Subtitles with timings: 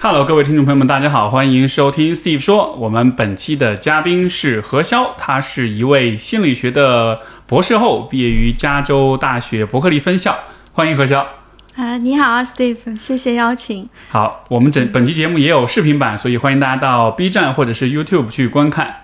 [0.00, 2.72] Hello，各位听众朋友们，大家好，欢迎收听 Steve 说。
[2.74, 10.38] 我们本期的嘉宾是何潇，他是一位心理学的博士后，毕业于加州大学伯克利分校。
[10.70, 11.26] 欢迎何潇。
[11.74, 13.88] 啊，你好啊，Steve，谢谢邀请。
[14.08, 18.94] 好，我们整本期节目也有视频版，所以欢迎大家到 B 站或者是 YouTube 去观看。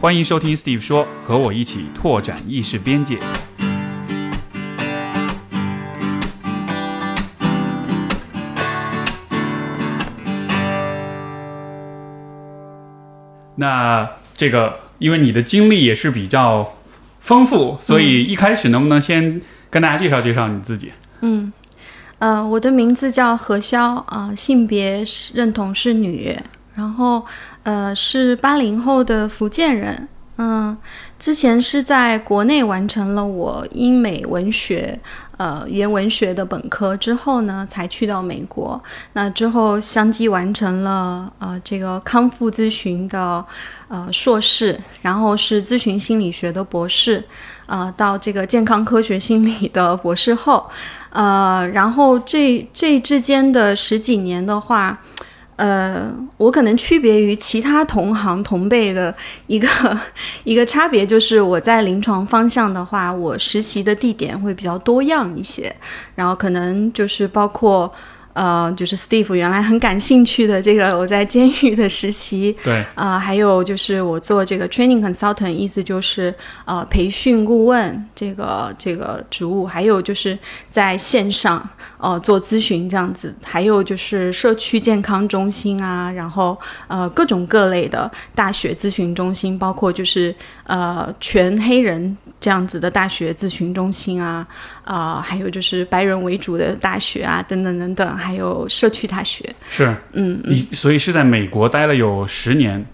[0.00, 3.18] 欢迎收听 Steve 说，和我一起拓展意识边界。
[13.60, 16.76] 那这个，因为你的经历也是比较
[17.20, 20.92] 丰富，所以一开始能不能先跟大家介绍介绍你自己？
[21.20, 21.52] 嗯，
[22.18, 26.36] 呃，我的名字叫何潇啊，性别是认同是女，
[26.74, 27.26] 然后
[27.64, 30.74] 呃是八零后的福建人，嗯，
[31.18, 34.98] 之前是在国内完成了我英美文学。
[35.40, 38.78] 呃，语言文学的本科之后呢，才去到美国。
[39.14, 43.42] 那之后相继完成了呃这个康复咨询的
[43.88, 47.24] 呃硕士，然后是咨询心理学的博士，
[47.64, 50.70] 呃，到这个健康科学心理的博士后，
[51.08, 55.00] 呃，然后这这之间的十几年的话。
[55.60, 59.14] 呃，我可能区别于其他同行同辈的
[59.46, 59.68] 一个
[60.44, 65.74] 一个差别，就是我在临床方向的话，我实习的地点会比较多样一些，
[66.14, 67.92] 然后可能就是包括。
[68.32, 76.32] 呃，就是 Steve 原来很感兴趣的这个我在监狱的实习，对，啊，还有就是我做这个 training consultant，意思就是
[76.64, 80.38] 呃培训顾问这个这个职务，还有就是
[80.70, 81.68] 在线上
[82.00, 90.34] 呃做咨询这样子，还有就是社区健康中心啊，然后呃各种各类的大学咨询中心，包括就是
[90.64, 94.46] 呃全黑人这样子的大学咨询中心啊。
[94.84, 99.54] 啊，还有就是白人为主的大学啊，等等等等，还有社区大学。
[99.68, 102.84] 是，嗯，你所以是在美国待了有十年。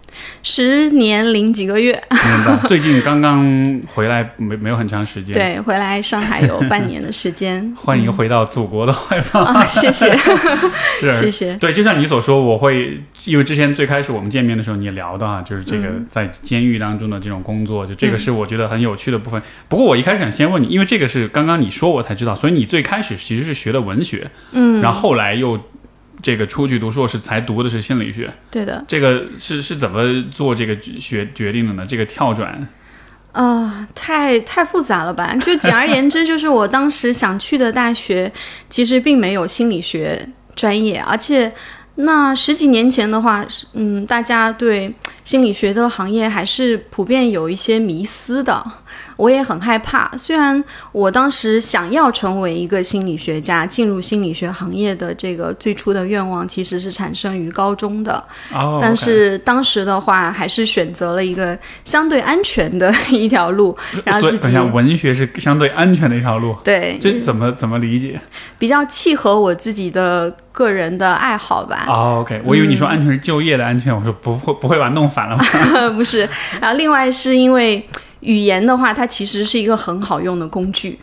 [0.42, 2.56] 十年零几个月，明白。
[2.69, 5.34] 最近刚刚回来，没没有很长时间。
[5.34, 7.72] 对，回来上海有半年的时间。
[7.77, 9.41] 欢迎回到祖国的怀抱。
[9.43, 10.16] 啊，谢谢，
[11.00, 11.55] 是谢谢。
[11.56, 19.43] 对，就像你所说，我会因为之前最开始我们见面的时候，你也聊到啊，就是这个在监狱当中的这种工作，就这个是我觉得很有趣的部分。
[19.69, 25.60] 不过我一开始想先问你，因为这个是刚刚你说我才知道，所以你最开始其实是学的文学，嗯，然后后来又。
[26.22, 28.84] 这个出去读硕士才读的是心理学，对的。
[28.88, 31.87] 这个是是怎么做这个决决定的呢？
[31.87, 32.66] 这个跳转，
[33.32, 35.34] 啊，太太复杂了吧？
[35.41, 38.32] 就简而言之，就是我当时想去的大学
[38.69, 41.53] 其实并没有心理学专业，而且
[41.97, 43.44] 那十几年前的话，
[43.75, 44.93] 嗯，大家对
[45.25, 48.65] 心理学这个行业还是普遍有一些迷思的。
[49.16, 50.62] 我也很害怕，虽然
[50.93, 58.22] 我当时想要成为一个心理学家，进入心理学行业的这个最初的愿望其实是产生于高中的，
[58.81, 64.56] 但是当时的话还是选择了一个相对安全的一条路，然后自己。
[64.56, 68.21] 文学是相对安全的一条路，对，这怎么怎么理解？
[68.59, 71.84] 比较契合我自己的个人的爱好吧。
[71.87, 75.44] 哦，OK，我以为你说安全是就业的安全，我说不会不会把弄反了吗？
[75.97, 76.28] 不是，
[76.60, 77.87] 然后另外是因为。
[78.21, 80.99] 语言的话，它其实是一个很好用的工具，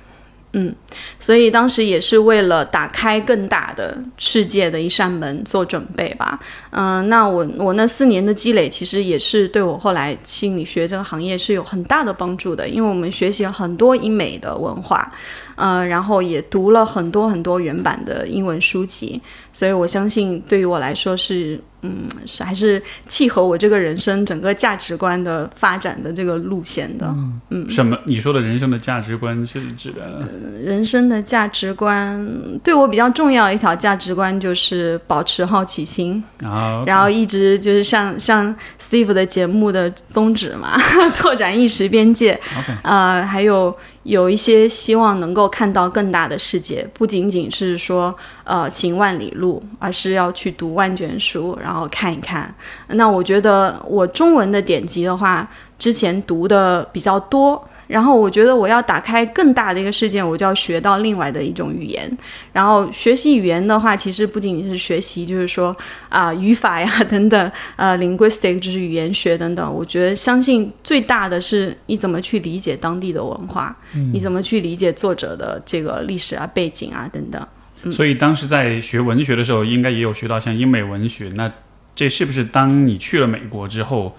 [0.54, 0.74] 嗯，
[1.18, 6.40] 所以当时也是为了打开更大的世界的一扇门做准备吧，
[6.72, 15.12] 嗯，那我我那四年的积累，其实也是对我后来心理学这个行业是有很大的帮助的，因为我们学习了很多英美的文化，
[15.56, 19.22] 呃，然后也读了很多很多原版的英文书籍，
[19.52, 21.60] 所以我相信对于我来说是。
[21.86, 27.14] 嗯，是还是契合我这个人生整个价值观的发展的这个路线的。
[27.50, 27.98] 嗯，什么？
[28.06, 30.26] 你说的人生的价值观是指的？
[30.64, 32.26] 人生的价值观
[32.64, 36.24] 对我比较重要一条价值观就是保持好奇心。
[36.42, 40.78] 啊，然后一直就是像像 Steve 的节目的宗旨嘛，
[41.20, 42.40] 拓展意识边界。
[42.60, 43.76] OK，呃，还有。
[44.04, 48.14] 有一些希望能够看到更大的世界，不仅仅是说
[48.44, 52.54] 呃行万里路，而是要去读万卷书，然后看一看。
[52.88, 57.68] 那我觉得我中文的典籍的话，之前读的比较多。
[57.88, 62.10] 然后我觉得我要打开更大的一个世界，我就要学到另外的一种语言。
[62.52, 65.76] 然后学习语言的话，其实不仅仅是学习，就是说
[66.10, 69.74] 啊语法呀 等等，呃，linguistic 就是语言学等等。
[69.74, 73.76] 我觉得相信最大的是你怎么去理解当地的文化，
[74.14, 77.46] 你怎么去理解作者的这个历史啊背景啊等等。
[77.92, 81.30] 所以当时在学文学的时候，应该也有学到像英美文学。
[81.36, 81.52] 那
[81.94, 84.16] 这是不是当你去了美国之后？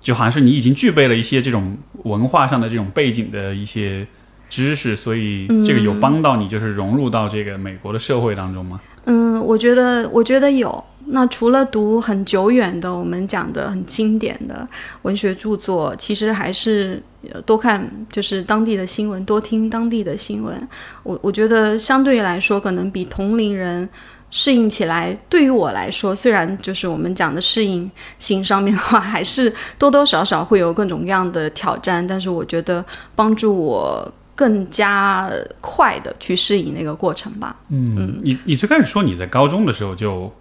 [0.00, 4.06] 就好像是你已经具备了一些这种文化上的这种背景的一些
[4.48, 8.80] 知识，所以这个有帮到你，就是融入到这个美国的社会当中吗？
[9.04, 10.84] 嗯，我觉得，我觉得有。
[11.10, 14.68] 那除了读很久远的，我们讲的很经典的
[15.02, 17.02] 文学著作，其实还是
[17.46, 20.68] 多看就是当地的新闻，多听当地的新闻。
[21.02, 23.88] 我我觉得相对来说，可能比同龄人
[24.30, 32.84] 适应起来，对于我来说，虽然就是我们讲的适应性上面的话，还是多多少少会有各种各样的挑战，但是我觉得
[33.14, 35.30] 帮助我更加
[35.60, 37.56] 快的去适应那个过程吧。
[37.68, 40.32] 嗯，你你最开始说你在高中的时候就。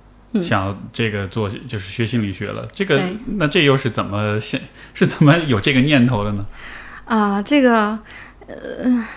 [0.44, 3.02] 想要这个做就是学心理学了，这个
[3.38, 4.62] 那这又是怎么现
[4.94, 6.46] 是怎么有这个念头的呢？
[7.06, 7.98] 啊，这个
[8.46, 9.08] 呃，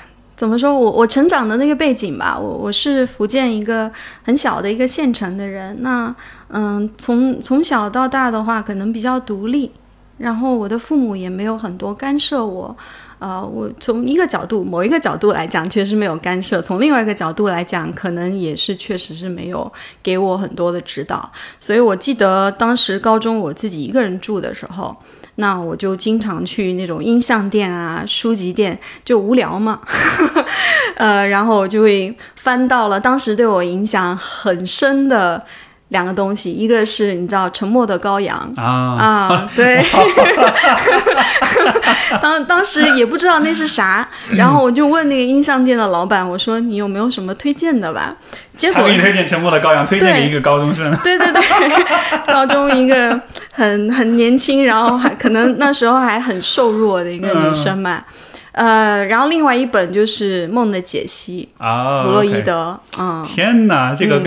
[0.40, 3.92] 怎么说我我成长的那个背景吧，我我是福建一个
[4.22, 6.14] 很小的一个县城的人，那
[6.48, 9.70] 嗯，从从小到大的话，可能比较独立，
[10.16, 12.75] 然后我的父母也没有很多干涉我。
[13.19, 19.70] 呃，我从一个角度，某一个角度来讲，确实没有干涉；从另外一个角度来讲，可能也是确实是没有
[20.02, 21.31] 给我很多的指导。
[21.60, 24.96] 所以我记得当时高中我自己一个人住的时候，
[25.40, 29.81] 那我就经常去那种音像店啊、书籍店，就无聊嘛，
[30.96, 35.44] 呃，然后我就会翻到了当时对我影响很深的。
[35.90, 39.84] 两个东西，一个是你知道《沉默的羔羊》啊啊，对，
[42.22, 48.16] 当当时也不知道那是啥，然后我就问那个音像店的老板，我说你有没有什么推荐的吧？
[48.56, 51.42] 结果他给你推荐《沉默的羔羊》，推荐给一个高中生，对对对，
[52.32, 53.20] 高中一个
[53.52, 58.04] 很很年轻，然后还可能那时候还很瘦弱的一个女生嘛。
[58.52, 64.22] 呃，然后另外一本就是《梦的解析》啊，弗洛伊德，嗯，天哪，这个。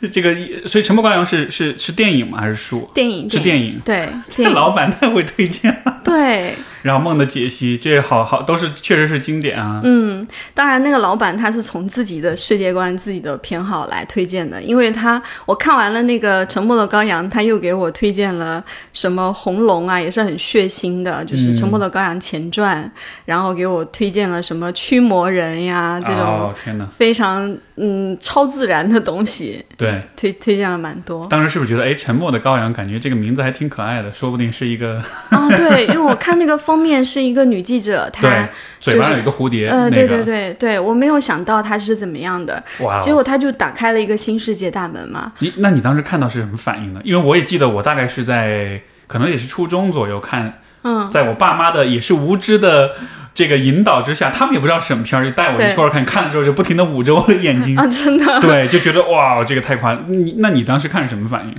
[0.12, 0.34] 这个，
[0.66, 2.40] 所以《沉默羔羊》是是是电影吗？
[2.40, 2.90] 还是书？
[2.94, 3.80] 电影是电影。
[3.84, 6.00] 对， 这老板太会推荐了。
[6.04, 6.54] 对。
[6.82, 9.80] 然后梦的解析，这好好都是确实是经典啊。
[9.84, 22.90] 嗯，当然那个老板他是从自己的世界观、自己的偏好来推荐的，因为他我看完了那个《沉默的羔羊》，他又给我推荐了什么《红龙》啊，也是很血腥的，就是《沉默的羔羊》前传，
[23.26, 29.62] 然后给我推荐了什么驱魔人呀这种天哪，非常嗯超自然的东西。
[29.76, 31.26] 对，推推荐了蛮多。
[31.26, 36.58] 当时是不是觉得哎，《沉默的羔羊》感觉这个名字还挺可爱的，说不定是一个啊，对，因为我看那个。
[36.70, 39.68] 封面是一个女记者，她嘴巴有一个蝴蝶。
[39.68, 45.32] 呃，对对对对，我没有想到她是怎么样的，哇结果她就打开了一个新世界大门嘛。
[45.40, 47.00] 你那你当时看到是什么反应呢？
[47.02, 52.92] 因为我也记得，我大概是在可能也是初中左右看，嗯，在我爸妈的也是无知的
[53.34, 61.56] 这个引导之下，他们也不知道什么片儿，就带我一块儿看，看了之后就不停的捂着我的眼睛啊，真的， 对，就觉得哇，这个太夸你那你当时看什么反应？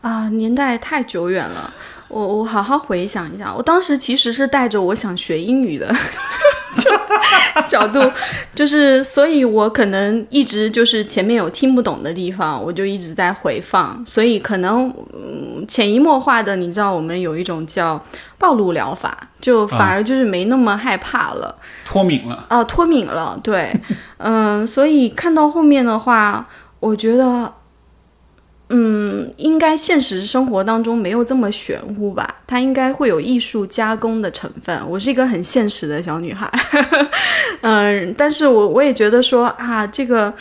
[0.00, 1.72] 啊，年代太久远了。
[2.08, 5.94] 我我好好回想一下，我当时其实是带着我想学英语的
[7.66, 8.00] 角度，
[8.54, 18.02] 就是所以，我可能一直就是前面有听不懂的地方，我就一直在回放，所以可能嗯潜移默化的，你知道，我们有一种叫
[18.38, 23.70] 暴露疗法，就反而就是没那么害怕了，脱敏了啊，脱敏了，对，
[24.16, 26.48] 嗯，所以看到后面的话，
[26.80, 27.52] 我觉得。
[28.70, 32.36] 嗯，应该现实生活当中没有这么玄乎吧？
[32.46, 34.78] 它应该会有艺术加工的成分。
[34.86, 36.50] 我是一个很现实的小女孩，
[37.62, 40.34] 嗯，但是我我也觉得说啊，这个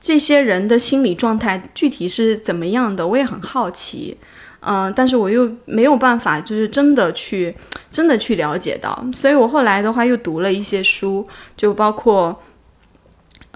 [0.00, 4.16] 这些人的心理状态具体是怎么样的，我也很好奇，
[4.60, 7.52] 嗯，但是我又没有办法，就是真的去
[7.90, 11.26] 真的去了解到，所以我后来的话又读了一些书，
[11.56, 12.40] 就包括。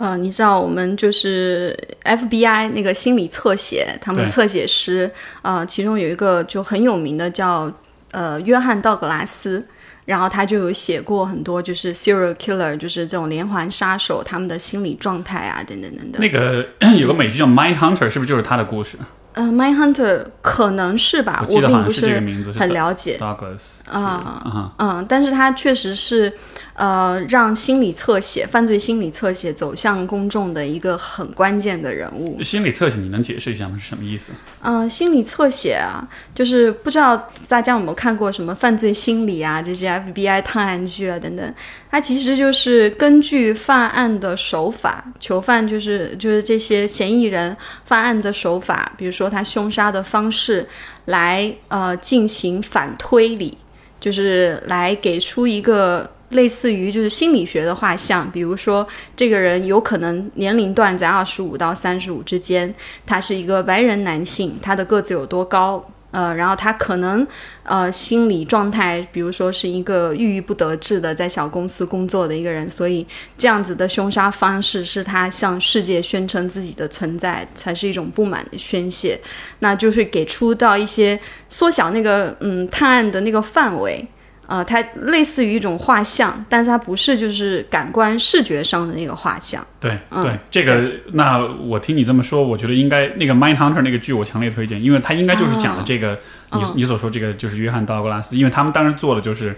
[0.00, 5.10] 呃，你知道我们就是 FBI 那个心理侧写，他们侧写师，
[5.42, 7.68] 呃，其中有一个就很有名的叫
[8.12, 9.66] 呃约翰道格拉斯，
[10.04, 16.22] 然后他就有写过很多就是 serial killer，就是这种连环杀手他们的心理状态啊，等等等等。
[16.22, 16.64] 那个
[16.96, 18.96] 有个美剧叫 Mind Hunter，是不是就是他的故事？
[19.32, 22.20] 呃，Mind Hunter 可能是吧，我并不是
[22.56, 23.18] 很了解。
[23.20, 26.32] Douglas 啊，嗯，但是他确实是。
[26.78, 32.40] 呃，让心理侧写、犯罪心理侧写走向公众的一个很关键的人物。
[32.40, 33.76] 心理侧写，你能解释一下吗？
[33.76, 34.30] 是什么意思？
[34.62, 41.54] 嗯，心理侧写啊，就是不知道大家有没有看过什么犯罪心理啊，这些 FBI 探案剧啊等等。
[41.90, 47.56] 它其实就是根据犯案的手法，囚犯就是就是这些嫌疑人
[47.86, 50.64] 犯案的手法，比如说他凶杀的方式，
[51.06, 53.58] 来呃进行反推理，
[53.98, 56.08] 就是来给出一个。
[56.30, 62.74] 类似于就是心理学的画像，比如说这个人有可能年龄段在二十五到三十五之间，
[63.06, 65.84] 他是一个白人男性，他的个子有多高？
[66.10, 67.26] 呃，然后他可能
[67.64, 73.06] 呃心理状态，比如说是一个郁郁不得志的在小公司工作的一个人，所以
[73.36, 79.20] 这样子的凶杀方式是他向世界宣称自己的存在，才是一种不满的宣泄，
[79.58, 81.20] 那就是给出到一些
[81.50, 84.06] 缩小那个嗯探案的那个范围。
[84.48, 89.62] 呃，它类似于一种画像，但是它不是就是感官视觉上的那个画像。
[89.78, 96.18] 对对，这个那我听你这么说，我觉得应该那个《Mind Hunter》那个剧我强烈推荐，因为它应该就是讲的这个
[96.52, 99.54] 你你所说这个就是约翰道格拉斯，因为他们当时做的就是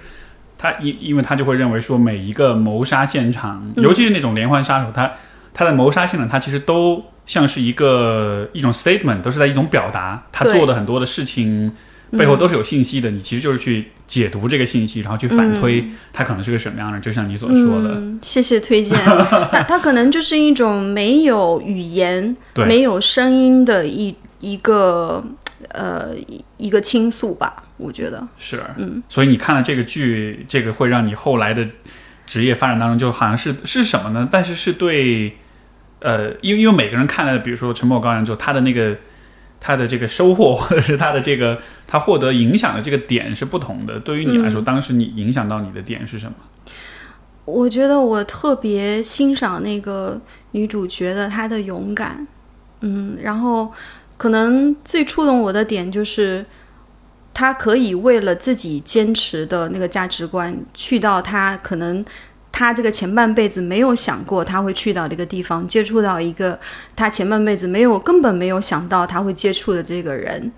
[0.58, 5.12] 他因因为他就会认为说每一个谋杀现场，尤其是那种连环杀手，他
[5.54, 11.72] 他的谋杀现场，他其实都像是一个一种 statement，都是在一种表达他做的很多的事情。
[12.18, 18.02] 背后都是有信息的，你其实就是去解读这个信息，然后去反推它可能是个什么样的，就像你所说的。
[18.20, 18.98] 谢谢推荐。
[19.04, 22.36] 它它可能就是一种没有语言、
[22.66, 25.24] 没有声音的一一个
[25.68, 26.08] 呃
[26.56, 28.60] 一个倾诉吧，我觉得是。
[28.76, 31.64] 嗯，所以你看了这个剧，这个会让你后来的
[32.26, 34.28] 职业发展当中，就好像是是什么呢？
[34.28, 35.36] 但是是对
[36.00, 38.96] 呃，因为因为每个人看了，比如说《沉默羔羊》之后，他的那个。
[39.60, 44.00] 他的这个收获， 或者是他的这个他获得影响的这个点是不同的。
[44.00, 46.34] 对于你来说，当时你影响到你的点是什么？
[47.44, 50.20] 我觉得我特别欣赏那个
[50.52, 52.26] 女主角的她的勇敢，
[52.80, 53.72] 嗯，然后
[54.16, 56.44] 可能最触动我的点就是
[57.34, 62.04] 她可以为了自己坚持的那个价值观，去到她可能。
[62.60, 66.60] 他这个前半辈子没有想过他会去到这个地方，接触到一个
[66.94, 70.52] 他前半辈子没有根本没有想到他会接触的这个人，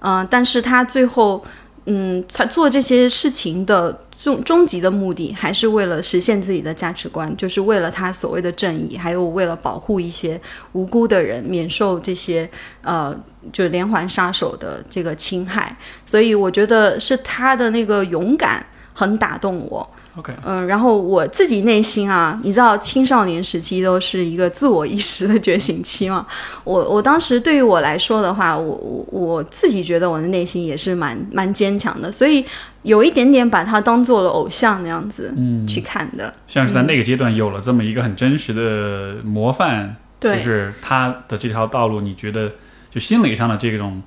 [0.00, 1.44] 嗯，但是他最后，
[1.84, 10.40] 嗯，他做这些事情的终终极的目的，还是为了实现自己的价值观，就是为了他所谓的正义，还有为了保护一些
[10.72, 12.50] 无辜的人免受这些
[12.82, 13.16] 呃，
[13.52, 15.76] 就连环杀手的这个侵害。
[16.04, 19.88] 所以我觉得是他的那个勇敢很打动我。
[20.16, 26.24] OK，嗯，然后我自己内心啊，你知道，青少年时期都是一个自我意识的觉醒期嘛。
[26.62, 32.44] 我我当时对于我来说的话，我我我自己觉得我的内心也是蛮蛮坚强的，所以
[32.82, 36.32] 有一点点把他当做了偶像那样子嗯去看的。
[36.46, 42.52] 像是在那个阶段有了这么一个很真实的模范，就是他的这条道路，你觉得
[42.88, 44.00] 就心理上的这种。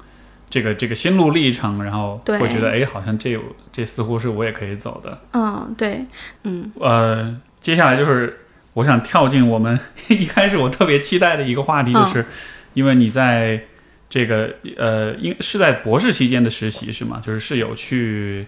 [0.49, 5.19] 这个这个心路历程，然后会觉得哎，好像这有这似乎是我也可以走的。
[5.33, 6.05] 嗯，对，
[6.43, 8.39] 嗯，呃，接下来就是
[8.73, 9.77] 我想跳进我们
[10.07, 12.25] 一开始我特别期待的一个话题，就是
[12.73, 13.61] 因为你在
[14.09, 17.21] 这个呃，应是在博士期间的实习是吗？
[17.21, 18.47] 就是是有去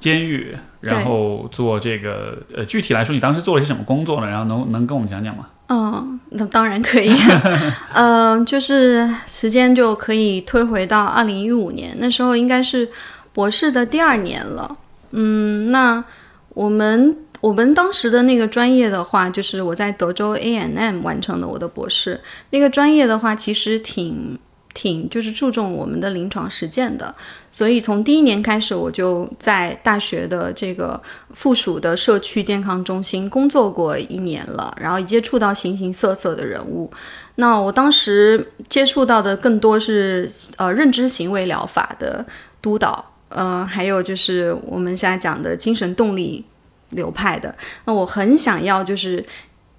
[0.00, 4.28] 监狱，然后做这个呃，具体来说，你当时做了些什么工作呢？
[4.28, 5.48] 然后能能跟我们讲讲吗？
[5.68, 7.10] 嗯，那当然可以。
[7.94, 12.88] 嗯，就是时间就可以推回到二零一五年，那时候应该是
[13.32, 14.76] 博士的第二年了。
[15.12, 16.04] 嗯，那
[16.50, 22.20] 我们我们当时的那个专业的话，就是我在德州 A N M 完成的我的博士。
[22.50, 24.38] 那个专业的话，其实挺。
[24.74, 27.14] 挺就是注重我们的临床实践的，
[27.48, 31.00] 所以从第一年开始，我就在大学的这个
[31.32, 36.90] 附属的社区健康中心工作过一年了，然后接触到形形色色的人物。
[37.36, 42.26] 那我当时接触到的更多是呃认知行为疗法的
[42.60, 46.44] 督导，嗯，还有就是我们现在讲的精神动力
[46.90, 47.54] 流派的。
[47.84, 49.24] 那我很想要就是。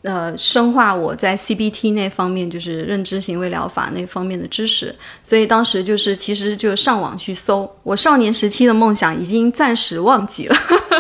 [0.06, 10.56] 呃，深化我在 CBT 那方面，就是认知行为疗法那方面的知识，所以当时就是其实就上网去搜，我少年时期的梦想已经暂时忘记了。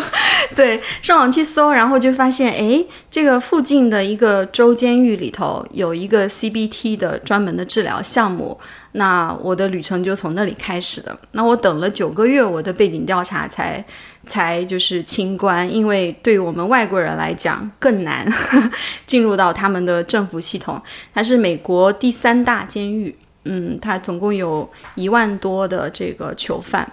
[0.55, 8.59] 对，上网去搜，然后就发现，哎，这个附近的一个州监狱里头有一个 CBT 的专门的治疗项目，
[8.93, 11.15] 那我的旅程就从那里开始的。
[11.33, 13.85] 那我等了九个月，我的背景调查才。
[14.25, 18.25] 才就是清关，因为对我们外国人来讲更难
[19.05, 20.81] 进入到他们的政府系统。
[21.13, 26.91] 它是美国第三大监狱，嗯，它总共有一万多的这个囚犯，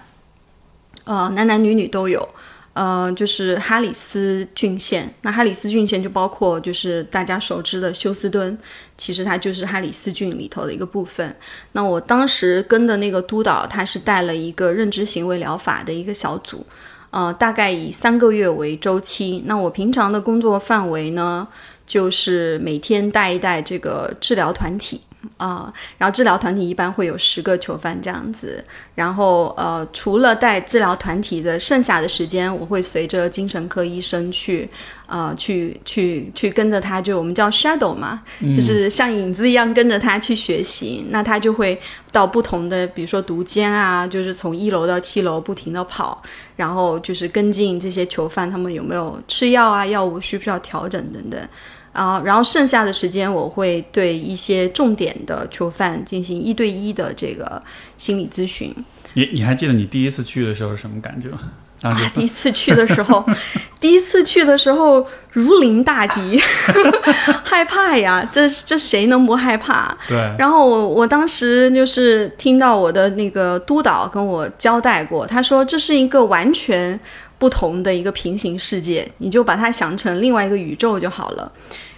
[1.03, 2.27] 呃，男男女女都有，
[2.73, 5.13] 呃，就是哈里斯郡县。
[5.21, 8.57] 那哈里斯郡县就包括就是大家熟知的休斯敦，
[8.97, 11.35] 其实它就是哈里斯郡里头的一个部分。
[11.71, 16.65] 那我当时跟的那个督导，他是带了一个认知行为疗法的一个小组。
[17.13, 19.43] 呃，大概以三个月为周期。
[19.45, 21.47] 那我平常的工作范围呢，
[21.85, 24.99] 就是每天带一带这个治疗团体，
[25.37, 28.65] 啊、然后治疗团体一般会有十个囚犯这样子，
[28.95, 34.67] 然后呃，除了带治疗团体的剩下的时间，我会随着精神科医生去
[35.05, 38.23] 呃去去去跟着他，就我们叫 shadow 嘛，
[38.55, 41.05] 就是像影子一样跟着他去学习。
[41.09, 41.79] 那他就会
[42.11, 46.21] 到不同的，比如说毒间啊，就是从一楼到七楼不停的跑，
[46.55, 51.39] 然后就是跟进这些囚犯他们有没有吃药啊，药物需不需要调整等等。
[51.91, 57.61] 啊，然后剩下的时间我会对一些重点的囚犯进行一对一的这个
[57.97, 58.73] 心理咨询。
[59.13, 61.39] 你你还记得你第一次去的时候是什么感觉吗？
[61.83, 63.23] 当时 第一次去的时候，
[63.79, 66.39] 第一次去的时候如临大敌，
[67.43, 68.27] 害怕呀！
[68.31, 69.95] 这这谁能不害怕？
[70.07, 76.97] 对，然后我我当时就是听到我的那个督导跟我交代过，他说这是一个完全
[77.37, 81.51] 不同的一个平行世界，你就把它想成另外一个宇宙就好了。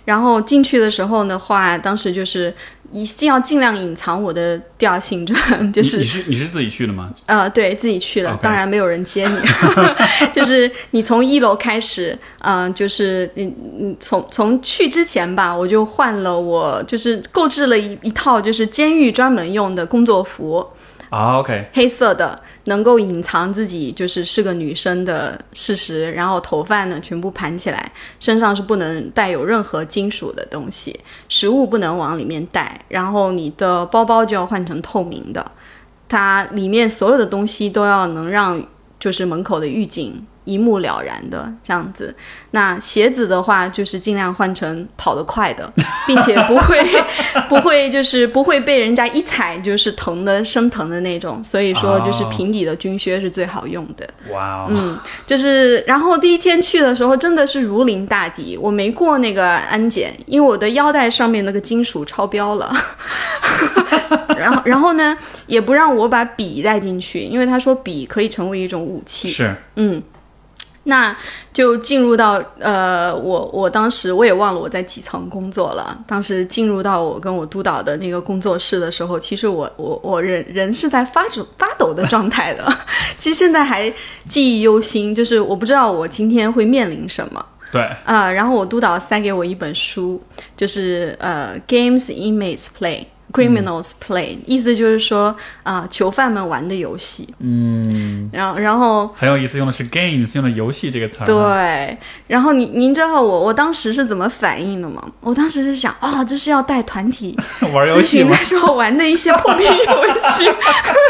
[0.06, 2.54] 然后进去的时候的话，当时就是
[2.92, 5.34] 一定要尽量隐藏我的第二性，就
[5.72, 7.14] 就是你你是你是自己去的吗？
[7.26, 9.38] 呃，对自己去了当然没有人接你，
[10.34, 20.66] 就是你从一楼开始，嗯、就是嗯嗯，从从去之前吧，我就换了我就是购置了一一套就是监狱专门用的工作服，
[21.10, 35.52] 啊，OK，黑色的，能够隐藏自己就是是个女生的事实，然后头发呢全部盘起来，身上是不能带有任何金属的东西，食物不能往里面带，然后你的包包就要换成透明的，
[36.08, 38.64] 它里面所有的东西都要能让
[39.00, 42.16] 就是门口的狱警一目了然的这样子。
[42.52, 45.70] 那鞋子的话，就是尽量换成跑得快的，
[46.08, 46.82] 并且不会
[47.50, 51.44] 不会就是不会被人家一踩就是疼的生疼的那种。
[51.44, 54.08] 所以说，就是哦平底的军靴是最好用的。
[54.32, 62.74] 哇哦，嗯，就是，然后第一天去的时候真的是如临大敌，我没过那个安检，因为我的腰带上面那个金属超标了。
[64.38, 69.30] 然后，然后呢，也不让我把笔带进去，因为他说笔可以成为一种武器。
[69.30, 70.02] 是嗯，
[70.86, 71.16] 那
[71.52, 75.98] 就进入到呃，我我当时我也忘了我在几层工作了。
[76.08, 82.66] 当时进入到我跟我督导的那个工作室的时候，其实我我我人人是在发抖发抖的状态的。
[83.18, 83.92] 其实现在还
[84.30, 87.46] 记忆犹新，就是我不知道我今天会面临什么。
[87.72, 90.22] 对，啊、然后我督导塞给我一本书，
[90.56, 93.06] 就是呃，Games Inmates Play。
[93.36, 97.28] Criminals play，、意思就是说啊、囚犯们玩的游戏。
[97.40, 105.04] 嗯，然后然后很有意思，用的是 games，用的游戏这个词儿。，对，然后您您知道我我当时是怎么反应的吗？
[105.22, 107.38] 我当时是想，哦，这是要带团体
[107.74, 108.46] 玩游戏吗的？
[108.46, 109.74] 时候玩的一些破冰游
[110.32, 110.50] 戏。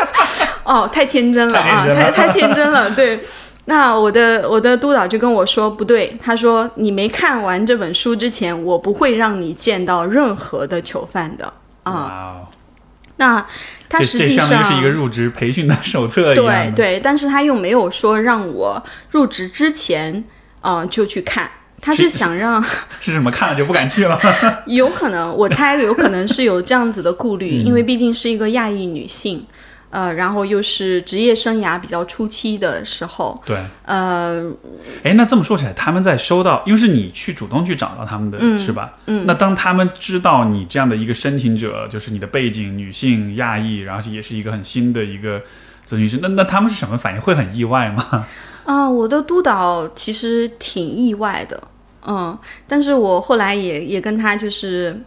[0.65, 3.19] 哦，太天真了啊，太天真了太太天真了，对。
[3.67, 11.51] 那我的我的督导就跟我说不对，他说你没看完这本书之前，我不会让你见到任何的囚犯的
[11.85, 12.41] 啊。
[13.17, 13.45] 那
[13.87, 16.35] 他实际上是一个入职培训的 手册。
[16.35, 20.23] 对对，但是他又没有说让我入职之前，
[20.61, 21.49] 呃，就去看。
[21.81, 22.61] 他是是想让，
[22.99, 24.19] 是什么看了就不敢去了？
[24.65, 29.45] 有可能，我猜有可能是有这样子的顾虑，因为毕竟是一个亚裔女性，
[29.95, 34.43] 呃，然后又是职业生涯比较初期的时候，对，呃，
[35.03, 38.95] 哎，那这么说起来，他们在收到，因为是你去主动去找到他们的，是吧？
[39.05, 39.25] 嗯。
[39.25, 45.39] 那当他们知道你这样的一个申请者，就是你的背景，女性、亚裔，然后也是一个很新的一个
[45.88, 47.21] 咨询师，那那他们是什么反应？
[47.21, 48.27] 会很意外吗？
[48.65, 51.63] 啊、我的督导其实挺意外的，
[52.05, 54.99] 嗯，但是我后来也也跟他就是，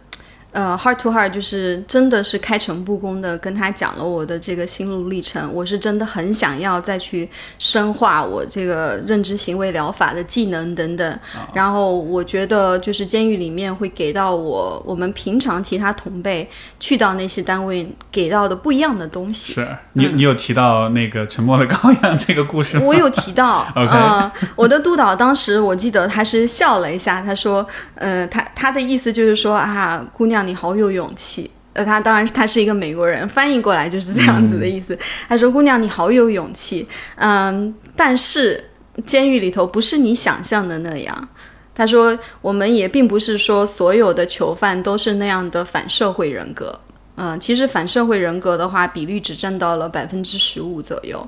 [0.51, 11.19] 呃，heart to heart，就是真的是开诚布公的跟他讲了我的这个心路历程，我是真的很想要再去深化我这个认知行为疗法的技能等等，
[11.53, 22.83] 然后我觉得就是监狱里面会给到我我们平常其他同辈去到那些单位给到的不一样的东西，是你你有提到那个沉默的羔羊这个故事吗？
[22.85, 31.49] 我有提到， OK 呃，我的督导当时我记得他是笑了一下，他说，呃，他他的意思就是说啊，姑娘你好有勇气。
[31.73, 34.97] 呃，他当然是他是一个美国人，翻译过来就是这样子的意思。
[35.27, 38.71] 他说：“姑娘，你好有勇气，嗯，但是
[39.05, 41.29] 监狱里头不是你想象的那样。”
[41.75, 46.77] 他说：“我们也并不是说所有的囚犯都是那样的反社会人格。
[47.15, 51.25] 嗯，其实反社会人格的话，比率只占到了百分之十五左右。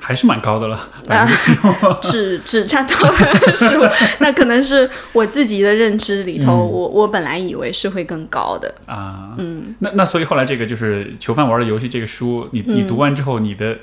[0.00, 1.94] 还是蛮高的了，啊百分之十五。
[2.00, 3.82] 只只占到了十五，
[4.20, 8.74] 那可能是我自己的认知里头，我我本来以为是会更高的。
[8.86, 13.78] 啊，嗯，那那所以后来这个就是囚犯玩的游戏这个书，你嗯你读完之后，你的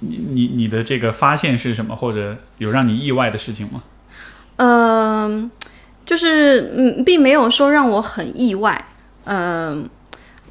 [0.00, 3.82] 你你你的这个发现是什么，或者有让你意外的事情吗？
[4.56, 5.50] 嗯、
[6.04, 8.86] 就是嗯，并没有说让我很意外。
[9.24, 9.88] 嗯、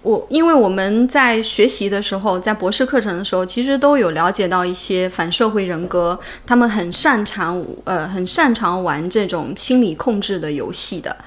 [0.05, 11.17] 我因为我们在学习的时候，在博士课程的时候，其实都有了解到一些反社会人格，他们很擅长呃很擅长玩这种心理控制的游戏的。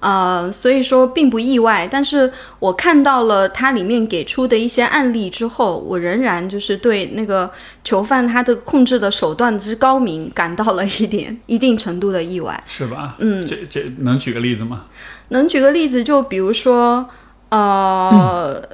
[0.00, 7.48] 呃，所以说并不意外，但是我看到了它里面给出的一些案例之后，我仍然就是对那个
[7.84, 13.14] 囚犯他的控制的手段之高明感到了一点一定程度的意外，是吧？
[13.20, 14.86] 嗯，这这能举个例子吗？
[15.28, 17.08] 能举个例子，就比如说，
[17.54, 18.68] 呃，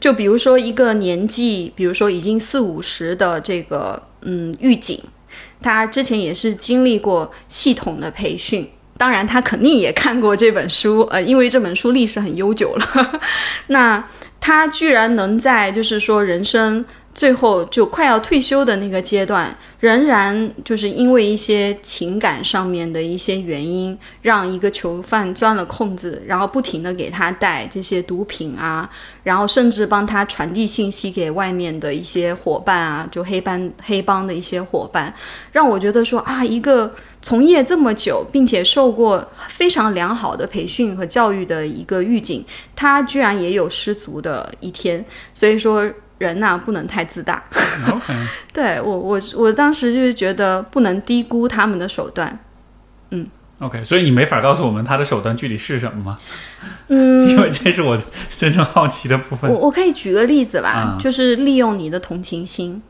[0.00, 4.98] 就比如说一个年纪，比如说已经四五十的这个嗯狱警，
[5.60, 8.66] 他之前也是经历过系统的培训。
[8.96, 13.20] 当然，他肯定也看过这本书，呃，因为这本书历史很悠久了。
[13.68, 14.08] 那
[14.40, 16.82] 他居然能在，就是说人生。
[17.14, 28.90] 最后就快要退休的那个阶段，仍然就是因为一些情感上面的一些原因，让一个囚犯钻了空子，然后不停的给他带这些毒品啊，
[29.22, 35.14] 然后甚至帮他传递信息给外面的一些伙伴啊，就黑帮黑帮的一些伙伴，
[35.52, 45.88] 让我觉得说啊，一个从业这么久，并且受过非常良好的培训和教育的一个狱警，他居然也有失足的一天，所以说。
[46.24, 47.42] 人呐，不能太自大。
[48.52, 52.38] 对我，我我当时就是觉得不能低估他们的手段。
[53.10, 53.26] 嗯
[53.58, 56.18] ，OK，所以你没法告诉我们他的手段具体是什么吗？
[56.88, 59.50] 嗯， 因为这是我真正好奇的部分。
[59.50, 62.82] 我我可以举个例子吧，就是利用你的同情心。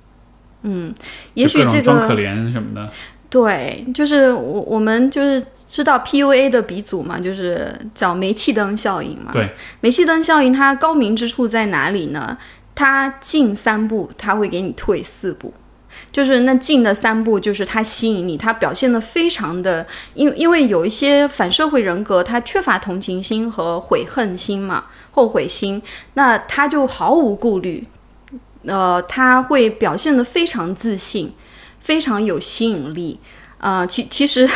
[0.63, 0.95] 嗯，
[1.35, 2.91] 也许这个装可怜什么的。
[3.29, 9.33] 对，就是我我们就是知道 PUA 的鼻祖嘛，就是叫煤气灯效应嘛。
[9.33, 12.39] 对，煤气灯效应它高明之处在哪里呢？
[12.75, 15.55] 他进三步，他会给你退四步，
[16.11, 25.81] 就是那进的三步，就是他吸引你，他表现的非常的，因因为有一些反社会人格，他缺乏同情心和悔恨心嘛，后悔心，
[26.15, 27.87] 那他就毫无顾虑，
[28.67, 31.33] 呃，他会表现的非常自信，
[31.79, 33.21] 非常有吸引力。
[33.65, 34.47] 啊，其其实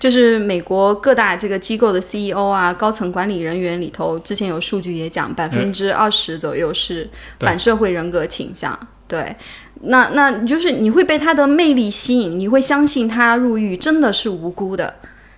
[0.00, 7.06] 就是美国各大这个机构的 CEO 啊，高层管理人员里头，之前有数据也讲，百分之二十左右是
[7.40, 8.78] 反社会人格倾向。
[9.06, 9.36] 对，
[9.82, 14.94] 那那就是你会被他的魅力吸引，你会相信他入狱真的是无辜的，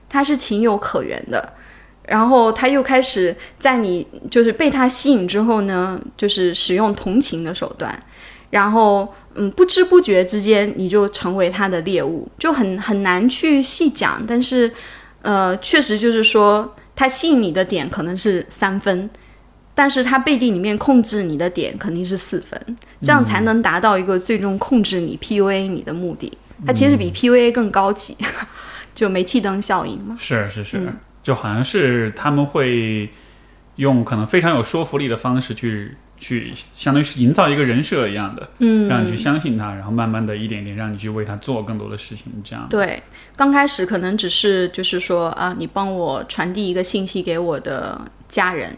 [0.09, 1.55] 他是情有可原的。
[2.05, 8.01] 然后他又开始在你就是被他吸引之后呢，就是使用同情的手段，
[8.51, 9.13] 然后。
[9.37, 14.23] 嗯，不知不觉之间你就成为他的猎物，就很很难去细讲。
[14.27, 14.73] 但是，
[15.23, 19.09] 呃，确实就是说，他吸引你的点可能是三分，
[19.75, 22.59] 但是他背地里面控制你的点肯定是四分，
[23.03, 26.33] 这样才能达到一个最终控制你 PUA 你的目的。
[26.67, 28.17] 它其实比 PUA 更高级，
[28.95, 30.17] 就煤气灯效应嘛。
[30.19, 33.11] 是是是，就好像是他们会
[33.77, 35.95] 用可能非常有说服力的方式去。
[36.19, 42.67] 去相当于是营造一个人设一样的，嗯，让你去相信他，然后慢慢的一点点让你去为他做更多的事情，这样。
[42.71, 43.03] 对，
[43.37, 48.77] 刚开始可能只是就是说啊，你帮我传递一个信息给我的家人，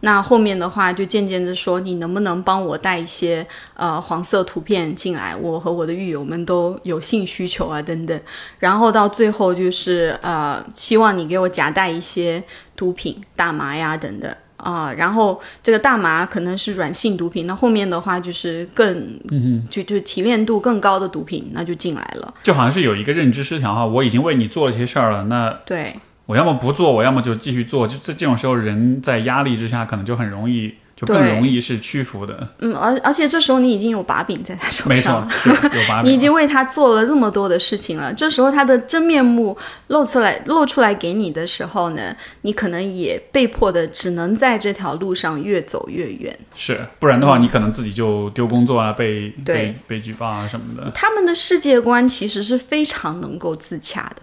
[0.00, 5.36] 那后面的话就渐渐的说，你能不能帮我带一些呃黄色图片进来？
[5.36, 8.20] 我和我的狱友们都有性需求啊，等等。
[8.58, 12.42] 然后到最后就是呃，希望你给我夹带一些
[12.74, 14.34] 毒品、大麻呀等等。
[14.62, 22.32] 啊，然后这个大麻可能是软性毒品，那后面的话就是更，嗯就就提炼度更高的毒品，那就进来了。
[22.44, 25.92] 就好像是有一个认知失调哈，我已经为你做了些事儿了，那对
[26.26, 30.74] 我要么不做，我要么就继续做，就这这种时候人在压力之下可能就很容易。
[31.06, 32.48] 就更容易是屈服的。
[32.58, 36.10] 嗯，而而且这时候你已经有把柄在他手上，没错，有把柄。
[36.10, 39.56] 你已经为他做了这么多的事情了，这时候他的真面目
[39.88, 46.38] 露出来，露出来给你的时候呢，你可能也被迫的只能在这条路上越走越远。
[46.54, 50.90] 是，不然的话，你可能自己就丢工作啊，被被被举报啊什么的。
[50.94, 54.22] 他们的世界观其实是非常能够自洽的。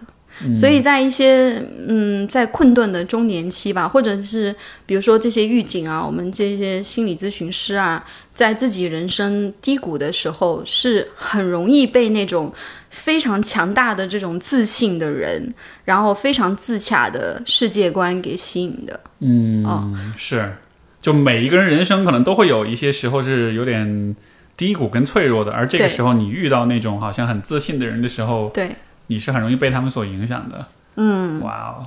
[0.56, 4.54] 所以在一些嗯，在困顿的中年期吧，或者是
[4.86, 12.52] 比如说这些狱警啊，我们这些心理咨询师啊，在自己人生低谷的时候，是很容易被那种
[12.88, 15.52] 非常强大的这种自信的人，
[15.84, 19.00] 然后非常自洽的世界观给吸引的。
[19.18, 20.56] 嗯，是，
[21.02, 24.16] 就每一个人人生可能都会有一些时候是有点
[24.56, 28.70] 低谷跟脆弱的，而这个时候你遇到那种好像很自信的人的时候，对。
[29.10, 31.86] 你是很容易被他们所影响的，嗯，哇哦，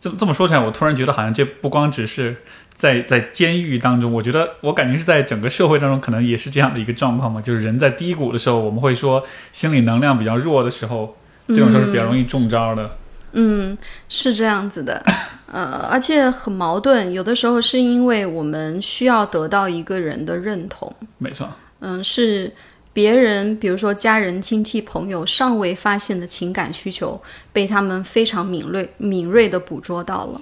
[0.00, 2.36] 这这么说起来，我突然觉得好像这不光只是
[2.74, 7.40] 在在监狱当中，我觉得我感觉是在整个社会当中，可能也是这样的一个状况嘛。
[7.42, 11.16] 就是人在低谷的时候，我们会说心理能量比较弱的时候，
[11.48, 12.90] 这种时候是比较容易中招的。
[13.32, 13.76] 嗯，
[14.08, 15.02] 是这样子的，
[15.50, 17.12] 呃，而且很矛盾。
[17.12, 21.48] 有的时候是因为我们需要得到一个人的认同，没错，
[21.80, 22.52] 嗯，是
[22.92, 30.40] 别人，比如说家人、亲戚、朋友尚未发现的情感需求，被他们非常敏锐、敏锐的捕捉到了。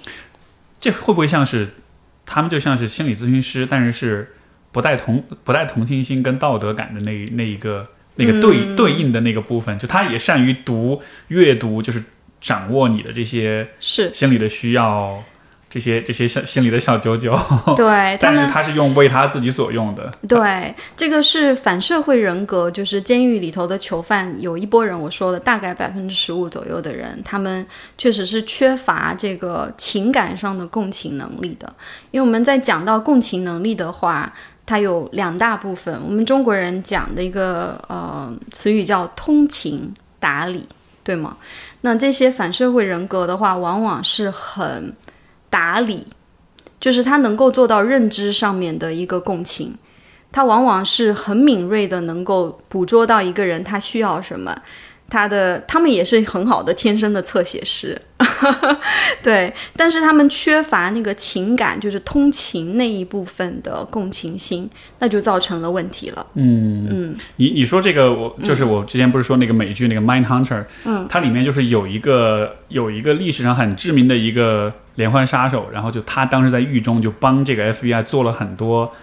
[0.79, 1.69] 这会不会像是
[2.25, 4.35] 他们就像是心理咨询师，但是是
[4.71, 12.03] 不带同不带同情心跟道德感的那那一个那个对、对应的那个部分，就他也善于读阅读，就是
[12.41, 15.23] 掌握你的这些是心理的需要，
[15.71, 17.33] 这些这些小心里的小九九，
[17.77, 27.65] 对， 但是他是用为他自己所用的，对这个是反社会人格，就是监狱里头的囚犯有一波人，我说了，大概百分之十五左右的人，他们
[27.97, 31.73] 确实是缺乏这个情感上的共情能力的。
[32.11, 34.33] 因为我们在讲到共情能力的话，
[34.65, 35.97] 它有两大部分。
[36.05, 40.67] 我们中国人讲的一个呃词语叫通情达理，
[41.01, 41.37] 对吗？
[41.81, 44.93] 那这些反社会人格的话，往往是很
[45.51, 46.07] 打理，
[46.79, 49.75] 就是他能够做到认知上面的一个共情，
[50.31, 54.59] 他往往是很敏锐的，能够捕捉到一个人他需要什么。
[55.11, 58.01] 他的他们也是很好的天生的侧写师，
[59.21, 64.69] 对，但是他们缺乏那个情感，就是通情那一部分的共情心，
[64.99, 66.25] 那就造成了问题了。
[66.35, 66.87] 嗯。
[66.89, 67.15] 嗯。
[67.35, 78.93] 你你说这个，我就是我之前不是说那个美剧那个《Mind Hunter》，嗯，它里面就是有一个有一个历史上很知名的一个连环杀手，然后就他当时在狱中就帮这个 FBI 做了很多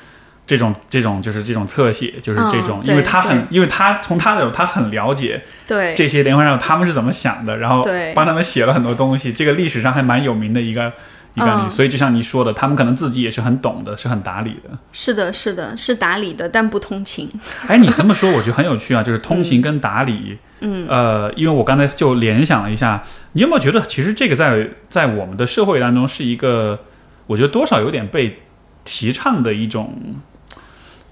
[0.48, 10.92] 这种这种就是这种侧写，就是这种，嗯因为他很因为他从他的他很了解对，这些连环杀手他们是怎么想的，然后对帮他们写了很多东西，这个历史上还蛮有名的一个。
[11.34, 14.76] 一个案例，嗯所以就像你说的，他们可能自己也是很懂的，是很打理的。
[14.92, 17.30] 是的，是的，是打理的，但不通情。
[17.68, 26.80] 哎，你这么说我觉得很有趣啊，就是通情跟打理，嗯，呃，因为我刚才就联想了一下，你有没有觉得其实这个在在我们的社会当中是一个，
[27.28, 28.40] 我觉得多少有点被
[28.84, 29.94] 提倡的一种，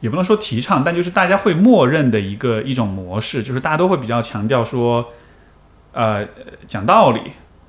[0.06, 5.04] 也不能说提倡，但就是大家会默认的一个一种模式，就是大家都会比较强调说，
[5.90, 6.24] 呃，
[6.68, 7.20] 讲道理、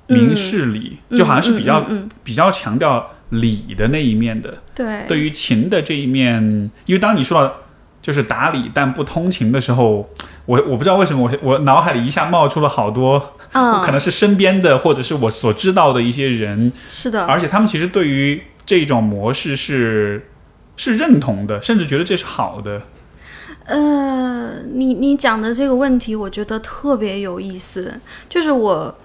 [0.06, 1.84] 明事理，就好像是比较、
[2.22, 4.62] 比较强调理的那一面的。
[4.72, 5.04] 对。
[5.08, 6.40] 对于情的这一面，
[6.86, 7.52] 因为当你说到
[8.00, 10.08] 就是打理但不通情的时候，
[10.46, 20.28] 我我不知道为什么我我脑海里一下冒出了好多，嗯，可能是身边的或者是我所知道的一些人，是的，而且他们其实对于这种模式是
[20.78, 22.80] 是认同的，甚至觉得这是好的。
[23.66, 28.00] 呃，你你讲的这个问题，我觉得特别有意思。
[28.26, 28.96] 就是我，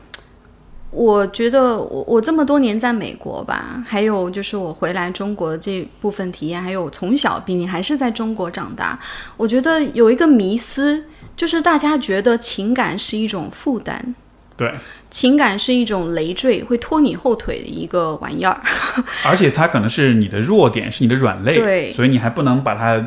[0.90, 8.98] 我觉得我我这么多年在美国吧，还有就是我回来中国这部分体验，还有从小毕竟还是在中国长大，
[9.36, 11.04] 我觉得有一个迷思，
[11.36, 14.16] 就是大家觉得情感是一种负担，
[14.64, 14.74] 对，
[15.10, 18.62] 情感是一种累赘，会拖你后腿的一个玩意儿。
[19.28, 23.04] 而且它可能是你的弱点，是你的软肋，对所以你还不能把它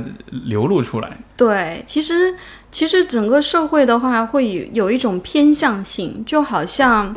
[0.47, 1.11] 流露出来。
[1.37, 2.35] 对，其实
[2.71, 7.14] 其实整个社会的话，会有有一种偏向性，就好像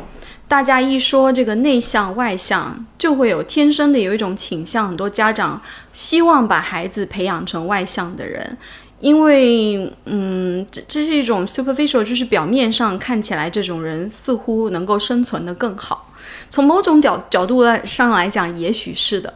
[0.48, 5.60] 大家一说这个内向外向，就会有天生的有一种倾向，很多家长
[5.92, 8.58] 希望把孩子培养成外向的人。
[9.00, 16.06] 因为，嗯，这这是一种 superficial，就是表面上看起来这种人似乎能够生存的更好。
[16.50, 19.32] 从某种角角度来上来讲，也许是的，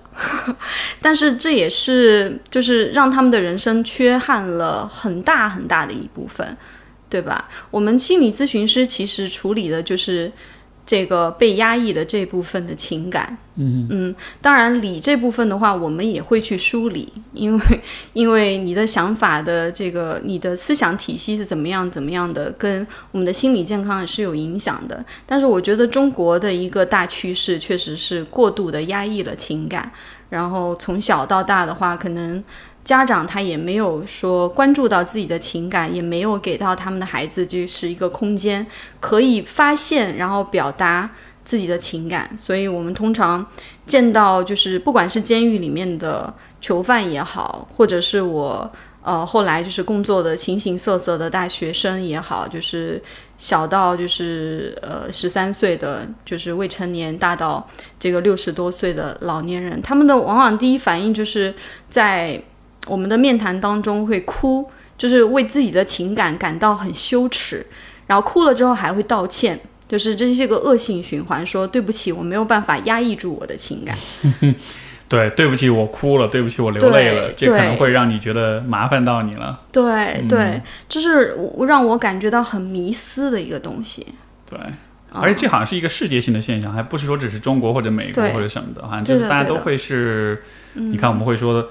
[1.00, 6.56] 但是这也是就是让他们的人生缺憾了很大很大的一部分，
[7.08, 7.48] 对吧？
[7.70, 10.30] 我们心理咨询师其实处理的就是
[10.86, 13.36] 这个被压抑的这部分的情感。
[13.56, 17.80] 嗯嗯，当然理这部分的话，我们也会去梳理，因为
[18.12, 25.04] 因为你的想法的这个你的思想体系是怎么样怎么样的，跟我们的心理健康也是有影响的。
[25.24, 29.92] 但是我觉得中国的一个大趋势确实是过度的压抑了情感，
[30.28, 32.42] 然后从小到大的话，可能。
[32.84, 38.66] 家长他也没有说关注到自己的情感，也没有给到他们的孩子就是一个空间
[39.00, 41.10] 可以发现，然后表达
[41.44, 42.30] 自己的情感。
[42.36, 43.44] 所以我们通常
[43.86, 48.70] 见到就是不管是监狱里面的囚犯也好，或者是我
[49.02, 53.02] 呃后来就是工作的形形色色的大学生也好，就是
[53.38, 57.66] 小到就是呃十三岁的就是未成年，大到
[57.98, 61.54] 这个六十多岁的老年人，他们的往往第一反应就是
[61.88, 62.42] 在
[62.86, 67.66] 我们的面谈当中会哭，就是为自己的情感感到很羞耻，
[68.06, 69.60] 然后哭了之后还会道歉。
[69.86, 73.94] 就是这是一个恶性循环，说对不起，我没有办法压抑住我的情感。
[75.06, 79.60] 对，对不起，我哭了，对不起，我流泪了，这可能会让你觉得麻烦到你了。
[79.70, 84.06] 对对，这是让我感觉到很迷思的一个东西。
[84.48, 84.58] 对，
[85.12, 90.42] 而且这好像是一个世界性的现象，还不是说只是中国或者美国或者什么的，好像就是大家都会是，
[90.74, 91.68] 嗯你看我们会说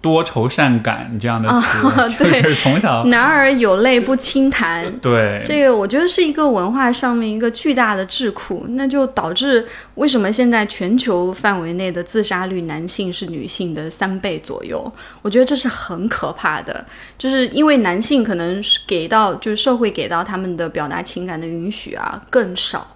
[0.00, 4.90] 多愁善感这样的词，啊 就对是从小男儿有泪不轻弹。
[5.00, 14.90] 对这个我觉得是一个文化上面一个巨大的智库，那就导致为什么现在全球范围内的自杀率男性是女性的三倍左右？
[15.22, 16.84] 我觉得这是很可怕的，
[17.18, 22.86] 就是因为男性可能是给到就是社会给到他们的表达情感的允许啊更少。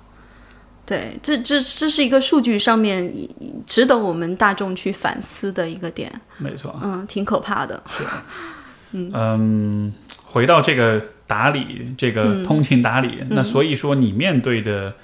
[0.86, 3.12] 对，这这这是一个数据上面
[3.66, 7.82] 值得我们大众去反思的一个点，没错，嗯，挺可怕的。
[7.88, 8.04] 是
[8.92, 9.92] 嗯嗯，
[10.24, 14.94] 回到这个打理，这个嗯通情达理，那所以说你面对的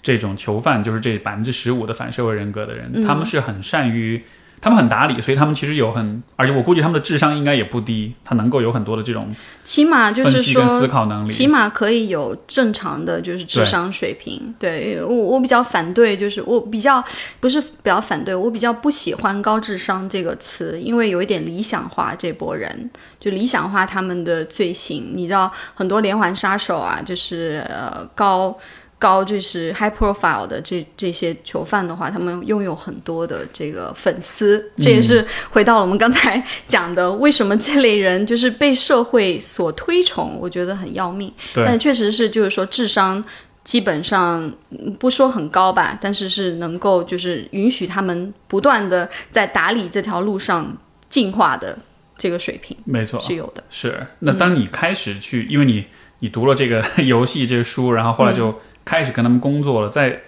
[0.00, 4.22] 这种囚犯，就是这百分之十五的反社会人格的人，嗯他们是很善于。
[4.62, 11.28] 他们很打理，所以他们其实有很，而且我估计他们的智商应该也不低，他能够有很多的这种起码就是说思说，考能力。
[11.28, 14.54] 起码可以有正常的就是智商水平。
[14.60, 17.02] 对我，我比较反对，就是我比较
[17.40, 25.10] 不是比较反对，我比较不喜欢高智商这个词，因为有一点理想化这波人，就理想化他们的罪行。
[25.14, 28.56] 你知道，很多连环杀手啊，就是呃高。
[29.02, 41.32] 高就是 high profile 的这这些囚犯的话，他们拥有很多的这个粉丝，这也是回到了我们刚才讲的，为什么这类人就是被社会所推崇，我觉得很要命。
[41.52, 43.22] 对但确实是就是说智商
[43.64, 50.76] 基本上嗯不说很高吧，但是是能够就是允许他们不断的在打理这条路上
[51.08, 51.76] 进化的
[52.16, 53.64] 这个水平没错，是有的。
[53.68, 54.06] 是。
[54.20, 55.84] 那当你开始去，因为你
[56.20, 60.22] 你读了这个 游戏这个书，然后后来就开始跟他们工作了，在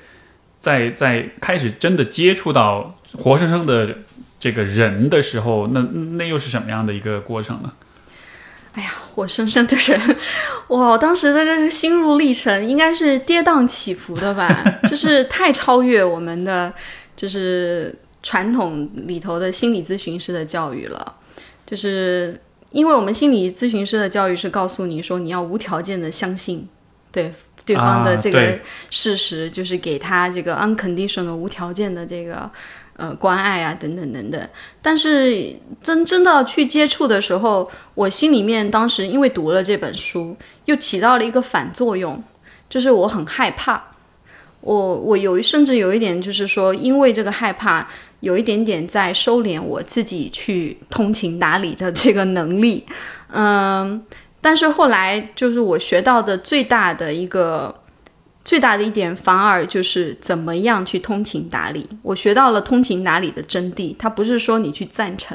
[0.59, 3.99] 在在开始真的接触到活生生的
[4.39, 5.81] 这个人的时候，那
[6.17, 7.73] 那又是什么样的一个过程呢？
[8.75, 10.17] 哎呀活生生的人，
[10.67, 10.89] 哇！
[10.89, 16.75] 我当时的这个心路历程应该是跌宕起伏的吧， 就是太超越我们的
[17.15, 21.15] 就是传统里头的心理咨询师的教育了，
[21.65, 22.37] 就是
[22.73, 26.69] 因为我们心理咨询师的教育是告诉你说你要无条件的相信
[27.13, 27.33] 对
[27.65, 28.59] 对方的啊这个
[28.91, 32.51] 事实，就是给他这个 unconditional 无条件的这个
[32.97, 34.49] 呃关爱啊等等等等。
[34.83, 42.23] 但是真真的去接触的时候，我心里面当时因为读了这本书，又起到了一个反作用，
[42.69, 43.83] 就是我很害怕。
[44.61, 47.87] 我我有甚至有一点就是说，因为这个害怕，
[48.21, 52.87] 有一点点在收敛我自己去通情达理的这个能力。
[53.29, 54.03] 嗯，
[54.45, 57.81] 但是后来就是我学到的最大的一个。
[58.45, 61.89] 最大的一点反而就是怎么样去通情达理。
[62.03, 65.35] 我学到了通情达理的真谛，它不是说你去赞成，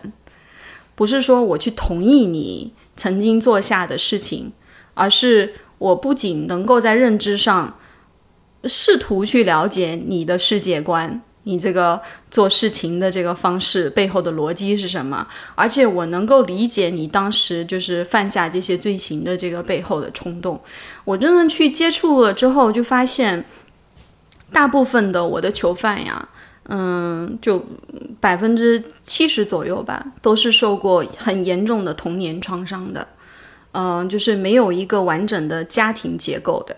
[0.93, 4.51] 不是说我去同意你曾经做下的事情，
[4.93, 7.79] 而是我不仅能够在认知上
[8.65, 20.61] 试图去了解你的世界观，你这个做事情的这个方式背后的逻辑是什么，而且我能够理解你当时就是犯下这些罪行的这个背后的冲动。
[21.03, 23.43] 我真的去接触了之后，就发现
[24.53, 26.29] 大部分的我的囚犯呀。
[26.71, 27.65] 嗯，就
[28.19, 33.07] 百分之七十左右吧，都是受过很严重的童年创伤的。
[33.71, 36.75] 嗯、就是没有一个完整的家庭结构的。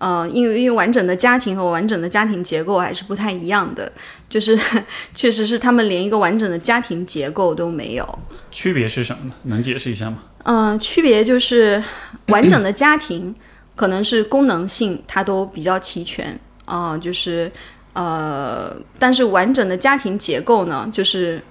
[0.00, 3.92] 呃，因为因为完整的家庭和完整的家庭结构还是不太一样的，
[4.28, 4.58] 就是
[5.14, 8.18] 确实是他们连一个完整的家庭结构都没有。
[8.50, 9.34] 区别是什么呢？
[9.42, 10.22] 能解释一下吗？
[10.44, 11.82] 嗯、区别就是
[12.28, 13.34] 完整的家庭
[13.76, 17.52] 可能是功能性它都比较齐全啊、就是
[17.92, 21.42] 呃，但是完整的家庭结构呢，就是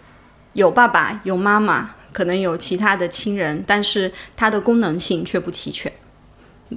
[0.53, 5.91] 有爸爸有妈妈，可能有其他的亲人，但是它的功能性却不齐全。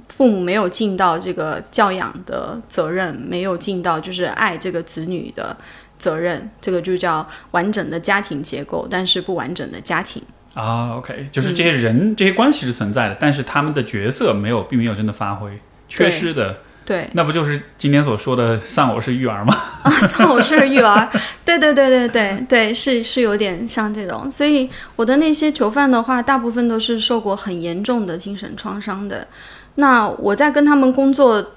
[0.09, 5.55] 父母没有尽到这个教养的责任，没有尽到就是爱这个子女的
[5.99, 10.21] 责任，这个就叫完整的家庭结构，但是不完整的家庭。
[10.53, 15.51] 啊，OK，就是这些人、这些关系是存在的，但是他们的角色没有，并没有真的发挥，
[15.89, 19.55] 缺失的，对，那不就是今天所说的丧偶式育儿吗？
[19.81, 21.09] 啊，丧偶式育儿，
[21.43, 24.29] 对对对对对对，是是有点像这种。
[24.29, 29.27] 所以我的那些囚犯的话，大部分都是受过很严重的精神创伤的。
[29.75, 31.53] 那我在跟他们工作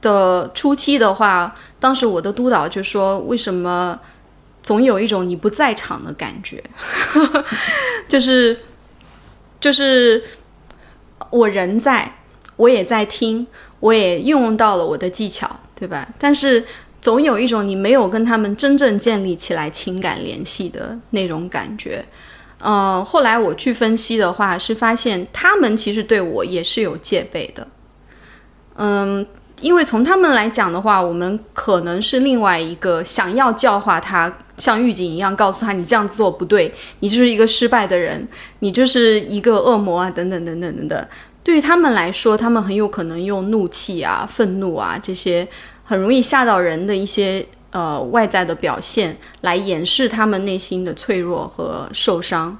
[0.00, 3.98] 的初期的话，当时我的督导就说：“为什么
[4.62, 6.62] 总有一种你不在场的感觉？
[8.08, 8.60] 就是
[9.58, 10.22] 就是
[11.30, 12.14] 我人在，
[12.56, 13.46] 我也在听，
[13.80, 16.08] 我也运用到了我的技巧，对吧？
[16.18, 16.64] 但是
[17.00, 22.04] 总有一种你没有跟他们真正建立起来情感联系的那种感觉。
[22.60, 27.66] 呃，后来我去分析的话，是发现他们其实对我也是有戒备的。
[28.76, 29.26] 嗯，
[29.60, 41.06] 因为从他们来讲的话，我们可能是另外一个想要教化他，像狱警一样告诉他你这样子做不对，你就是一个失败的人，你就是一个恶魔啊，等等等等等等。
[41.42, 45.48] 对于他们来说，他们很有可能用怒气啊、愤怒啊这些
[45.84, 52.58] 很容易吓到人的一些呃外在的表现，来掩饰他们内心的脆弱和受伤。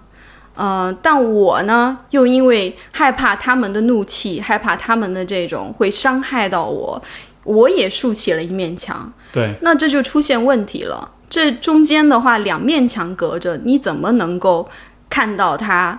[0.55, 7.03] 呃，但我呢，又因为害怕他们的怒气，害怕他们的这种会伤害到我，
[7.45, 9.11] 我也竖起了一面墙。
[9.33, 11.13] 对，那这就出现问题了。
[11.31, 14.69] 这中间的话，两面墙隔着，你怎么能够
[15.09, 15.99] 看到他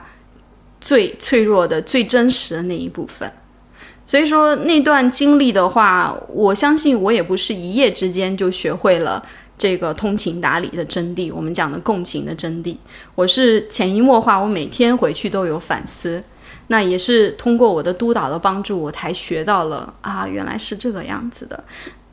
[0.81, 3.31] 最脆弱的、最真实的那一部分？
[4.05, 9.23] 所以说，那段经历的话，我相信我也不是一夜之间就学会了。
[9.57, 12.75] 这个通情达理的真谛，我们讲的共情的真谛，
[13.13, 16.23] 我是潜移默化，我每天回去都有反思，
[16.65, 21.63] 那也是通过我的督导的帮助，我才学到了啊，原来是这个样子的。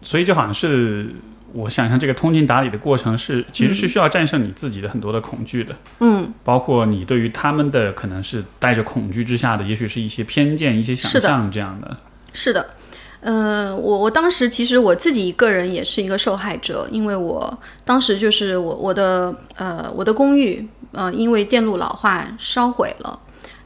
[0.02, 1.08] 所以就好像是
[1.52, 11.96] 我想象这个通情达理的过程是，其实是需要战胜你自己的很多的恐惧的，嗯，包括你对于他们的可能是带着恐惧之下的，也许是一些偏见、一些想象这样的。
[12.32, 12.66] 是的。
[13.20, 23.18] 嗯，我我当时其实我自己一个人也是一个受害者，因为我当时就是我我的呃我的公寓呃因为电路老化烧毁了，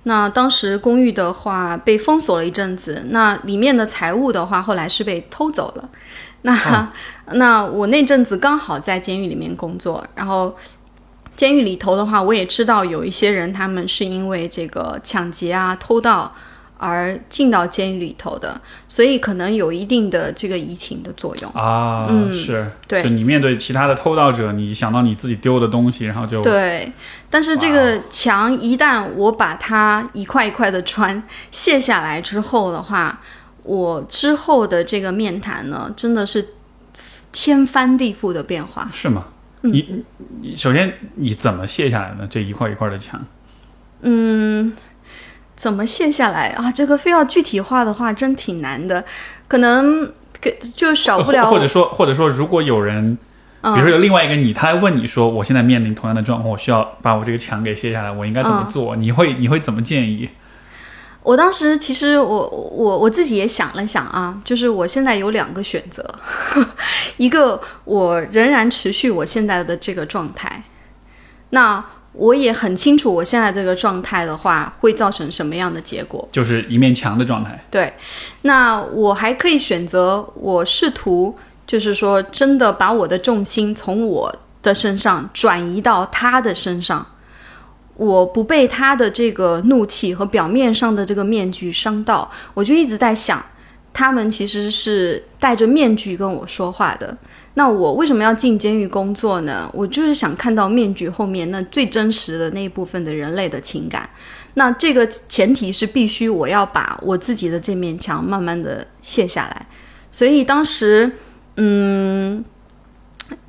[0.05, 5.87] 那当时公寓的话被封锁了一阵子，那里面的财物的话后来是被偷走了，
[6.43, 6.91] 那
[7.33, 10.55] 那我那阵子刚好在监狱里面工作，然后
[11.37, 16.33] 监狱里头的话我也知道有一些人他们是因为这个抢劫啊偷盗。
[16.85, 22.09] 而进到监狱里头的，所以可能有一定的这个移情的作用啊。
[22.11, 23.01] 嗯，是，对。
[23.01, 26.93] 就你面对其他的偷盗者，你想到你自己丢的东西，然后就对。
[27.31, 31.23] 但是这个墙一旦我把它一块一块的穿
[31.53, 33.21] 卸下来之后的话，
[33.65, 36.49] 我之后的这个面谈呢，真的是
[37.33, 38.91] 天翻地覆的变化。
[38.93, 39.27] 是吗？
[39.63, 40.05] 你
[40.41, 43.25] 你首先你怎么卸下来呢这一块一块的墙？
[44.03, 44.73] 嗯。
[45.55, 46.73] 怎么卸下来啊？
[46.73, 49.05] 这个非要具体化的话，真挺难的。
[49.47, 50.11] 可能
[50.41, 53.17] 给就少不了，或者说，或者说，如果有人，
[53.63, 58.97] 比如说有另外一个你，他来问你说，我现在面临同样的状况，我需要把我这个墙给卸下来，我应该怎么做？
[58.97, 60.29] 你会你会怎么建议？
[61.23, 66.05] 我当时其实我我我自己也想了想啊，就是我现在有两个选择，
[67.17, 70.63] 一个我仍然持续我现在的这个状态，
[71.51, 71.85] 那。
[72.15, 76.29] 我也很清楚，我现在这个状态的话，会造成什么样的结果？
[76.31, 77.59] 就是一面墙的状态。
[77.71, 77.91] 对，
[78.43, 81.35] 那我还可以选择，我试图
[81.67, 84.31] 就是说，真的把我的重心从我
[84.63, 87.07] 的身上转移到他的身上，
[87.97, 93.45] 我不被他的这个怒气和表面上的这个面具伤到，我就一直在想，
[93.93, 97.17] 他们其实是戴着面具跟我说话的。
[97.55, 99.71] 那我为什么要进监狱工作呢？
[99.75, 104.09] 我就是想看到面具后面那最真实的那一部分的人类的情感。
[104.55, 109.67] 那这个前提是必须我要把我自己的这面墙慢慢的卸下来。
[110.11, 111.13] 所以当时，
[111.57, 112.43] 嗯，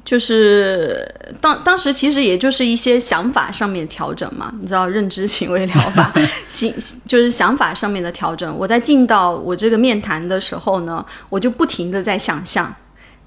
[0.06, 1.08] 就是
[1.40, 4.54] 当当时其实也就是一些想法上面调整嘛。
[4.60, 6.14] 你知道认知行为疗法，
[6.50, 6.74] 行
[7.08, 8.56] 就是想法上面的调整。
[8.58, 12.74] 我在进到我这个面谈的时候呢，我就不停的在想象。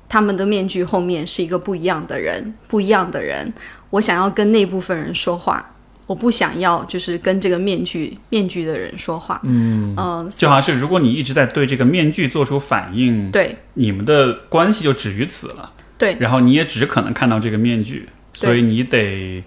[0.09, 3.53] 他们的面具后面是一个不一样的人，不一样的人。
[3.91, 5.75] 我想要跟那部分人说话，
[6.07, 9.41] 我不想要就是跟这个面具面具的人说话。
[9.43, 15.73] 嗯嗯，就好像是如果你一直在对这个面具做出反应，对，你们的关系就止于此了。
[15.99, 19.43] 对，然后你也只可能看到这个面具，所以你得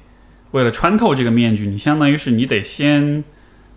[0.52, 3.24] 为了穿透这个面具，你相当于是你得先。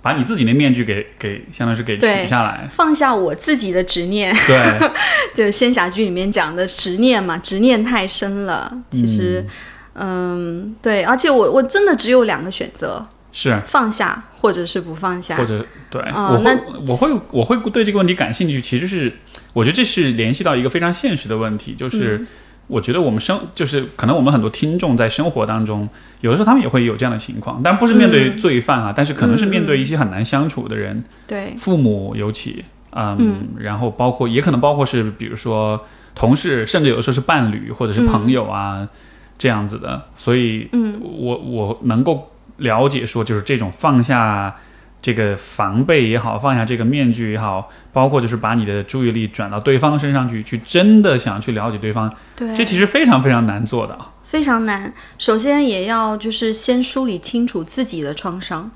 [0.04, 4.34] 把你自己的面具给给，相当于是给取下来，放下我自己的执念。
[4.48, 4.90] 对，
[5.32, 8.82] 就是仙侠剧里面讲的执念嘛，执念太深了。
[8.90, 9.46] 其实，
[9.94, 16.58] 嗯，对，而且我我真的只有两个选择，是放下或者是不放下，或者对，我会
[16.88, 18.60] 我会我会对这个问题感兴趣。
[18.60, 19.12] 其实是
[19.52, 22.26] 我觉得这是联系到一个非常现实的问题，就是。
[22.68, 25.88] 我觉得我们生就是可能我们很多听众在生活当中，
[26.20, 31.54] 有的时候他们也会有这样的情况，但不是面对罪犯啊，但是可能是面对一些很难相处的人，对。
[31.58, 35.84] 父母尤其，嗯，然后包括也可能包括是比如说
[36.14, 38.88] 同事，甚至有的时候是伴侣或者是朋友啊
[39.36, 44.56] 这样子的，所以，嗯，我我能够了解说，就是这种放下。
[45.03, 54.94] 这个防备也好，放下这个面具也好，包括就是把你的注意力转到对方身上去，去真的想去了解对方，对，这其实非常非常难做的，非常难。
[55.18, 58.70] 首先也要就是先梳理清楚自己的创伤，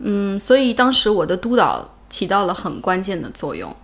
[0.00, 3.74] 嗯，所以当时我的督导起到了很关键的作用，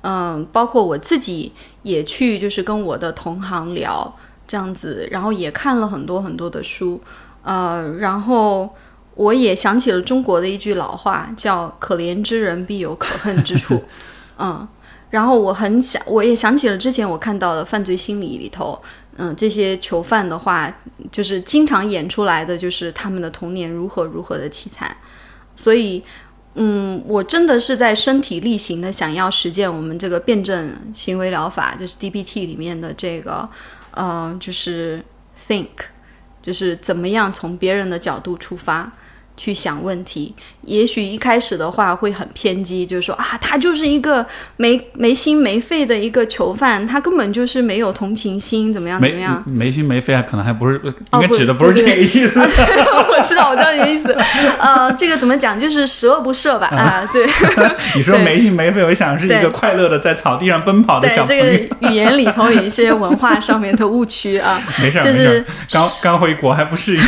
[0.00, 1.52] 嗯，包括我自己
[1.82, 4.12] 也去，就是跟我的同行聊
[4.48, 7.00] 这样子，然后也看了很多很多的书，
[7.44, 8.74] 呃，然后
[9.14, 13.84] 我也想起了中国的一句老话，叫“可怜之人必有可恨之处”，
[14.38, 14.66] 嗯，
[15.10, 18.80] 然后我很想，我也想起了之前我看到的犯罪心理里头，
[19.16, 20.72] 嗯，这些囚犯的话，
[21.10, 24.96] 就是经常演出来的就是他们的童年如何如何的凄惨，
[25.56, 26.02] 所以。
[26.54, 33.48] 嗯，我真的是在身体力行的想要实践我们这个辩证行为疗法，就是 DBT 里面的这个，
[33.92, 35.02] 呃，就是
[35.48, 35.68] think，
[36.42, 38.92] 就是怎么样从别人的角度出发。
[39.42, 44.24] 去想问题，也许一开始的话会很偏激，就是说啊，他就是一个
[44.56, 49.42] 没没心没肺的一个囚犯，他根本就是没有同情心，怎么样怎么样？
[49.44, 50.80] 没心没肺啊，可能还不是，
[51.14, 52.38] 应该指的不是这个意思。
[52.38, 54.16] 我知道，我知道你的意思。
[54.60, 55.58] 呃，这个怎么讲？
[55.58, 56.68] 就是十恶不赦吧？
[56.68, 57.26] 啊，对。
[57.96, 61.42] 你说没心没肺，我想是一个快乐的在草地上奔跑的小朋友。
[61.42, 64.62] 这个语言里头有一些文化上面的误区啊。
[64.80, 65.44] 没事，就是。
[65.72, 67.02] 刚刚回国还不适应。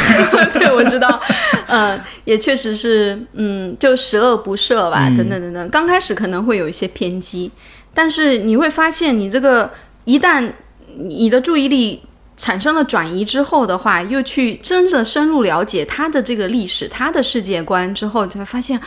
[0.53, 1.21] 对，我知道。
[1.69, 2.01] 嗯。
[2.25, 5.69] 也确实是，嗯，就十恶不赦吧，等等等等。
[5.69, 7.51] 刚开始可能会有一些偏激，
[7.93, 9.71] 但是你会发现，你这个
[10.05, 10.51] 一旦
[10.97, 12.03] 你的注意力
[12.37, 18.81] 产生了转移之后的话，又去真正深入了解他的这个历史、他的世界观之后，就会发现，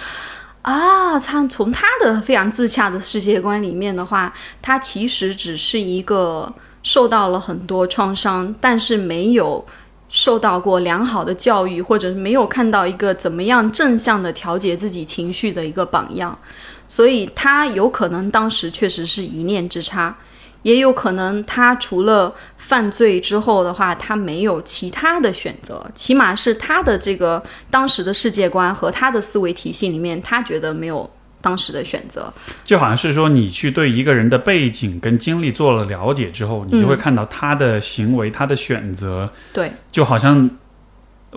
[0.64, 9.64] 啊，他从他的非常自洽的世界观里面的话，他其实只是一个受到了很多创伤，但是没有。
[10.10, 16.38] 受到过良好的教育，或者是没有看到一个怎么样正向的调节自己情绪的一个榜样，
[16.88, 20.16] 所以他有可能当时确实是一念之差，
[20.62, 31.10] 也有可能他除了犯罪之后的话，他没有其他的选择，起码是他的这个当时的世界观和他的思维体系里面，他觉得没有。
[31.40, 32.34] 当时的选择，
[32.66, 39.32] 就好像是说，你去对一个人的背景跟经历做了了解之后，你就会看到他的行为、他的选择。
[39.54, 40.50] 对，就好像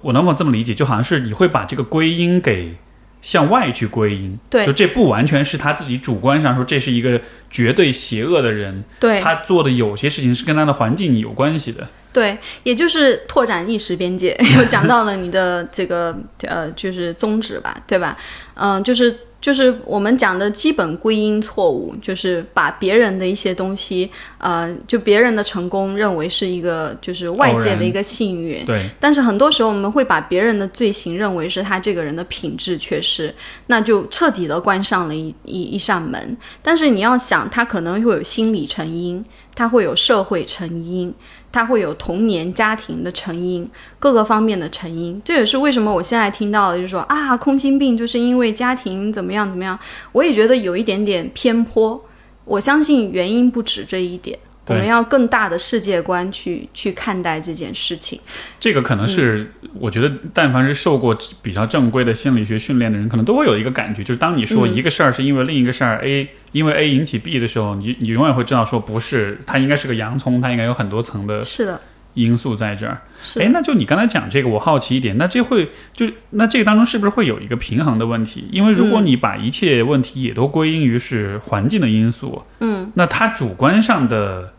[0.03, 0.75] 我能不能这么理解？
[0.75, 2.75] 就好像是你会把这个归因给
[3.21, 4.39] 向外去归因。
[4.49, 7.21] 对，就这不完全是他自己主观上说这是一个
[7.51, 8.83] 绝对邪恶的人。
[8.99, 11.87] 对，他做的有些事情是跟他的环境有关系的。
[12.13, 18.17] 对，也就是拓展意识边界， 又讲到了你的这个呃，就是宗旨吧，对吧？
[18.55, 19.15] 嗯，就是。
[19.41, 28.65] 就是我们讲的基本归因错误，就是把别人的一些东西，呃，就别人的成功认为是一个就是外界的一个幸运。
[28.67, 28.91] 对。
[29.01, 33.35] 但是很多时候我们会把别人的罪行认为是他这个人的品质缺失，
[33.69, 36.37] 那就彻底的关上了一一一扇门。
[36.63, 39.25] 但是你要想，他可能会有心理成因，
[39.55, 41.15] 他会有社会成因。
[41.53, 49.79] 它会有童年家庭的成因，各个方面的成因，这也是为什么我现在听到的，就是说啊，空心病就是因为家庭怎么样怎么样，
[50.13, 52.05] 我也觉得有一点点偏颇。
[52.45, 54.39] 我相信原因不止这一点。
[54.67, 58.21] 我们要更大的世界观去去看待这件事情。
[58.61, 71.45] 这个可能是我觉得，但凡是受过比较正规的心理学训练的人，可能都会有一个感觉，就是当你说一个事儿是因为另一个事儿 A，因为 A 引起 B 的时候，你你永远会知道说不是，它应该是个洋葱，它应该有很多层的。
[71.45, 71.81] 是的。
[72.15, 73.01] 因素在这儿，
[73.37, 78.49] 哎，那就你刚才讲这个，我好奇一点，那这会就那这个当中是不是会有一个平衡的问题？
[78.51, 84.55] 因为如果你把一切问题也都归因于是环境的因素，嗯，那他主观上的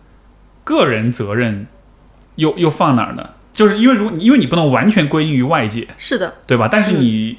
[0.64, 1.68] 个人责任
[2.36, 3.32] 又又放哪儿呢？
[3.52, 6.70] 就是因为如因为你不能完全归因于外界，是的，对吧？
[6.72, 7.38] 但是你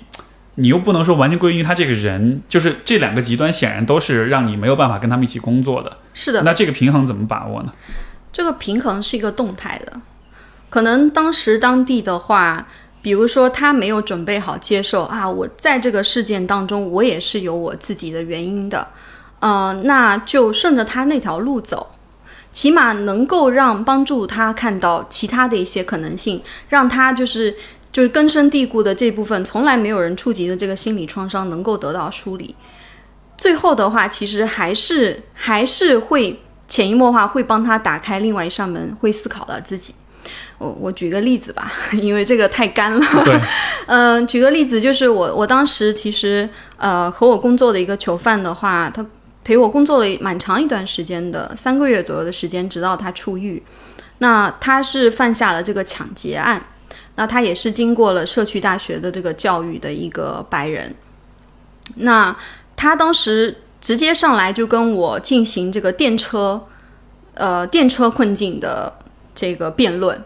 [0.56, 6.42] 你又不能说完全归因于他这个人，就是这两个极端显然都是让你没有办法跟他们一起工作的，是的。
[6.42, 7.72] 那这个平衡怎么把握呢？
[8.32, 9.92] 这个平衡是一个动态的，
[10.68, 12.66] 可能当时当地的话，
[13.00, 18.88] 比如说他没有准备好接受啊，我在这个事件当中，我也是有我自己的原因的，
[19.40, 21.92] 嗯，那就顺着他那条路走，
[22.52, 27.54] 起码能够让帮助他看到其他的一些可能性，让他就是
[27.92, 32.56] 就是根深蒂固的这部分从来没有人触及的这个心理创伤能够得到梳理，
[33.36, 36.40] 最后的话，其实还是还是会。
[36.68, 39.94] 潜移默化会帮他打开另外一扇门，会思考到自己。
[40.56, 41.70] 我我举个例子吧，
[42.00, 43.04] 因为这个太干了。
[43.24, 43.38] 对，
[43.88, 49.04] 嗯， 举个例子就是我我当时其实呃和我工作的一个囚犯的话，他
[49.44, 53.62] 陪我工作了蛮长一段时间的，三个月左右的时间，直到他出狱。
[54.18, 56.64] 那他是犯下了这个抢劫案，
[57.16, 60.94] 那他也是经过了社区大学的这个教育的一个白人。
[61.96, 62.36] 那
[62.76, 63.56] 他当时。
[63.82, 66.68] 直接上来就跟我进行这个电车，
[67.34, 68.92] 呃，电车困境的
[69.34, 70.20] 这个辩论，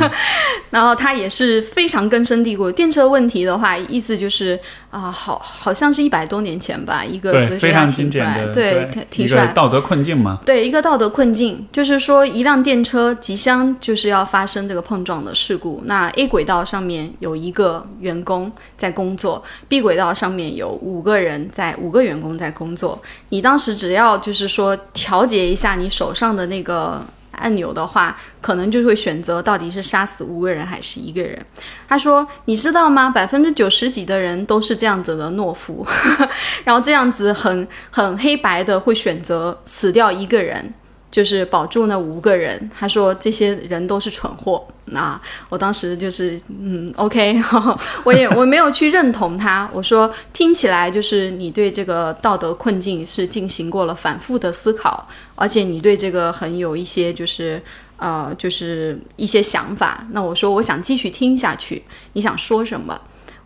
[0.70, 2.70] 然后他也是非常根深蒂固。
[2.70, 4.58] 电车问题的话，意思就是
[4.90, 9.46] 啊、好，好像是一百多年前吧，一个对，哲学家非常经提出来，典的，对，提一出来。
[9.46, 10.40] 个道德困境嘛。
[10.46, 15.82] 对一个道德困境，就是说一辆电车即将就是要发生这个碰撞的事故。
[15.84, 23.00] 那 A 轨道上面有一个员工在工作，B 轨道上面有五个人在五个员工在工作。
[23.28, 27.02] 你当时只要就是说调节一下你手上的那个
[27.38, 31.44] 按钮的话，可能就会选择到底是杀死五个人还是一个人。
[31.88, 33.10] 他说：“你知道吗？
[33.10, 35.86] 百分之九十几的人都是这样子的懦夫，
[36.64, 40.72] 然后这样子很很黑白的会选择死掉一个人，
[41.10, 42.70] 就是保住那五个人。
[42.78, 44.66] 他说这些人都是蠢货。
[44.86, 47.40] 那我当时就是嗯，OK，
[48.04, 49.68] 我也我没有去认同他。
[49.72, 57.62] 我说听起来就是你对这个道德困境是进行过了反复的思考，而且你对这个很有一些就是。
[58.00, 60.06] 呃，就是一些想法。
[60.12, 61.82] 那我说，我想继续听下去。
[62.12, 62.96] 你想说什么？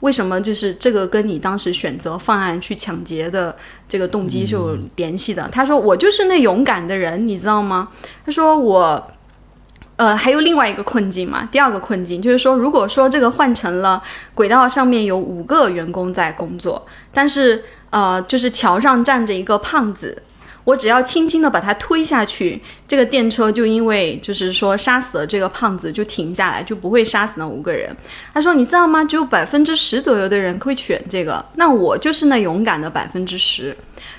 [0.02, 3.56] 为什么就是这个跟你当时选择犯案去抢劫的
[3.88, 5.48] 这个动机是有联系的？
[5.50, 7.88] 他说我就是那勇敢的人，你知道吗？
[8.24, 9.10] 他说我。
[9.96, 14.02] 呃，还有另外一个困境嘛，第二个困境就是说，如果说这个换成了
[14.34, 20.20] 轨道上面有五个员工在工作，但是呃，就是桥上站着一个胖子，
[20.64, 27.94] 我只要轻轻的把他推下去，这个电车就因为就是说杀死了这个胖子就停下来，就不会杀死那五个人。
[28.32, 29.04] 他说：“你知道吗？
[29.04, 33.76] 只有百分之十左右的人会选这个，那我就是那勇敢的百分之十。”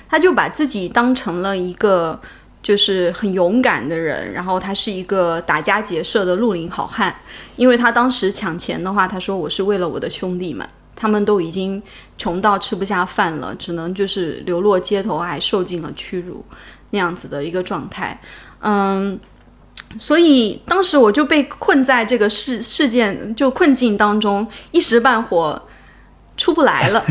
[0.08, 2.20] 他就把自己当成了一个
[2.62, 7.14] 就是很勇敢的人，然后他是一个打家劫舍的绿林好汉，
[7.56, 10.68] 因为他当时抢钱的话，他说我是为了我的兄弟们。
[10.96, 11.82] 他们都已经
[12.16, 16.44] 穷到吃不下饭了，只能就是流落街头，还受尽了屈辱，
[16.90, 18.20] 那样子的一个状态。
[18.60, 19.18] 嗯，
[19.98, 25.60] 所以当时我就被困在这个事事件就困境当中，一时半会
[26.36, 27.04] 出不来了。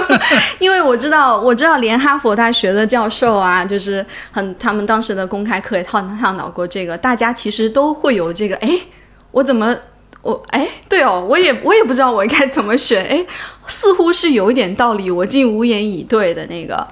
[0.58, 8.80] 因为我知道，我知道连哈佛大学的教授啊，就是很他们当时的公开课也探探讨过这个，大家其实都会有这个，哎，
[9.30, 9.76] 我怎么？
[10.26, 13.24] 我哎，对哦，我也我也不知道我应该怎么选，哎，
[13.68, 16.86] 似乎是有一点道理，我竟无言以对的那个。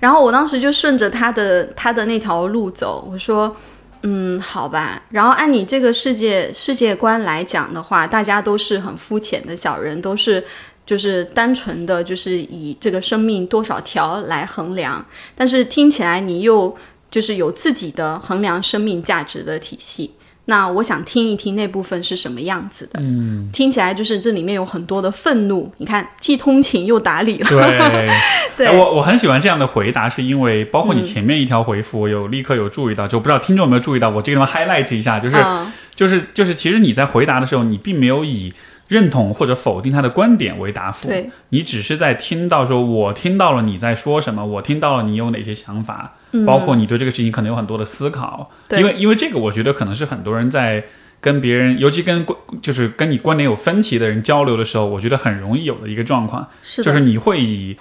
[0.00, 3.54] 然后我当时就顺着他的他的那条路走，我说，
[4.02, 5.02] 嗯，好吧。
[5.10, 10.42] 然后按你这个世界世界观来讲的话，大家都是很肤浅的小人，都是
[10.84, 15.04] 就是单纯的就是以这个生命多少条来衡量。
[15.36, 16.74] 但是听起来你又
[17.10, 20.10] 就是有自己的衡量生命价值的体系。
[20.46, 22.98] 那我想听一听那部分是什么样子的。
[23.00, 25.72] 嗯，听起来就是这里面有很多的愤怒。
[25.78, 27.48] 你看，既通情又打理了。
[27.48, 28.08] 对，
[28.56, 38.52] 对哎我我很喜欢这样的回答，是因为包括你前面一条回复，我有立刻有注意到，就不知道听众有没有注意到，我这个地方 highlight 一下，就是、嗯就是就是，其实你在回答的时候，你并没有以
[38.88, 46.14] 认同或者否定他的观点为答复，对，你只是在听到说，我听到了你在说什么，我听到了你有哪些想法，
[46.46, 50.84] 包括你对这个事情可能有很多的思考，因为因为这个，我觉得可能是很多人在
[51.20, 57.76] 跟别人，尤其跟观就是跟你观点有分歧的人交流的时候，我觉得很容易有的一个状况，是，就是你会以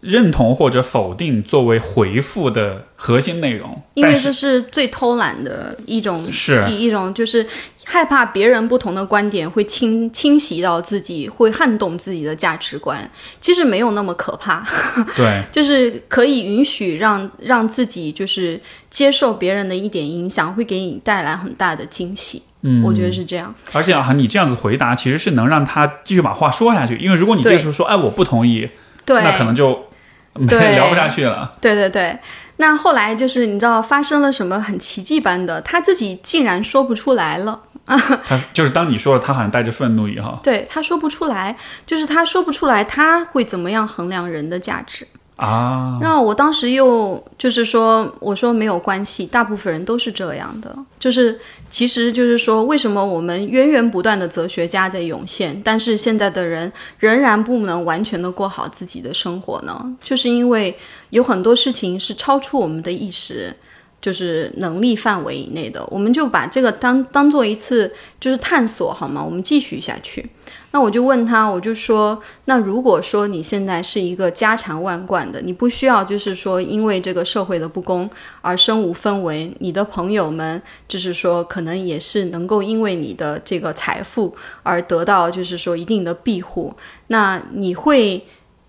[0.00, 7.46] 认同或者否定作为回复的核心内容，因为这是最偷懒的一种，是一一种就是
[7.84, 13.10] 害怕别人不同的观点会侵侵袭到自己，会撼动自己的价值观。
[13.40, 14.66] 其实没有那么可怕，
[15.16, 22.42] 对 就是可以允许让让自己就是接受别人的一点影响，会给你带来很大的惊喜。
[22.62, 23.54] 嗯，我觉得是这样。
[23.72, 28.68] 而且啊，你这样子回答其实是能让他继续把话说下去，因为如果你这时候说，哎，我不同意，
[29.06, 29.86] 对，那可能就
[30.74, 31.52] 聊不下去了。
[31.60, 32.18] 对对对，
[32.56, 37.60] 那后来就是你知道发生了什么很奇迹般的，他自己竟然说不出来了。
[37.86, 45.06] 他就是当你说了，他好像带着愤怒以后，对他说不出来，就是他说不出来他会怎么样衡量人的价值。
[45.36, 50.76] 啊，然后我当时又就是说，我说没有关系，大部分人都是这样的。
[50.98, 59.96] 就是其实就是说，为什么我们源源不断的哲学家在涌现，但是现在的人仍然不能完全的过好自己的生活呢？
[60.02, 60.76] 就是因为
[61.10, 63.54] 有很多事情是超出我们的意识。
[64.02, 69.22] 就是能力范围以内的，我们就把这个当当做一次就是探索，好吗？
[69.22, 70.26] 我们继续下去。
[70.72, 78.08] 那我就问他，我就说，那如果说你现在是一个家产万贯的，你不需要就是说因为这个社会的不公
[78.40, 86.72] 而身无分文，你的朋友们就是说可能也是能够因为你的这个财富而得到就是说一定的庇护，
[87.08, 88.24] 那你会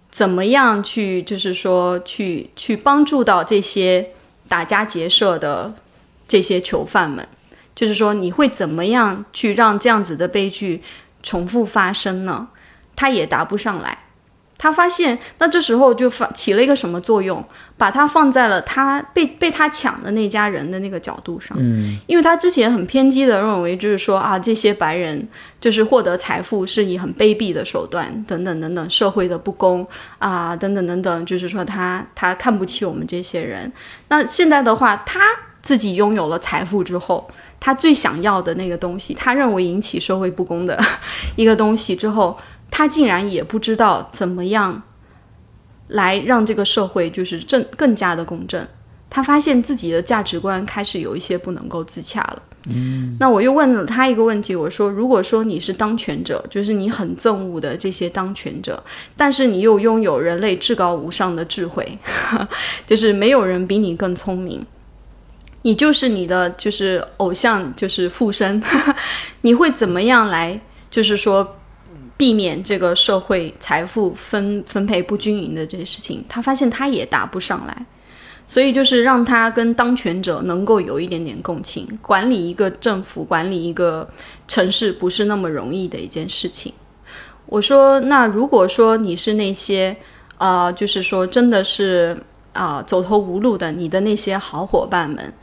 [0.09, 4.09] 怎么样去就是说去去帮助到这些
[4.47, 5.71] 打家劫舍的
[6.27, 7.27] 这些囚犯们？
[7.73, 10.81] 就是说你会怎么样去让这样子的悲剧
[11.23, 12.47] 重复发生呢？
[12.95, 13.97] 他也答不上来。
[14.57, 17.43] 他发现，那这时候就发起了一个什么作用？
[17.79, 25.27] 把他放在了他被被他抢的那家人的那个角度上，嗯，因为他之前很偏激的认为，就是说啊，这些白人
[25.59, 29.83] 就是获得财富是以很卑鄙的手段，等等等等，社会的不公
[30.19, 33.71] 啊，等等等等，就是说他他看不起我们这些人。
[34.09, 35.21] 那现在的话，他
[35.63, 37.27] 自己拥有了财富之后，
[37.61, 40.77] 他最想要的那个东西，他认为引起社会不公的
[41.37, 42.37] 一个东西之后。
[42.73, 44.81] 他竟然也不知道怎么样
[45.89, 48.65] 来让这个社会就是正更加的公正。
[49.09, 52.41] 他发现自己的价值观开始有一些不能够自洽了。
[52.69, 58.81] 嗯，那我又问了他一个问题，我说：如果说你是当权者，就是你很憎恶的这些当权者，
[59.17, 61.99] 但是你又拥有人类至高无上的智慧，
[62.87, 64.65] 就是没有人比你更聪明，
[65.61, 68.61] 你就是你的就是偶像就是附身，
[69.41, 70.59] 你会怎么样来
[70.89, 71.57] 就是说？
[72.17, 77.85] 避免这个社会财富分分配不均匀的这些事情，他发现他也答不上来，
[78.45, 81.87] 所以就是让他跟当权者能够有一点点共情。
[81.99, 84.07] 管理一个政府，管理一个
[84.47, 86.71] 城市，不是那么容易的一件事情。
[87.47, 89.97] 我说，那如果说你是那些
[90.37, 92.15] 啊，就是说真的是
[92.53, 95.33] 啊走投无路的，你的那些好伙伴们，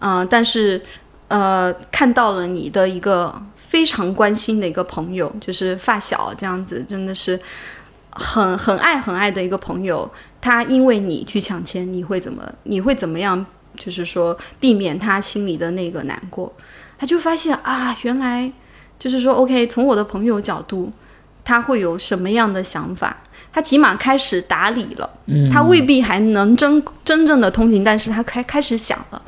[0.00, 0.82] 嗯，但是
[1.28, 3.42] 呃看到了你的一个。
[3.68, 7.38] 非常关心的一个朋友，就是发小这样子，真的是
[8.10, 10.08] 很很爱很爱的一个朋友。
[10.40, 12.44] 他因为你去抢钱，你会怎么？
[12.62, 13.44] 你会怎么样？
[13.76, 16.50] 就是说避免他心里的那个难过。
[16.96, 18.50] 他就发现啊，原来
[19.00, 20.92] 就是说，OK，从我的朋友角度，
[21.44, 23.16] 他会有什么样的想法？
[23.52, 25.10] 他起码开始打理了。
[25.26, 29.20] 嗯，他未必还能真真正的通情，但是他开开始想了，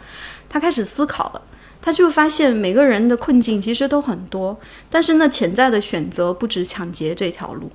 [0.49, 1.43] 他开始思考了。
[1.81, 4.59] 他就发现每个人的困境其实都很多，
[4.91, 7.71] 但是那潜在的选择不止抢劫这条路。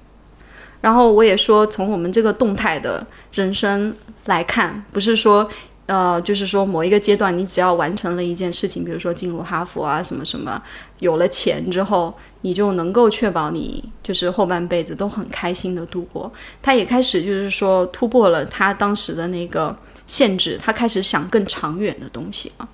[0.82, 3.96] 然后我也说，从我们这个动态的人生
[4.26, 5.50] 来看，不是说，
[5.86, 10.62] 呃，就是说某一个阶段你只要完成了一件事情，比如说进入哈佛啊什么什么，
[11.00, 16.30] 有了钱之后，你就能够确保你就是后半辈子都很开心的度过。
[16.62, 19.74] 他也开始就是说突破了他当时的那个
[20.14, 22.70] 限制，他开始想更长远的东西了。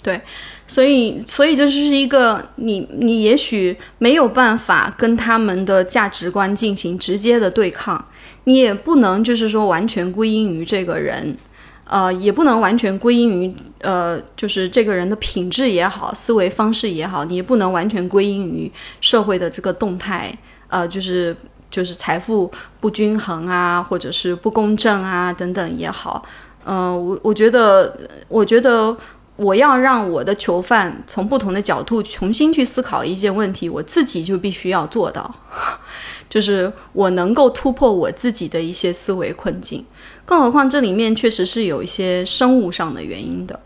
[0.00, 0.20] 对，
[0.66, 8.06] 所以，所以这是一个你，你也许没有办法跟他们的价值观进行直接的对抗，
[8.44, 11.36] 你也不能就是说完全归因于这个人，
[11.84, 20.36] 呃，也不能完全归因于呃，就是这个人的品质也好，思维方式也好，你也不能完全归因于社会的这个动态，
[20.68, 21.34] 呃，就是
[21.74, 22.48] 就是财富
[22.78, 26.24] 不均衡啊，或者是不公正啊等等也好，
[26.64, 27.98] 嗯，我我觉得，
[28.28, 28.96] 我觉得。
[29.36, 35.28] 我要让我的囚犯从不同的角度重新去思考一件问题，我自己就必须要做到，
[36.30, 39.84] 就是我能够突破我自己的一些思维困境。
[40.24, 43.58] 更何况这里面确实是有一些生物上的原因的。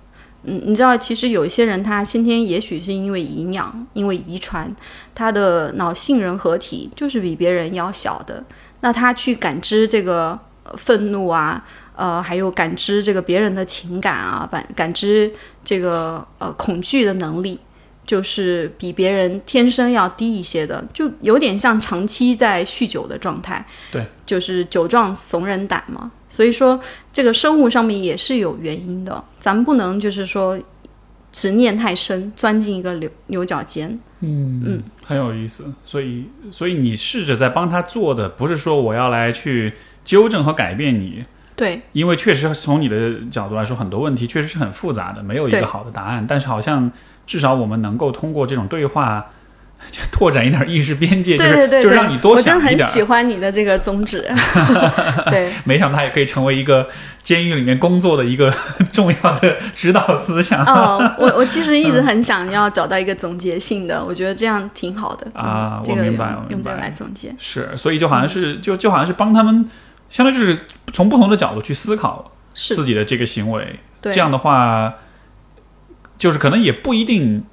[0.48, 4.74] 嗯，你知道，其实有一些人他先天也许是因为营养、因为遗传，
[5.14, 8.42] 他的脑杏仁核体就是比别人要小的，
[8.80, 10.38] 那他去感知这个
[10.76, 11.64] 愤怒啊。
[11.98, 15.28] 呃，还有感知这个别人的情感啊，感感知
[15.64, 17.58] 这个呃恐惧的能力，
[18.08, 23.62] 就是比别人天生要低一些的，就有点像长期在酗酒的状态。
[23.92, 26.10] 对，就是酒壮怂人胆嘛。
[26.26, 26.80] 所以说，
[27.12, 30.58] 这个生物上面也是有原因的，咱们不能就是说
[31.30, 33.98] 执念太深，钻进一个牛牛角尖。
[34.20, 35.70] 嗯嗯，很有意思。
[35.84, 41.22] 所以，所以你试着在帮他做的，不是说我要来去纠正和改变你。
[41.54, 46.24] 对，因为确实从你的角度来说，很多问题确实是很复杂的，没有一个好的答案。
[46.24, 46.88] 但是好像
[47.28, 49.26] 至少我们能够通过这种对话，
[50.10, 52.56] 拓展一点意识边界，对对对，就让你多想一点。
[52.56, 54.28] 我真很喜欢你的这个宗旨。
[55.30, 56.88] 对，没想到他也可以成为一个
[57.22, 58.52] 监狱里面工作的一个
[58.92, 60.64] 重要的指导思想。
[60.64, 65.82] 哦，我我其实一直很想要找到一个总结性的，我觉得这样挺好的啊。
[65.84, 69.68] 我明白，用这个来总结是，所以就好像是就就好像是帮他们。
[70.10, 70.58] 相当于就是
[70.94, 74.90] 从不同的角度去思考自己的这个行为，这样的话，
[76.18, 77.44] 就是可能也不一定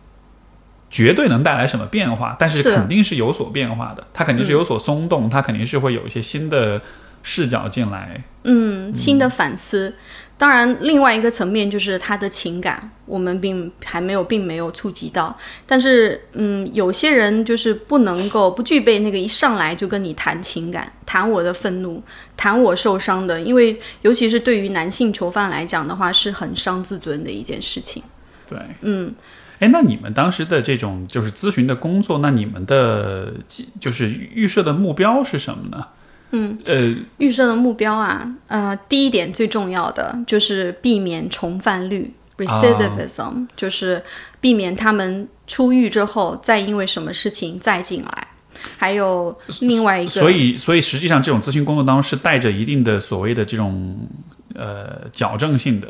[0.89, 4.05] 绝对能带来什么变化，但是肯定是有所变化的。
[4.13, 6.81] 它肯定是有所松动，它肯定是会有一些新的
[7.23, 9.93] 视角进来，嗯，新的反思。
[10.37, 15.33] 当然，另外一个层面就是他的情感，我们并还没有，并没有触及到。
[15.65, 22.03] 但是，嗯，有些人就是不能够不具备那个一上来就跟你谈情感、谈我的愤怒、
[22.35, 28.03] 谈我受伤的，因为尤其是对于男性囚犯来讲的话，是很伤自尊的一件事情。
[28.47, 29.13] 对，嗯，
[29.59, 33.33] 哎，那你们当时的这种就是咨询的工作，那你们的
[33.79, 35.85] 就是预设的目标是什么呢？
[36.31, 44.03] 嗯，呃，预设的目标啊，呃，第一点最重要的就是避免重犯率 （recidivism），、就是
[44.41, 48.27] 避免他们出狱之后再因为什么事情再进来。
[48.77, 53.95] 还有另外一个，所以所以实际上这种咨询工作当中是带着一定的所谓的这种
[54.55, 55.87] 呃矫正性的。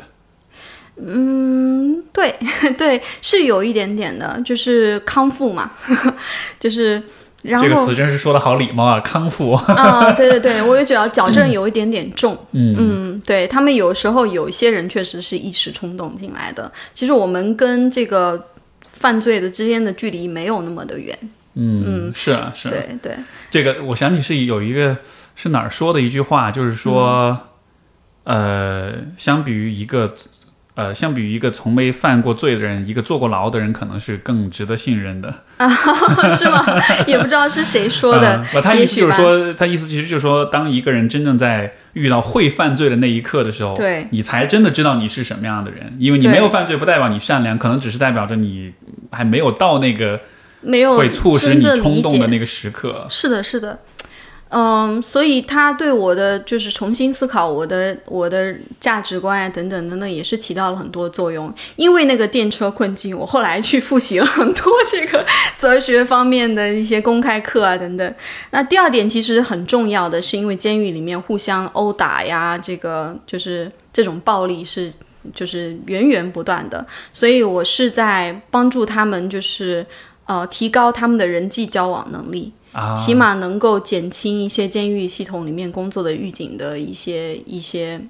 [0.98, 2.34] 嗯，对
[2.78, 5.72] 对，是有一点点的，就是康复嘛，
[6.58, 7.02] 就是
[7.42, 9.52] 然后这个词真是说的好礼貌啊，康复。
[9.52, 12.36] 啊，对对对，我也觉得矫正有一点点重。
[12.52, 16.72] 嗯嗯，对他们有时候有一些人确实是一时冲动进来的。
[16.94, 18.42] 其实我们跟这个
[18.80, 21.16] 犯罪的之间的距离没有那么的远。
[21.54, 22.70] 嗯嗯，是啊是啊。
[22.70, 23.16] 对对，
[23.50, 24.96] 这个我想起是有一个
[25.34, 27.38] 是哪儿说的一句话，就是说，
[28.24, 30.14] 呃，相比于一个。
[30.76, 35.66] 呃，相比于一个从没犯过罪的人，一个坐过牢的人可能是更值得信任的啊？
[36.28, 36.62] 是吗？
[37.06, 38.44] 也不知道是谁说的。
[38.52, 45.96] 不，他意思就是说，他意思其实就是说，当一个人真正在遇到会犯罪的那一刻的时候，对，你才真的知道你是什么样的人。
[45.98, 48.74] 因为你没有犯罪，不代表你善良，可能只是代表着你
[49.10, 50.20] 还没有到那个
[50.60, 53.06] 没有会促使你冲动的那个时刻。
[53.08, 53.78] 是的，是的。
[54.48, 61.52] 嗯，所以他对我的就是重新思考我的我的价值观啊等等等等，也是起到了很多作用。
[61.74, 65.26] 因为那个电车困境，我后来去复习了很多这个
[65.58, 68.14] 哲学方面的一些公开课啊等等。
[68.50, 74.92] 那第二点其实很重要的是，因为监狱里面互相殴打呀，这个就是这种暴力是
[75.34, 79.84] 就是源源不断的，所以我是在帮助他们，就是
[80.26, 82.52] 呃提高他们的人际交往能力。
[82.96, 88.00] 起码能够减轻一些监狱系统里面工作的狱警的一些一些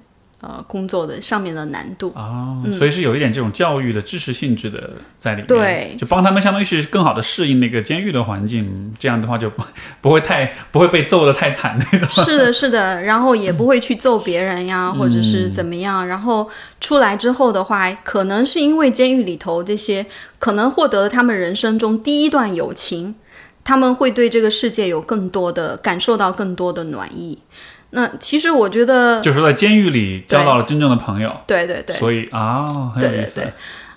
[0.41, 9.63] 呃工作的上面的难度啊，所以是有一点这种教育的知识性质的在里面，对，就帮他们相当于是更好的适应那个监狱的环境，这样的话就不
[9.99, 12.07] 不会太不会被揍的太惨那种。
[12.09, 16.05] 是的，是的，然后也不会去揍别人呀，或者是怎么样。
[16.07, 16.47] 然后
[16.79, 20.05] 出来之后的话，可能是因为监狱里头这些，
[20.37, 23.15] 可能获得了他们人生中第一段友情。
[23.67, 27.37] 他们会对这个世界有更多的感受到更多的暖意。
[27.89, 31.35] 那其实我觉得，就是在监狱里交到了真正的朋友。
[31.45, 31.93] 对对对。
[31.97, 32.65] 所以啊，
[32.95, 33.41] 很有意思。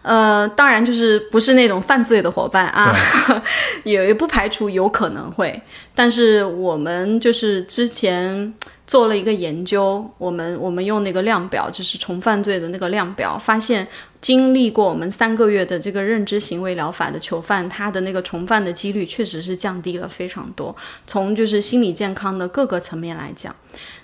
[0.02, 2.96] 呃，当然就是不是那种犯罪的伙伴啊，
[3.84, 5.62] 也也不排除有可能会。
[5.94, 8.52] 但是我们就是之前。
[8.90, 13.86] 做了一个研究，我们我们用那个量表，就是重犯罪的那个量表，发现
[14.20, 20.74] 经历过我们三个月的这个认知行为疗法的囚犯，他的那个重犯的几率确实是降低了非常多。
[21.06, 23.54] 从就是心理健康的各个层面来讲，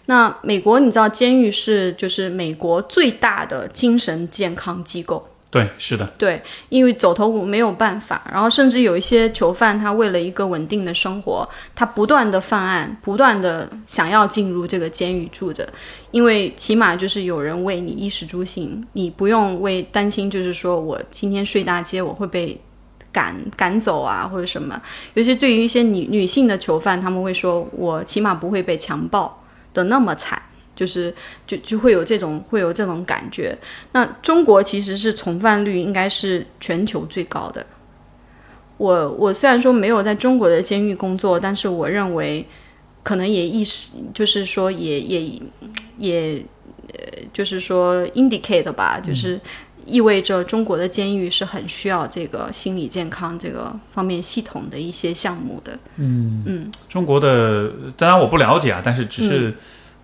[0.04, 5.28] 那美国你知道，监狱是就是美国最大的精神健康机构。
[5.48, 15.66] 对，是的，对，因为走投无没有办法，然后甚至有一些囚犯，他为了一个稳定的生活，他不断的犯案，不断的想要进入这个监狱住着，
[16.10, 22.60] 因为起码就是有人为你衣食住行，你不用为担心，就是说我今天睡大街我会被
[23.12, 24.78] 赶赶走啊，或者什么。
[25.14, 29.42] 尤其对于一些女女性的囚犯，他们会说我起码不会被强暴
[29.72, 30.42] 的那么惨。
[30.76, 31.12] 就是
[31.46, 33.56] 就就会有这种会有这种感觉。
[33.92, 37.64] 那中国其实是从犯率应该是全球最高的。
[38.76, 42.46] 我我虽然说没有在中国的监狱工作，但是我认为
[43.02, 45.40] 可能也意识就是说也也
[45.96, 46.44] 也
[46.92, 49.40] 呃就是说 indicate 吧，就是
[49.86, 55.72] 意味着中国的监狱是很需要这个心理健康这个方面系统的一些项目的。
[55.96, 59.54] 嗯嗯，中国的当然我不了解啊，但是只是。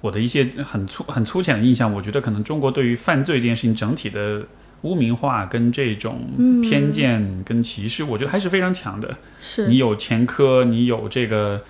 [0.02, 4.44] 我的一些很粗很粗浅的印象，我觉得可能中国对于犯罪这件事情整体的
[4.82, 6.28] 污名化跟这种
[6.60, 9.16] 偏见跟歧视，我觉得还是非常强的。
[9.40, 11.62] 是你有前科，你有这个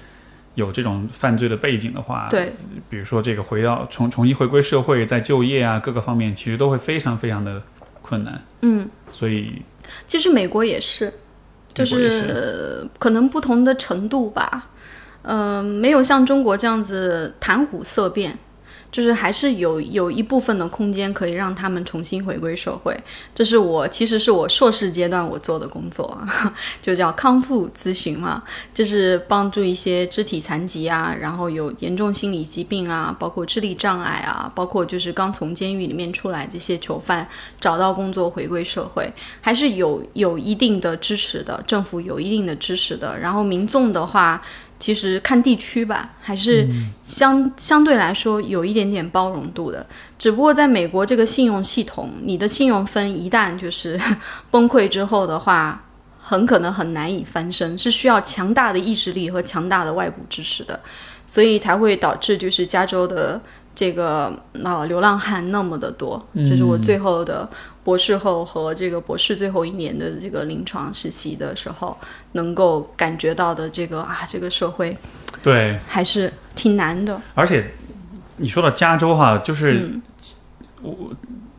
[0.54, 2.52] 有这种犯罪的背景的话，对，
[2.88, 7.62] 比如说这个回到重重新回归社会，在就业啊各个方面，其实都会非常非常的
[8.00, 8.42] 困难。
[8.62, 9.60] 嗯，所以
[10.06, 11.12] 其实美国也是，
[11.74, 14.70] 就是可能不同的程度吧。
[15.22, 18.38] 嗯，没有像中国这样子谈虎色变，
[18.90, 22.94] 就是还是有有一部分的空间可以让他们重新回归社会。
[23.34, 26.18] 这是我其实是我硕士阶段我做的工作，
[26.82, 28.42] 就叫康复咨询嘛，
[28.74, 37.26] 就是帮助一些肢体残疾啊，然后有严重心理疾病啊，包括智力障碍啊，包括就是刚从监狱里面出来这些囚犯
[37.58, 39.10] 找到工作回归社会，
[39.40, 43.18] 还是有有一定的支持的，政府有一定的支持的。
[43.18, 44.42] 然后民众的话。
[44.82, 46.66] 其实看地区吧，还是
[47.04, 49.86] 相相对来说有一点点包容度的。
[50.18, 53.96] 只不过在美国这个信用系统，你的信用分一旦就是
[54.50, 55.84] 崩溃之后的话，
[56.20, 60.80] 很可能很难以翻身，是需要强大的意志力和强大的外部支持的，
[61.28, 63.40] 所以才会导致就是加州的
[63.74, 66.24] 这个啊流浪汉那么的多。
[66.34, 67.48] 这是我最后的
[67.84, 71.96] 博士后和这个博士最后一年的这个临床实习的时候，
[72.32, 74.96] 能够感觉到的这个啊这个社会
[75.42, 77.20] 对，还是挺难的。
[77.34, 77.72] 而且
[78.36, 79.90] 你说到加州哈，就是、
[80.82, 81.12] 我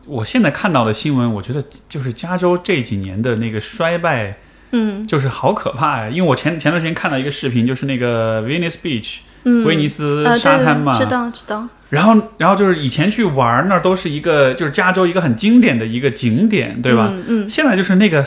[0.06, 4.38] 我现在看到的新闻，我觉得就是加州这几年的那个衰败，
[4.72, 6.08] 嗯就是好可怕呀！
[6.08, 17.08] 因为我前前段时间看到一个视频，就是那个 Venice Beach，、嗯，威尼斯沙滩嘛，对，知道知道，然后然后就是以前去玩儿那儿都是一个就是加州一个很经典的一个景点，对吧？
[17.12, 18.24] 嗯嗯，现在就是那个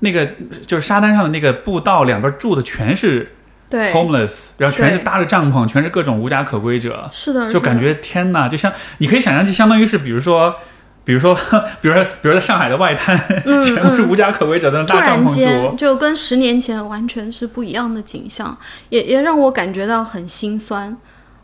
[0.00, 0.26] 那个
[0.66, 3.32] 就是沙滩上的那个步道两边住的全是
[3.68, 7.08] 对，homeless，然后全是搭着帐篷，全是各种无家可归者。
[7.12, 10.56] 是的，就感觉天哪，就像你可以想象，就相当于是，比如说，
[11.04, 11.34] 比如说，
[11.80, 15.76] 比如说，比如说在上海的外滩，嗯 全部是无家可归者在那突搭帐篷住。
[15.76, 18.56] 就跟十年前完全是不一样的景象，
[18.88, 20.96] 也也让我感觉到很心酸，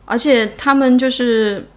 [0.06, 1.68] 而且他们就是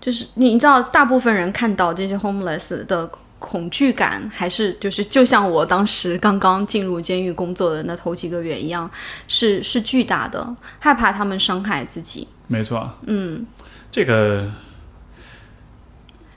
[0.00, 3.08] 就是你知道，大部分人看到这些 homeless 的
[3.38, 8.88] 恐惧感，还是就是就像我当时刚刚进入监狱工作的那头几个月一样，
[9.26, 12.28] 是是巨大的，害怕他们伤害自己。
[12.46, 13.46] 没错，嗯，
[13.90, 14.50] 这个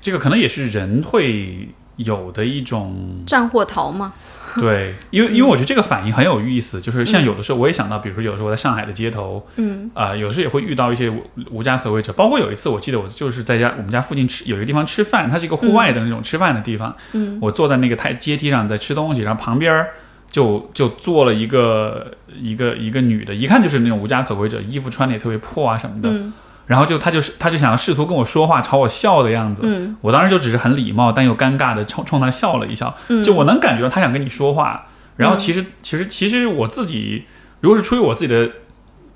[0.01, 4.13] 这个可能也是人会有的一种战或逃嘛，
[4.61, 9.89] 对，因为因为我觉得这个反应很有意思，就是像有的时候我也想到，比如说有的时候我在上海的街头，嗯。
[9.93, 17.37] 啊、有时候也会遇到一些无无家可归者，包括有一次我记得我就是在家我们家附近吃有一个地方吃饭，它是一个户外的那种吃饭的地方，嗯。
[17.41, 19.85] 我坐在那个台阶梯上在吃东西，然后旁边
[20.29, 26.33] 就就坐了一个一个一个女的，一看就是那种无家可归者，衣服穿的也特别破啊什么的，嗯
[26.67, 29.95] 然后就他就是他就想要试图跟我说话，朝我笑的样子，嗯。
[30.01, 34.87] 我当时就只是很礼貌但又尴尬的冲冲他笑了一笑，嗯，就我能感觉到他想跟你说话，
[35.17, 37.25] 然后其实、其实其实我自己
[37.61, 38.49] 如果是出于我自己的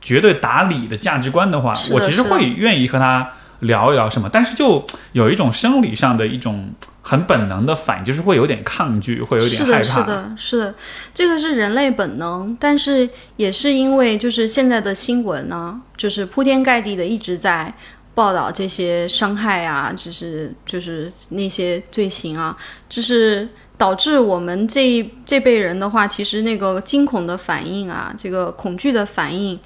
[0.01, 3.29] 绝对打理的价值观的话，的我其实会愿意和他
[3.59, 6.69] 聊一聊什么，但是就有一种生理上的一种
[7.09, 9.81] 很本能的反应，就是会有点抗拒，会有点害怕。
[9.81, 10.75] 是的，是的，是的，
[11.11, 17.73] 这个是人类本能，但是也是因为就是现在的新闻呢，就是铺天盖地的一直在
[18.13, 22.55] 报道这些伤害啊，就是就是那些罪行啊，
[22.87, 29.59] 就是导致我们这一这辈人的话，其实那个惊恐的反应啊，这个恐惧的反应，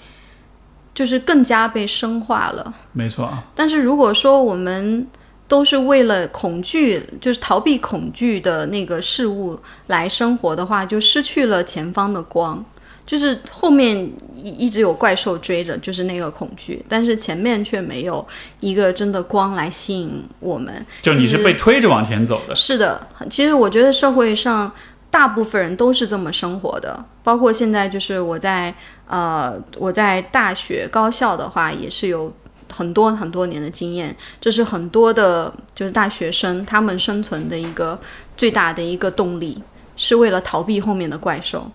[0.94, 2.74] 就是更加被深化了。
[2.94, 5.06] 没错，但是如果说我们
[5.54, 12.66] 都是为了恐惧，就是逃避恐惧的那个事物来生活的话，就失去了前方的光。
[13.06, 13.96] 就是后面
[14.34, 18.28] 一一直有怪兽追着，就是那个恐惧，但是前面却没有
[18.62, 20.84] 一个真的光来吸引我们。
[21.04, 22.56] 就你是被推着往前走的。
[22.56, 24.72] 是的，其实我觉得社会上
[25.12, 28.74] 大部分人都是这么生活的，包括现在就是我在
[29.06, 32.34] 呃我在大学高校的话，也是有
[32.76, 38.00] 很多很多年的经验，这是很多的就是大学生他们生存的一个
[38.36, 39.62] 最大的一个动力，
[39.96, 41.70] 是为了逃避后面的怪兽。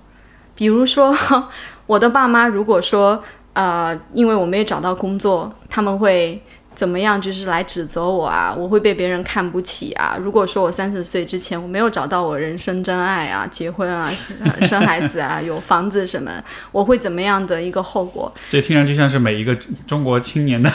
[0.54, 1.16] 比如说，
[1.86, 3.22] 我的爸妈如果说
[3.52, 6.42] 呃，因为我没有找到工作，他们会
[6.78, 7.20] 怎么样？
[7.20, 10.16] 就是来指责我啊，我会被别人看不起啊。
[10.22, 16.30] 如果说我三十岁之前我没有找到我人生真爱啊，结婚啊，生呃 生孩子啊， 有房子什么，
[16.70, 18.32] 我会怎么样的一个后果？
[18.48, 19.52] 这听上去像是每一个
[19.88, 20.72] 中国青年的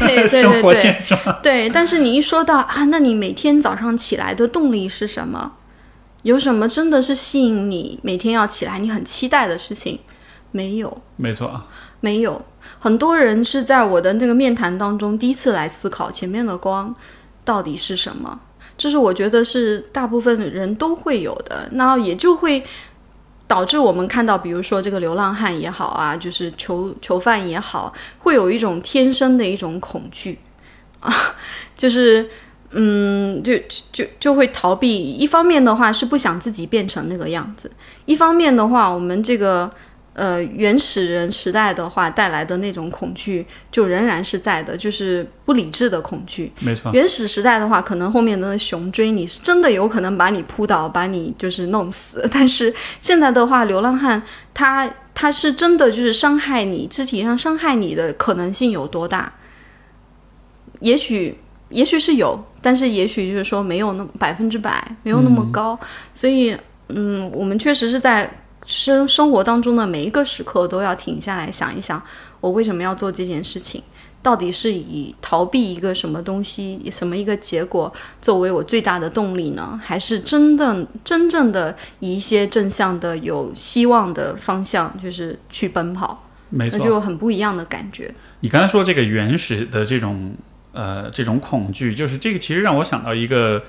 [0.00, 1.18] 对对生活对对现状。
[1.42, 1.70] 对。
[1.70, 5.52] 但是你一说到啊，那你每天早上起来的动力是什么？
[6.24, 9.98] 有什么真的是吸引你每天要起来你很期待的事情？
[10.50, 11.00] 没有。
[11.16, 11.62] 没错，
[12.00, 12.44] 没有，
[12.78, 16.94] 很多人是在我的那个面谈当中第一次来思考前面的光
[17.44, 18.38] 到底是什么，
[18.76, 22.62] 这是我觉得是大部分人都会有的，那也就会
[23.46, 30.38] 导致我们看到，比如说这个流浪汉也好啊，就是囚囚犯也好，会有一种天生的一种恐惧
[31.00, 31.12] 啊，
[31.76, 32.28] 就是。
[32.70, 33.54] 嗯，就
[33.90, 35.02] 就就会逃避。
[35.02, 37.70] 一方面的话是不想自己变成那个样子，
[38.04, 39.72] 一方面的话，我们这个
[40.18, 46.52] 呃原始人时代的话带来的那种恐惧，就仍然是在的，就是不理智的恐惧。
[46.58, 52.28] 没错，原始时代的话，可能后面的熊追你，是真的有可能把你扑倒，把你就是弄死。
[52.32, 54.20] 但是现在的话，流浪汉
[54.52, 59.32] 他他是真的就是伤害你，肢体上伤害你的可能性有多大？
[60.80, 61.38] 也许
[61.68, 65.78] 也许是有，但是也许就是说没有那么百分之百，没有那么高。
[66.12, 66.56] 所以，
[66.88, 68.28] 嗯，我们确实是在
[68.68, 72.00] 生生活当中的每一个时刻都要停下来想一想，
[72.40, 73.82] 我为什么要做这件事情？
[74.20, 77.90] 到底是以逃避一个什么东西、什么一个结果
[78.20, 79.80] 作为我最大的动力呢？
[79.82, 86.26] 还是真的、真正的以一些正向的、有希望的方向，就是去奔跑？
[86.50, 88.12] 没错，那就很不一样的感觉。
[88.40, 90.34] 你刚才说这个原始的这种
[90.72, 93.62] 呃这种恐惧，就是这个其实让我想到一个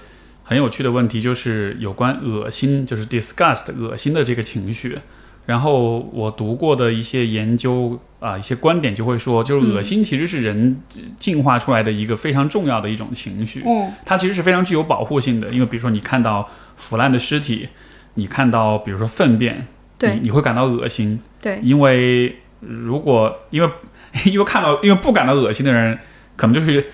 [0.49, 4.97] 很有趣的问题，就是有关恶心，就是 disgust 恶心的这个情绪。
[5.45, 10.81] 然后我读过的一些研究啊，一些观点就会说，就是恶心其实是人
[11.19, 13.61] 进化出来的一个非常重要的一种情绪。
[13.63, 17.69] 嗯，它其实是非常具有保护性的，因为比如说你看到腐烂的尸体，
[18.15, 19.67] 你看到比如说粪便，
[19.99, 21.19] 对你，你会感到恶心。
[21.39, 23.69] 对，因为如果因为
[24.25, 25.99] 因为看到因为不感到恶心的人，
[26.35, 26.87] 可能就是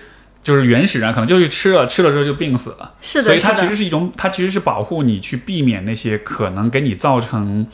[0.46, 2.94] 就是原始人，可能就去吃了，吃了之后就病死了。
[3.00, 7.66] 是的，所以它，其实是一种，它其实是保护你去避免那些可能给你造成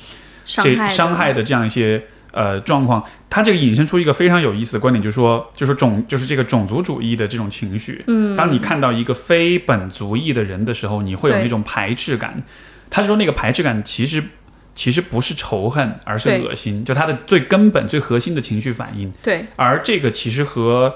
[0.47, 3.05] 这伤害伤害的这样一些呃状况。
[3.29, 8.03] 它这个引申出一个非常有意思的观点，就是说，就是种就是这个种族主义的这种情绪。
[8.07, 12.43] 嗯，当你看到一个非本族裔的人的时候，你会有对那种排斥感。
[12.89, 14.25] 他说那个排斥感其实
[14.75, 19.13] 其实不是仇恨，而是恶心，就他的最根本、最核心的情绪反应。
[19.23, 20.95] 对，而这个其实和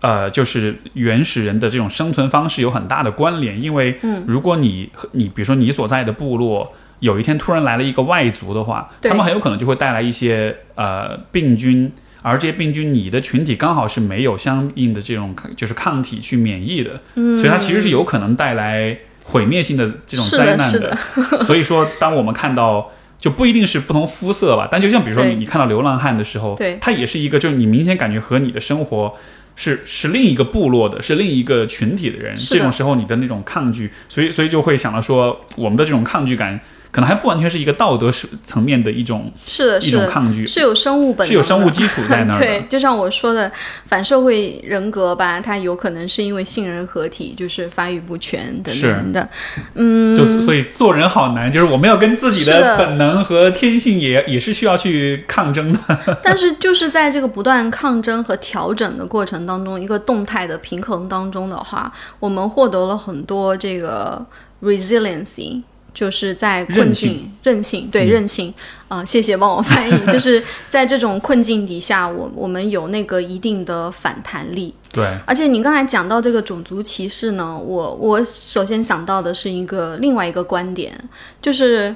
[0.00, 4.24] 呃，就是原始人的这种生存方式有很大的关联，因为嗯。
[4.26, 11.90] 如果你你比如说你所在的部落有一天突然来了一个外族的话，他们很有可能就会带来一些呃病菌，
[12.22, 20.96] 而这些病菌你的群体刚好是没有相应的这种就是抗体去免疫的，嗯，所以它其实是有可能带来毁灭性的这种灾难是的
[21.44, 22.90] 所以说，当我们看到。
[23.20, 26.78] 就不一定是不同肤色吧，但就像比如说你你看到流浪汉的时候，对。
[26.80, 29.12] 他也是一个，就是你明显感觉和你的生活
[29.60, 32.40] 是是另一个部落的，是另一个群体的人，的。
[32.48, 36.58] 这种时候你的那种抗拒，所以所以就会想到说，我们的这种抗拒感，
[36.90, 38.10] 可能还不完全是一个道德
[38.44, 43.50] 层面的一种是的，一是的，种抗拒，是有生物本能，是有生物基础在那儿 对。，就像我说的，
[43.84, 49.28] 反社会人格吧，它有可能是因为性人合体，就是发育不全等等的。
[49.74, 55.78] 嗯，就所以做人好难，就是我们要跟自己的的本能和天性也也是需要去抗争的。
[56.24, 64.24] 但是就是在这个不断抗争和调整的过程当中，一个动态的平衡当中的话，我们获得了很多这个
[64.62, 65.62] resiliency。
[65.98, 68.06] 就是在困韧境性、韧性，对嗯。
[68.06, 68.54] 韧性。
[68.86, 69.92] 啊、谢谢帮我翻译。
[70.12, 74.72] 就是在这种困境底下，我我们有那个一定的反弹力。
[74.92, 80.96] 对，而且你刚才讲到这个种族歧视呢，我我首先想到的是一个另外一个观点，
[81.42, 81.92] 就是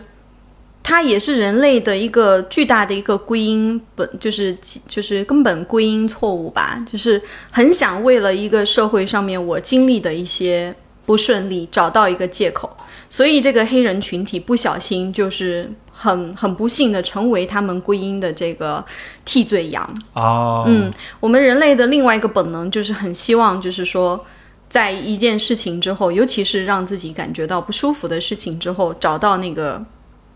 [0.82, 4.54] 它也是人类的一个巨大的一个归因本，就是
[4.88, 10.74] 就是根本归因错误吧，就是很想为了一个社会上面我经历的一些
[11.06, 12.76] 不顺利找到一个借口，
[13.12, 18.82] 所以这个黑人群体不小心就是很很不幸的成为他们归因的这个
[19.22, 19.86] 替罪羊。
[20.14, 20.90] 哦，嗯，
[21.20, 24.24] 我们人类的另外一个本能就是很希望，就是说，
[24.70, 29.84] 在一件事情之后，尤其是让自己感觉到不舒服的事情之后，找到那个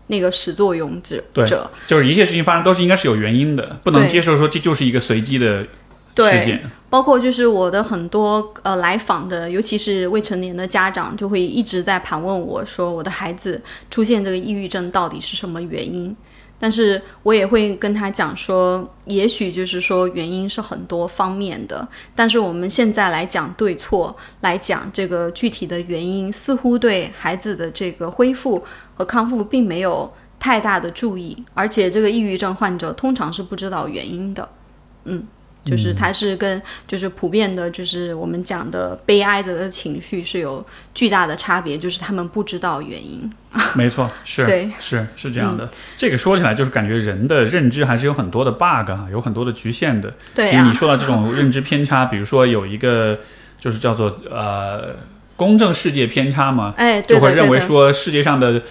[0.05, 1.67] 那个始作俑者对者。
[1.87, 5.69] 就是一切事情发生都是应该是有原因的，不能接受说这就是一个随机的事
[6.13, 6.69] 对，件。
[6.89, 16.15] 包括就是我的很多呃来访的，尤其是未成年的家长，就会一直在盘问我说，我的孩子出现这个抑郁症到底是什么原因？
[16.59, 28.63] 但是我也会跟他讲说，也许就是说原因是很多方面的，但是我们现在来讲对错，来讲这个具体的原因，似乎对孩子的这个恢复
[28.95, 34.49] 和康复并没有太大的注意，而且这个抑郁症患者通常是不知道原因的，
[35.03, 35.27] 嗯。
[35.67, 40.65] 就是它是跟就是普遍的，就是我们讲的悲哀的情绪是有
[40.95, 43.29] 巨大的差别，就是他们不知道原因。
[43.75, 45.69] 没错，是对是是这样的。
[45.97, 50.13] 这个说起来就是感觉人的认知还是有很多的 bug 啊，有很多的局限的。
[50.33, 53.19] 对你，说到这种认知偏差，比如说有一个
[53.59, 54.95] 就是叫做呃
[55.35, 58.61] 公正世界偏差嘛，哎，对就会认为说世界上的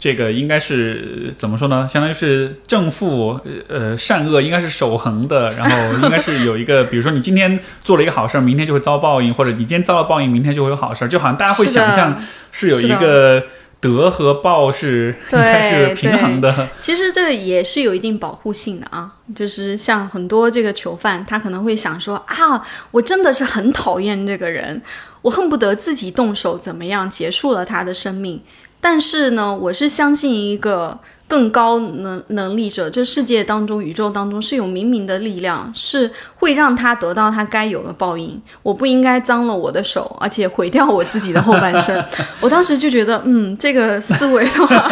[0.00, 1.86] 这个应该是呃怎么说呢？
[1.86, 3.38] 相当于是正负
[3.68, 12.18] 呃善恶应该是守恒的，然后应该是有一个，比如说你今天做了一个好事儿，明天就会遭报应，或者你今天遭了报应，明天就会有好事儿，就好像大家会想象
[12.50, 13.42] 是有一个
[13.78, 16.70] 德和报是应该是平衡的。
[16.80, 24.80] 其实这个也是有一定保护性的啊，就是像很多这个囚犯，他可能会想说啊，我真的是很讨厌这个人，
[25.20, 28.40] 我恨不得自己动手怎么样结束了他的生命。
[28.80, 30.98] 但是呢，我是相信一个
[31.28, 38.40] 更高能能力者，这世界当中、宇宙当中是有冥冥的力量，是会让他得到他该有的报应。
[38.62, 42.04] 我不应该脏了我的手，而且毁掉我自己的后半生。
[42.40, 44.88] 我当时就觉得，嗯，这个思维的话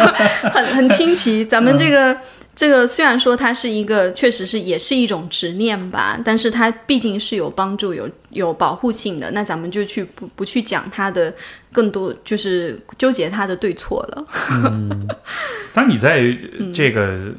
[0.53, 1.43] 很很清奇。
[1.43, 2.15] 咱们这个。
[2.55, 9.31] 这个虽然说它是一个，确实是也是一种执念吧，但是它毕竟是有帮助、有有保护性的。
[9.31, 11.33] 那咱们就去不不去讲它的
[11.71, 14.25] 更多，就是纠结他的对错了。
[14.51, 15.07] 嗯，
[15.73, 16.35] 当你在
[16.73, 17.31] 这个，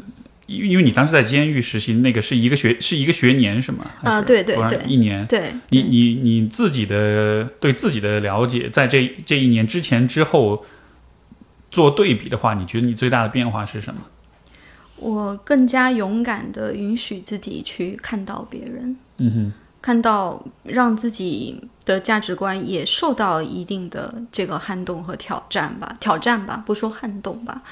[0.47, 3.91] 因因为你当时在监狱实习，那个是一个学是一个学年是吗？
[4.03, 5.27] 啊，对对对，一年。
[5.27, 10.65] 对，你你你自己的对自己的了解，在这这一年之前之后
[11.71, 14.01] 做对比的话，你觉得你最大的变化是什么？
[14.97, 19.53] 我更加勇敢的允许自己去看到别人，嗯哼，
[19.83, 27.63] 看到让自己的价值观也受到一定的这个撼动和挑战吧，挑战吧，不说撼动吧，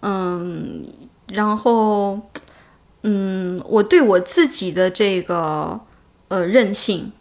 [0.00, 0.84] 嗯，
[1.28, 2.20] 然后，
[3.02, 5.80] 嗯，我对我自己的这个
[6.28, 7.12] 呃韧性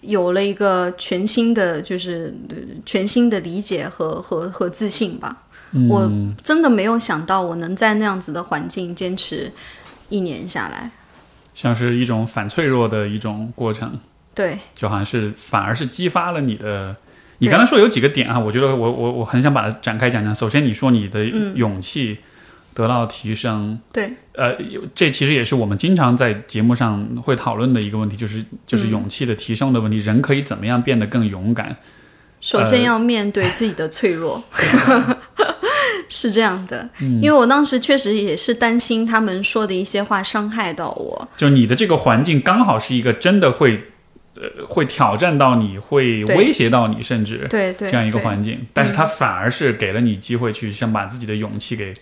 [0.00, 2.34] 有了一个全新的，就是
[2.86, 5.44] 全新的理解和和和自信吧。
[5.88, 6.10] 我
[6.42, 9.52] 真的没有想到我能在那样子的环境坚持
[10.08, 10.90] 一年下来，
[11.54, 13.98] 像是一种反脆弱的一种过程。
[14.34, 16.96] 对，就好像是反而是激发了你的。
[17.38, 20.34] 你刚才说有几个点啊，我觉得我我我很想把它展开讲讲。
[20.34, 22.18] 首先，你说你的勇气
[22.74, 24.54] 得到提升，对，呃，
[24.94, 29.98] 这其实也是我们经常在节目上会讨论的一个问题，就是就是勇气的提升的问题。
[29.98, 31.76] 人可以怎么样变得更勇敢？
[32.42, 34.44] 首先要面对自己的脆弱。
[36.10, 36.90] 是这样的，
[37.22, 41.28] 因为我当时确实也是担心他们说的一些话伤害到我。
[41.36, 43.80] 就你的这个环境刚好是一个真的会，
[44.34, 51.94] 呃，会挑战到你，会威胁到你，甚至对对这样一个环境，但是他反而是给了你机会去想把自己的勇气给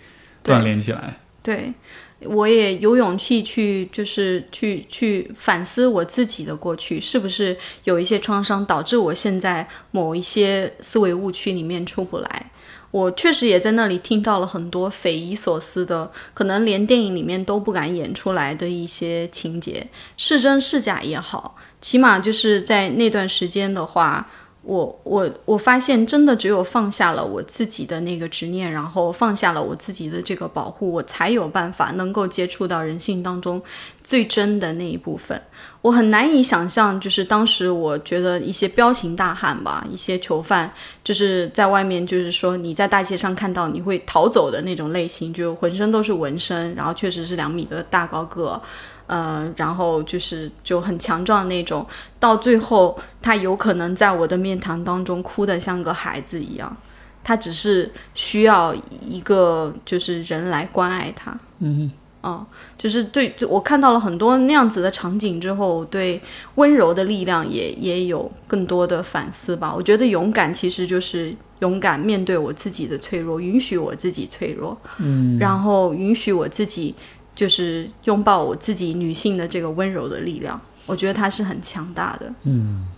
[0.43, 1.19] 锻炼起来。
[1.43, 1.73] 对，
[2.21, 12.51] 我也有勇气去，就是去去反思我自己的过去，是不是有一些创伤导致我现在某一些思维误区里面出不来。
[12.91, 24.29] 我确实也在那里听到了很多匪夷所思的，可能连电影里面都不敢演出来的一些情节，是真是假也好，起码就是在那段时间的话。
[24.63, 33.63] 我我我发现，真的只有放下了我自己的那个执念，然后放下了我自己的这个保护，我才有办法能够接触到人性当中
[34.05, 35.41] 最真的那一部分。
[35.81, 40.73] 我很难以想象，就是当时我觉得一些彪形大汉吧，一些囚犯，
[41.05, 48.61] 就是在外面，就是说你在大街上看到你会逃走的那种类型，就浑身都是纹身，然后确实是两米的大高个。
[49.07, 51.87] 呃，然后就是就很强壮那种，
[52.21, 56.77] 到最后他有可能在我的面谈当中哭得像个孩子一样，
[57.25, 61.35] 他只是需要一个就是人来关爱他。
[61.61, 62.47] 嗯，哦，
[62.77, 66.21] 就是对我看到了很多那样子的场景之后，对
[66.57, 69.75] 温柔的力量也也有更多的反思吧。
[69.75, 76.95] 我觉得勇敢其实就是勇敢面对我自己的脆弱，允许我自己脆弱，嗯，然后允许我自己。
[77.39, 82.35] 就是拥抱我自己女性的这个温柔的力量，我觉得它是很强大的。
[82.43, 82.89] 嗯，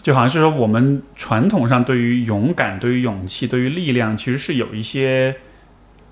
[0.00, 5.34] 就好像是说，我们传统上对于勇敢、对于勇气、对于力量，其实是有一些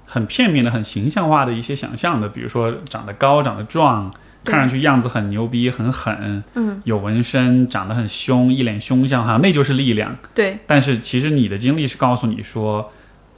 [0.09, 2.29] 很片面的、很形象化的一些想象的。
[2.29, 4.13] 比如说，长得高、长得壮，
[4.45, 10.17] 看上去样子很牛逼、很狠，嗯，有纹身、长得很凶、一脸凶相，哈，那就是力量。
[10.35, 10.59] 对。
[10.67, 12.91] 但是其实你的经历是告诉你说，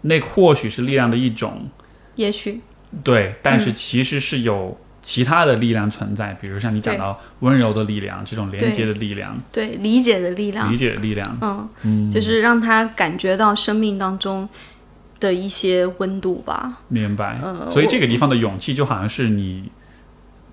[0.03, 1.69] 那或许是力量的一种。
[2.15, 2.61] 也许。
[3.03, 14.49] 对，但是其实是有其他的力量存在，比如像你讲到温柔的力量，这种连接的力量，对理解的力量，理解的力量，嗯，就是让他感觉到生命当中
[15.21, 16.81] 的一些温度吧。
[16.89, 17.39] 明白。
[17.71, 19.71] 所以这个地方的勇气就好像是你，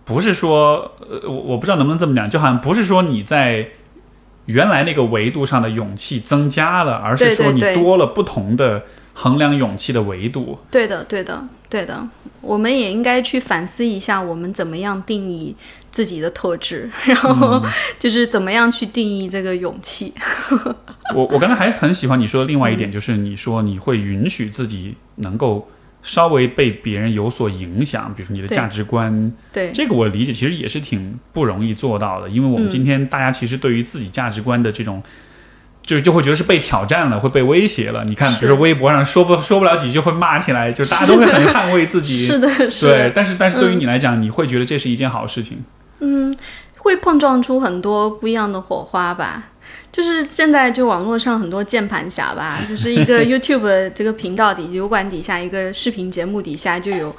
[0.06, 3.70] 不是说，呃，我我不知道能不能这么讲，就好像不是说你在
[4.46, 8.84] 原来那个维度上的勇气增加了，而是说你多了不同的。
[9.20, 12.08] 衡量勇气的维度，对的，对的，对的。
[12.40, 15.56] 我们也应该去反思一下，我们怎么样定义
[15.98, 17.60] 自己的特质， 然后
[17.98, 20.14] 就是怎么样去定义这个勇气。
[21.16, 25.68] 我我刚才还很喜欢你说的另外一点，就是你说你会允许自己能够
[26.04, 29.34] 稍微被别人有所影响，比如说你的价值观。
[29.52, 35.02] 对这个我理解，其实也是挺不容易做到的，因为我们今天大家其实对于自己价值观的这种。
[35.88, 38.04] 就就会觉得是被挑战了，会被威胁了。
[38.04, 42.12] 你看，比如说微博上说不说不了几句会骂起来，就大家都会很捍卫自己。
[42.28, 42.94] 是的，是的。
[42.94, 45.64] 对，但是但是对于你来讲，你会觉得这是一件好事情。
[46.00, 46.36] 嗯，
[46.78, 49.50] 会碰撞出很多不一样的火花吧。
[49.92, 57.16] 就是现在就网络上很多键盘侠吧，就是一个 YouTube 这个频道底油管底下一个视频节目底下就有。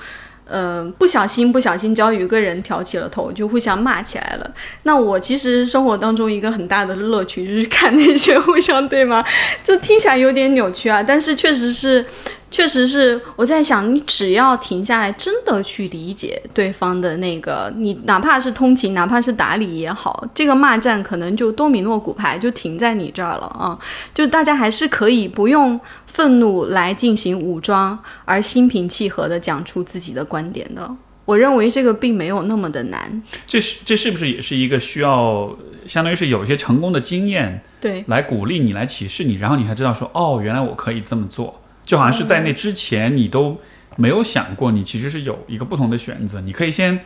[0.51, 4.51] 嗯，不小心不小心，只要有一个人挑起了头，就互相骂起来了。
[4.85, 9.23] 那我其实生活当中一个很大的乐趣就是看那些互相对骂，
[9.63, 12.03] 就听起来有点扭曲啊，但是确实是
[12.51, 23.79] 确实是我在想，你只要停下来，真的去理解对方的那个，你哪怕是通情，哪怕是打理也好，这个骂战可能就多米诺骨牌就停在你这儿了啊！
[24.15, 30.91] 就大家还是可以不用愤怒来进行武装，而心平气和的讲出自己的观点的。
[31.27, 33.23] 我认为这个并没有那么的难。
[33.47, 35.55] 这是这是不是也是一个需要，
[35.87, 41.61] 相当于是有一些成功的经验，对，来鼓励你，来启示你，然后你才知道说，哦，原来我可以这么做。
[41.89, 43.57] 就好像是在那之前，你都
[43.97, 46.39] 没有想过，你其实是有一个不同的选择。
[46.43, 47.01] 你可以先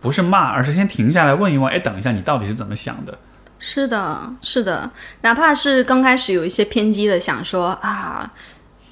[0.00, 3.18] 不是骂，而是先停下来问一问，哎，等一下，你到底是怎么想的？
[3.58, 4.88] 是的，是的，
[5.22, 8.32] 哪怕是刚开始有一些偏激的想说啊，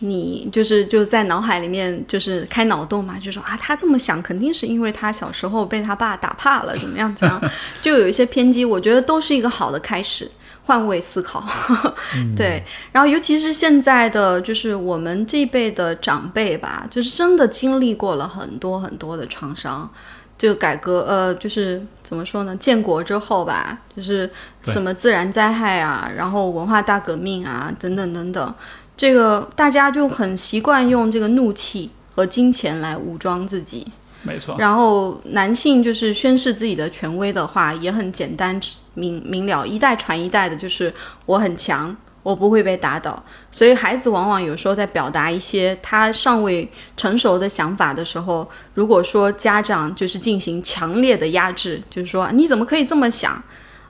[0.00, 10.28] 你就是就在脑海里面就是开脑洞嘛，就说啊，他这么想，肯定是因为他小时候被他爸打怕了，怎么样怎么样， 就有一些偏激，我觉得都是一个好的开始。
[10.66, 11.44] 换位思考，
[12.36, 19.88] 对，然后尤其是现在的，就是我们这一辈的长辈吧，就是真的经历过了很多很多的创伤，
[20.36, 22.56] 就改革，呃，就是怎么说呢？
[22.56, 24.28] 建国之后吧，就是
[24.62, 28.54] 什么自然灾害啊，然后文化大革命啊，等等等等，
[28.96, 33.86] 这个大家就很习惯用这个怒气和金钱来武装自己。
[34.22, 38.60] 没错，然后男性就是宣示自己的权威的话也很简单
[38.96, 40.92] 明明了，一代传一代的，就是
[41.26, 43.22] 我很强，我不会被打倒。
[43.52, 53.40] 所以孩子往往有时候在表达一些他尚未成熟的想法的时候，如果说家长就是进行强烈的压制，就是说你怎么可以这么想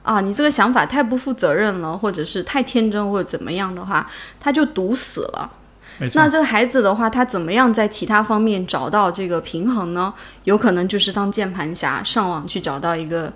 [0.03, 0.21] 啊？
[0.21, 5.51] 你这个想法太不负责任了，或者是太天真或者怎么样的话，他就堵死了。
[6.13, 10.13] 那这个孩子的话，他怎么样在其他方面找到这个平衡呢？
[10.45, 13.33] 有可能就是当键盘侠，上网去找到一个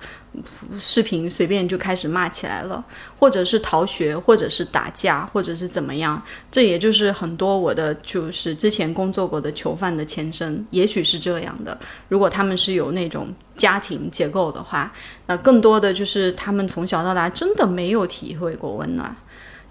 [0.78, 2.84] 视频，随便就开始骂起来了，
[3.18, 6.22] 或者是逃学，或者是打架，或者是怎么样？
[6.50, 11.76] 这也就是很多我的就是之前工作过的囚犯的前身，也许是这样的。
[12.08, 14.92] 如果他们是有那种家庭结构的话，
[15.26, 19.14] 那更多的就是他们从小到大真的没有体会过温暖。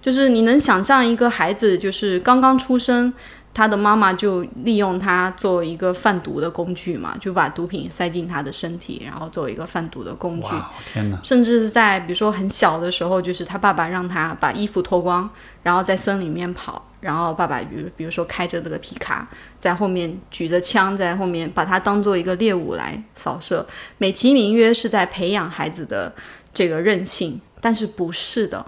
[0.02, 3.14] 就是你能想象一个孩子，就是刚刚出生，
[3.54, 10.48] 他的妈妈就利用他做一个贩毒的工具嘛，就把毒品塞进他的身体，然后作为一个贩毒的工具。
[10.94, 11.20] 天哪！
[11.24, 15.30] 甚至是在比如说很小的时候，就是他爸爸让他把衣服脱光，
[15.64, 19.28] 然后在森林里面跑，然后爸爸比如比如说开着这个皮卡，
[19.60, 23.66] 在后面举着枪在后面，把他当做一个猎物来扫射，
[23.98, 26.14] 美其名曰是在培养孩子的
[26.54, 28.66] 这个韧性，但是不是的。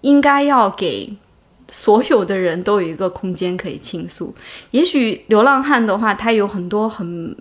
[0.00, 1.16] 应该要给
[1.72, 4.32] 所有的人都有一个空间可以倾诉。
[4.72, 7.34] 也许流浪汉的话，他有很多很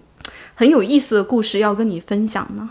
[0.56, 2.70] 很有意思的故事要跟你分享呢。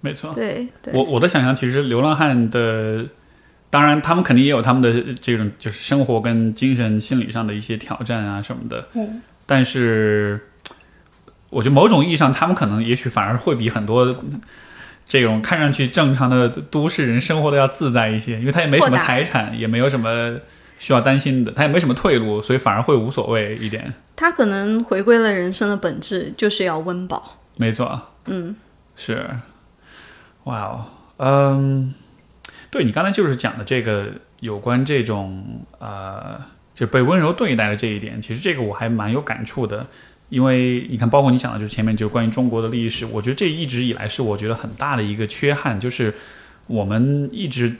[0.00, 3.04] 没错，对，我我的想象其实流浪汉的，
[3.68, 8.88] 当然他们肯定也有他们的这种就是生活跟精神心理上的一些挑战啊什么的。
[8.94, 10.40] 嗯，但是
[11.50, 14.16] 我觉得某种意义上，他们可能也许反而会比很多。
[15.06, 20.34] 这种看上去正常的都市人生活的要自在一些，因为他也没什么财产，也没有什么
[20.78, 23.92] 需要担心的，他也没什么退路，所以反而会无所谓一点。
[24.16, 27.38] 他可能回归了人生的本质，就是要温饱。
[27.56, 28.54] 没错，嗯，
[28.94, 29.26] 是，
[30.44, 30.84] 哇哦，
[31.18, 31.94] 嗯，
[32.70, 34.08] 对你刚才就是讲的这个
[34.40, 36.40] 有关这种呃，
[36.74, 39.86] 就被温柔对待的这一点，其实这个我还蛮有感触的。
[40.30, 46.12] 因为你看，包括你讲的，就是前面就是关于中国的历史，我觉得这一直以来是我觉得很大的一个缺憾，就是
[46.66, 47.76] 我们一直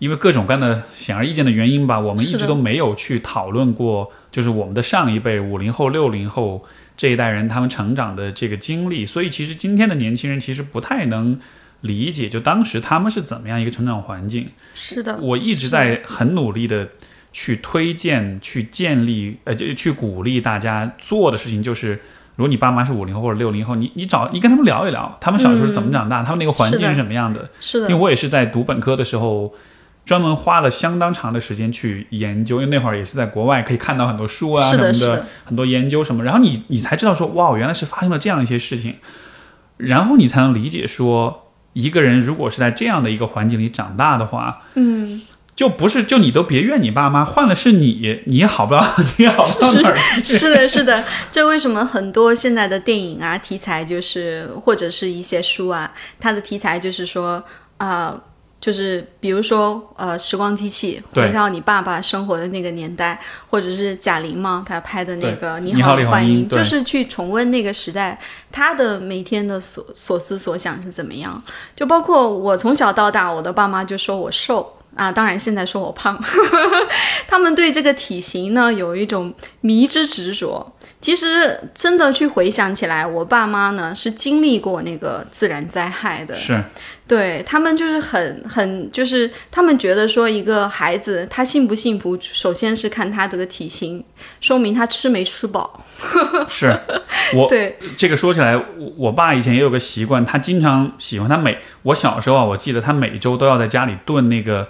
[0.00, 6.64] 因为各种各样的显而易见的原因吧，我们一直都没有去讨论过，就是我们的上一辈五零后、六零后
[6.96, 11.38] 这一代人他们成长的这个经历，所以其实今天的年轻人其实不太能
[11.82, 14.48] 理解，就当时他们是怎么样一个成长环境。
[14.74, 16.88] 是的，我一直在很努力的。
[17.32, 21.92] 去推荐、去建立，呃，就去鼓励大家做的事情，就是
[22.34, 27.48] 如果你爸妈是五零后或者六零后，你你找你跟他们聊一聊，他们小时候是怎么长大，他们那个环境是什么样的。
[27.60, 27.88] 是的。
[27.88, 29.54] 因为我也是在读本科的时候，
[30.10, 38.96] 专门花了相当长的时间去研究，因为那会儿也是在国外可以看到很多书啊什么的，很多研究什么，然后你你才知道说，哇，原来是发生了这样一些事情，
[39.76, 45.22] 然后你才能理解说，一个人如果是在这样的一个环境里长大的话，嗯。
[45.54, 48.82] 就不是，就你都别怨你爸妈，换了是你，你好不了，
[49.18, 50.24] 你好不到哪儿去。
[50.24, 57.44] 是的，是的，这为什么很多现在的电影啊题材就是或者是一些书啊，它的题材就是说
[57.76, 58.18] 啊，
[58.60, 63.18] 就是比如说呃，时光机器回到你爸爸生活的那个年代，
[63.48, 68.20] 或者是贾玲嘛，她拍的那个《你好，欢迎》，就是去重温那个时代，
[68.52, 71.42] 她的每天的所所思所想是怎么样。
[71.74, 74.76] 就包括我从小到大，我的爸妈就说我瘦。
[74.96, 76.20] 啊，当然现在说我胖，
[77.28, 80.74] 他们对这个体型呢有一种迷之执着。
[81.00, 86.62] 其实真的去回想起来，我爸妈呢是经历过那个自然灾害的，是。
[87.08, 94.04] 对他们就是很很就是他们觉得说一个孩子他幸不幸福，首先是看他这个体型，
[94.40, 95.84] 说明他吃没吃饱。
[96.48, 96.72] 是，
[97.34, 97.76] 我对。
[97.96, 104.68] 这个说起来，我我爸以前也有个习惯，他经常喜欢他每我小时候啊，我记得他每周都要在家里炖那个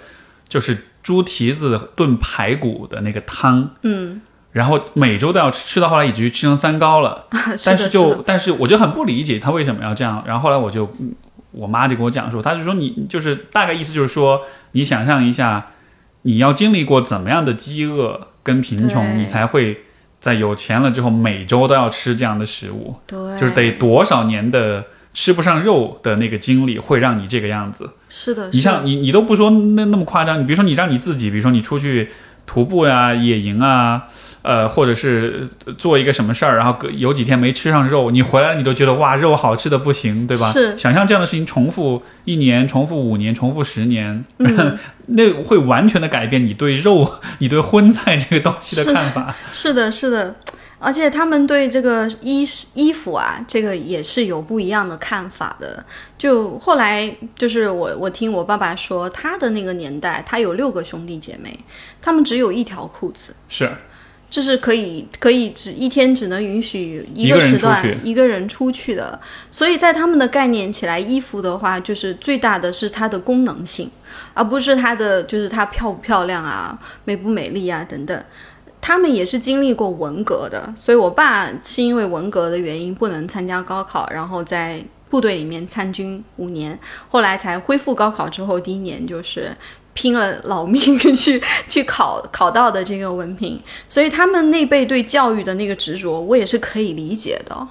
[0.49, 4.19] 就是猪蹄子炖排骨的那个汤，嗯，
[4.51, 7.27] 然后每周都要吃，吃到后来以至于吃成三高了。
[7.65, 10.23] 但是就是但是我就很不理解他为什么要这样。
[10.25, 11.13] 然后后来我就嗯
[11.51, 14.41] 我妈就跟我讲说，她就说你就是大概意思就是说，
[14.71, 15.71] 你想象一下，
[16.21, 19.81] 你要经历过怎么样的饥饿跟贫穷，你才会
[20.21, 27.89] 在有钱了之后每周都要吃这样的食物，对，就是得多少年的吃不上肉的那个经历会让你这个样子。
[28.07, 32.11] 是的，你像你你都不说那那么夸张，你比如说你让你自己，比如说你出去
[32.45, 34.07] 徒步呀、野营啊，
[34.41, 40.51] 呃，或者是呃做一个什么事儿，然后隔有几天没吃上肉，你回来你都觉得哇肉好吃的不行，对吧？
[40.51, 44.77] 是想象这样的事情重复一年、重复五年、重复十年，嗯
[45.07, 49.35] 那会完全的改变你对肉、你对荤菜这个东西的看法。
[49.53, 50.35] 是的，是的，
[50.79, 52.43] 而且他们对这个衣
[52.73, 55.83] 衣服啊，这个也是有不一样的看法的。
[56.17, 61.59] 就后来就是我我听我爸爸说，他的那个年代，他有六个兄弟姐妹，
[62.01, 63.35] 他们只有一条裤子。
[63.49, 63.69] 是
[64.31, 69.19] 就是可以可以只一天只能允许一一个时段一个人出去的，
[69.51, 73.91] 所以在他们的概念起来，衣服的话就是最大的是它的功能性，
[74.33, 78.23] 而不是它的就是它漂不漂亮啊、美不美丽啊等等。
[78.79, 86.79] 他们也是经历过文革的，所以我爸是因为文革的原因不能参加高考，然后在部队里面参军五年，
[87.09, 89.55] 后来才恢复高考之后第一年就是
[89.93, 90.81] 拼了老命
[91.15, 97.67] 去去考考到的这个文凭，所以他们那辈对教育的那个执着，我也是可以理解的。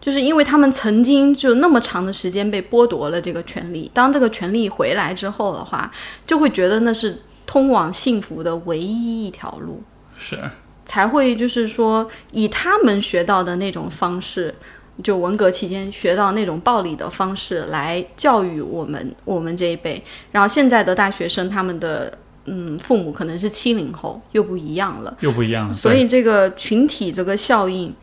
[0.00, 5.92] 就是因为他们曾经就那么长的时间被剥夺了这个权利，当这个权利回来之后的话，
[6.26, 9.82] 就会觉得那是通往幸福的唯一一条路。
[10.16, 10.38] 是，
[10.86, 14.54] 才会就是说以他们学到的那种方式，
[15.02, 20.02] 就文革期间学到那种暴力的方式来教育我们我们这一辈。
[20.32, 22.16] 然后现在的大学生，他们的
[22.46, 25.16] 嗯父母可能是七零后，又不一样了。
[25.20, 25.74] 又不一样了。
[25.74, 27.94] 所以这个群体这个效应，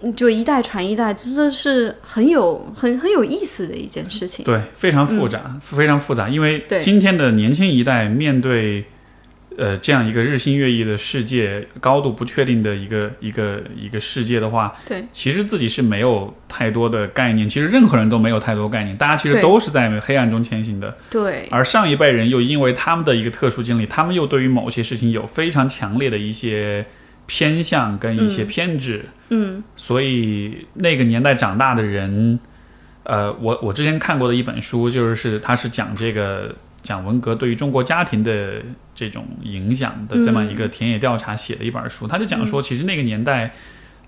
[0.00, 4.44] 嗯就一代传一代，这这是很有很很有意思的一件事情。
[4.44, 6.28] 对，非常复杂，非常复杂。
[6.28, 8.84] 因为今天的年轻一代面对，
[9.58, 17.48] 呃，这样一个日新月异的世界，高度不确定的一个一个一个世界的话，对，其实自己是没有太多的概念。
[17.48, 20.96] 其实任何人都没有太多概念，大家其实都是在黑暗中前行的。
[21.10, 26.86] 对，而上一辈人又因为他们的一个特殊经历，他们又对于某些事情有非常强烈的一些
[27.26, 29.06] 偏向跟一些偏执。
[29.30, 32.38] 嗯所以那个年代长大的人，
[33.04, 38.62] 呃，我我之前看过的一本书，就是他是讲这个讲文革对于中国家庭的
[38.94, 43.52] 这种影响的这么一个田野调查写的一本书，他就讲说，其实那个年代。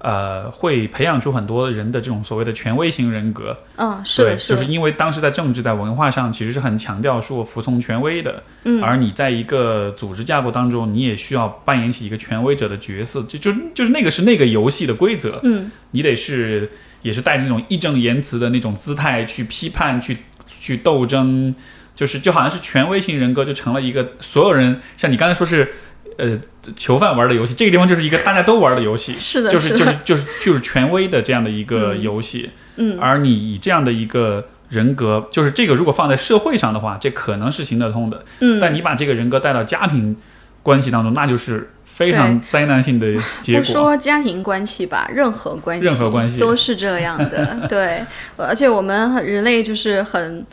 [0.01, 8.83] 呃，会培养出很多人的这种所谓的权威型人格，嗯，是就是因为当时在政治、在文化上，其实是很强调说服从权威的，嗯。
[8.83, 16.71] 而你在一个组织架构当中，你也需要扮演起一个权威者的角色，就就就是那个是那个游戏的规则，嗯，你得是
[17.01, 21.55] 也是带着那种义正言辞的那种姿态去批判、去去斗争，
[21.95, 25.75] 就是就好像是权威型人格就成了一个所有人像你刚才说是
[26.19, 26.39] 呃
[26.75, 40.17] 囚犯玩的游戏，这个地方就是一个大家都玩的游戏，是的，就是就是就是就是权威的这样的一个嗯游戏，嗯，而你以这样的一个人格，就是这个如果放在社会上的话，这可能是行得通的，嗯，但你把这个人格带到家庭
[40.63, 43.73] 关系当中，那就是非常灾难性的 结不果。
[43.73, 47.67] 说家庭关系吧，任何关系，任何关系都是这样的。
[47.69, 48.05] 对，
[48.37, 50.45] 而且我们人类就是很。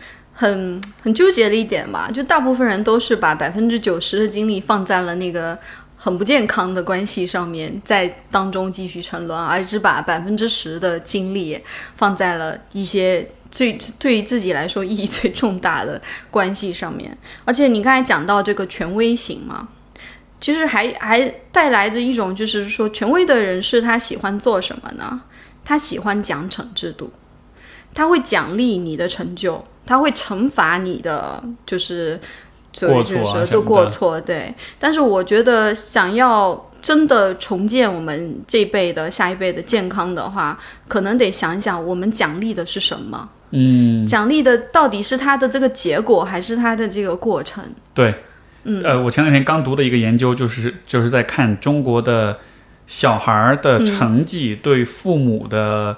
[0.41, 5.55] 很很纠结的一点吧，就大部分人都是把百分之九十的精力放在了那个
[5.95, 11.59] 很不健康的关系上面，在当中继续沉沦，而只把百分之十的精力
[11.95, 16.01] 放在了一些最对于自己来说意义最重大的
[16.31, 17.15] 关系上面。
[17.45, 19.69] 而且你刚才讲到这个权威型嘛，
[20.39, 25.21] 其实还还带来着一种，就是说权威的人士他喜欢做什么呢？
[25.63, 27.13] 他喜欢奖惩制度，
[27.93, 32.17] 他会奖励你的成就，他会惩罚你的就是
[32.71, 34.55] 所谓就是过错过错，对。
[34.79, 40.57] 但是我觉得想要真的重建我们这一辈的下一辈的健康的话，
[40.87, 43.27] 可能得想一想我们奖励的是什么。
[43.49, 47.61] 嗯，奖励的到底是他的这个结果，还是他的这个过程？
[47.93, 48.15] 对，
[48.63, 52.39] 嗯，呃，我前两天刚读的一个研究，就是就是在看中国的
[52.87, 55.97] 小孩儿的成绩对父母的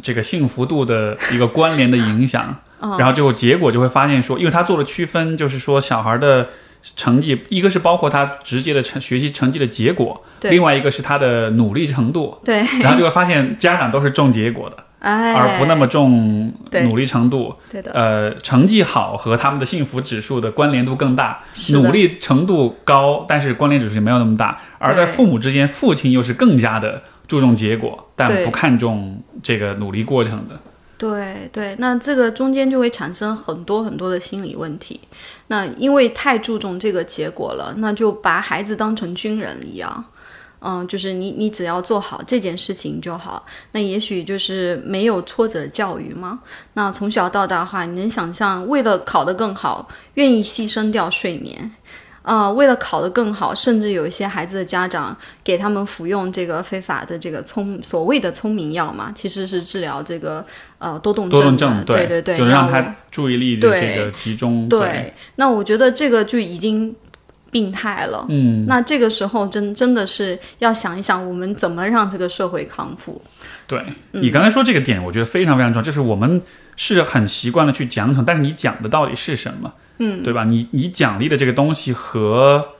[0.00, 2.58] 这个幸福度的一个关联的影响，
[2.98, 6.48] 然后最后结果就会发现说，因为他做了区分，就是说小孩的。
[6.96, 12.36] 成绩一个是包括他直接的成学习成绩的结果，另外一个是他的努力程度。
[12.44, 16.52] 对，然后就会发现家长都是重结果的，而不那么重
[16.82, 17.54] 努力程度。
[17.70, 24.60] 对的，呃，成绩好和他们的幸福指数的关联度更大，努力程度高，但是关联指数没有那么大。
[24.78, 30.58] 而在父母之间，父亲又是更加的注重结果，但不看重这个努力过程的。
[31.02, 35.00] 对对，那这个中间就会产生很多很多的心理问题。
[35.48, 40.04] 那因为太注重这个结果了，那就把孩子当成军人一样，
[40.60, 43.44] 嗯，就是你你只要做好这件事情就好。
[43.72, 46.38] 那也许就是没有挫折教育吗？
[46.74, 51.72] 那从小到大的话，你能想象为了考得更好，愿意牺牲掉睡眠？
[52.22, 60.44] 啊，为了考得更好，甚至有一些孩子的家长给他们服用这个非法的这个聪所谓的聪明药嘛，其实是治疗这个
[60.78, 64.68] 呃多动症的，对对对，就让他注意力的这个集中。
[64.68, 66.94] 对，那我觉得这个就已经
[67.50, 68.24] 病态了。
[68.28, 73.20] 嗯，那这个时候真真的是要想一想，我们怎么让这个社会康复。
[73.66, 76.40] 对你刚才说这个点，我觉得非常非常重要，就是我们
[76.76, 79.72] 是很习惯的去奖惩，但是你讲的到底是什么？
[79.98, 80.44] 嗯，对吧？
[80.44, 82.74] 你你奖励的这个东西和，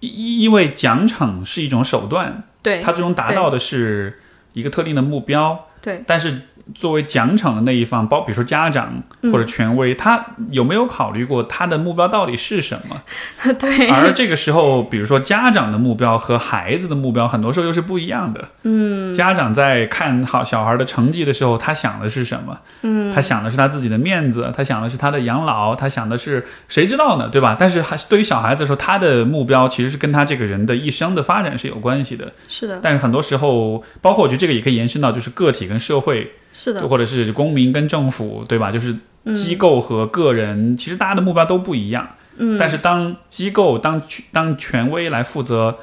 [0.00, 4.20] 因因为奖惩是一种手段，对，它最终达到的是
[4.52, 6.42] 一个特定的目标，对，但是。
[6.74, 13.02] 作为奖惩的那一方，包比如说家长或者权威，他有没有考虑过他的目标到底是什么？
[13.58, 13.88] 对。
[13.88, 18.48] 而这个时候，比如说家长的目标和孩子的目标，很多时候又是不一样的。
[18.62, 19.12] 嗯。
[19.14, 22.58] 家长在看好小孩的成绩的时候，他想的是什么？
[22.82, 23.12] 嗯。
[23.14, 27.28] 他想的是他自己的面子，他想的是他的养老，他想的是谁知道呢？
[27.28, 27.56] 对吧？
[27.58, 32.32] 但是还对于小孩子说，他的目标其实是跟他这个人的一生的发展是有关系的。
[32.48, 32.78] 是的。
[32.82, 36.32] 但是很多时候，包括我觉得这个也可以延伸到，就是个体跟社会。
[36.52, 38.70] 是的，或者是公民跟政府，对吧？
[38.70, 38.94] 就是
[39.34, 42.08] 机构和个人，其实大家的目标都不一样。
[42.36, 45.78] 嗯，但是当机构当当权威来负责，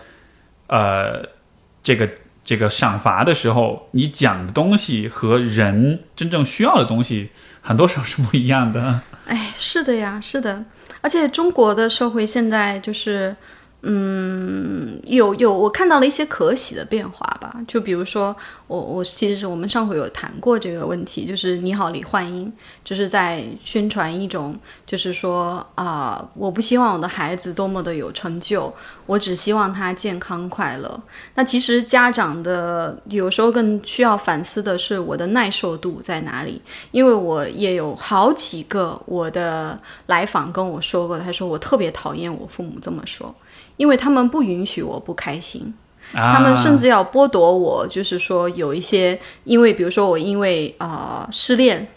[0.68, 1.22] 呃，
[1.84, 2.10] 这个
[2.44, 7.30] 这个赏罚的时候，你讲的东西和人真正需要的东西，
[7.62, 9.02] 很多时候是不一样的。
[9.26, 10.66] 哎，是的呀，是的。
[11.02, 13.36] 而且中国的社会现在就是。
[13.81, 17.56] 嗯，有有，我看到了一些可喜的变化吧。
[17.65, 18.35] 就比如说，
[18.68, 22.51] 我我其实是我们上回有谈过这个问题，就是你好，李焕英，
[22.84, 24.53] 就是在宣传一种，
[24.85, 28.73] 就是说啊，我不希望我的孩子多么的有成就，
[29.06, 31.01] 我只希望他健康快乐。
[31.35, 36.61] 那其实家长的有时候更需要反思的是我的耐受度在哪里，
[36.91, 43.34] 因为我也有好几个我的来访跟我说过，他说我特别讨厌我父母这么说。
[43.80, 45.73] 因为他们不允许我不开心，
[46.11, 51.88] 他们甚至要剥夺我，就是说有一些，因为比如说我因为啊失恋，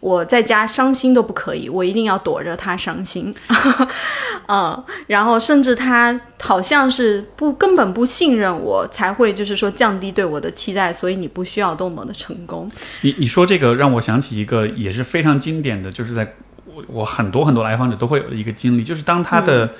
[0.00, 3.34] 我在家伤心都不可以，我一定要躲着他伤心，
[4.48, 12.70] 嗯， 然后甚至他好像是不根本不信任我，才会就是说降低对我的期待，所以你不需要多么的成功。
[13.00, 16.34] 你你说这个让我想起一个也是非常经典的，就是在
[16.66, 19.70] 我我很多很多来访者都会有的一个经历，就是当他的。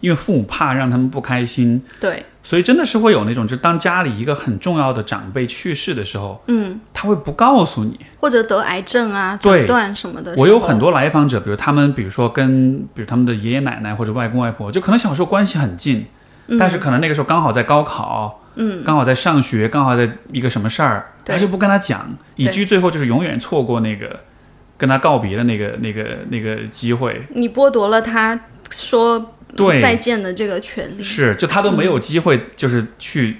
[0.00, 10.34] 因为父母怕让他们不开心，对，所以真的是会有那种，就当家里一个很重要的长辈去世的时候，嗯，他会不告诉你，或者得癌症啊、诊断什么的。
[10.36, 16.06] 我有很多来访者，比如他们，比如说跟，比如他们的爷爷奶奶或者外公外婆，就可能小时候关系很近，
[16.58, 24.20] 但是可能那个时候刚好在高考，嗯，刚好在上学，刚好在一个什么事儿，他就不跟他讲，以至于最后就是永远错过那个
[24.76, 27.20] 跟他告别的那个那个那个机会。
[27.30, 28.38] 你剥夺了他
[28.70, 29.34] 说。
[29.56, 33.38] 对再见的这个权利是，就他都没有机会，就是去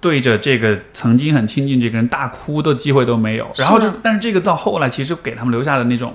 [0.00, 3.50] 对着这个曾经很亲近这个人大哭的机会都没有。
[3.56, 6.14] 然后就，但是这个到后来其实给他们留下的那种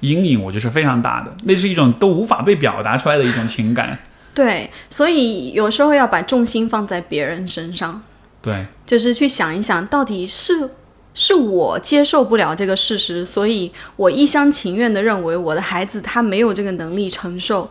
[0.00, 1.32] 阴影，我觉得是非常大的。
[1.44, 3.98] 那是一种都无法被表达出来的一种情感。
[4.32, 8.02] 对，所以有时候要把重心放在别人身上。
[8.42, 10.70] 对，就是去想一想，到底是
[11.14, 17.70] 是我接受不了这个事实，所以我一厢情愿的认为我的孩子他没有这个能力承受。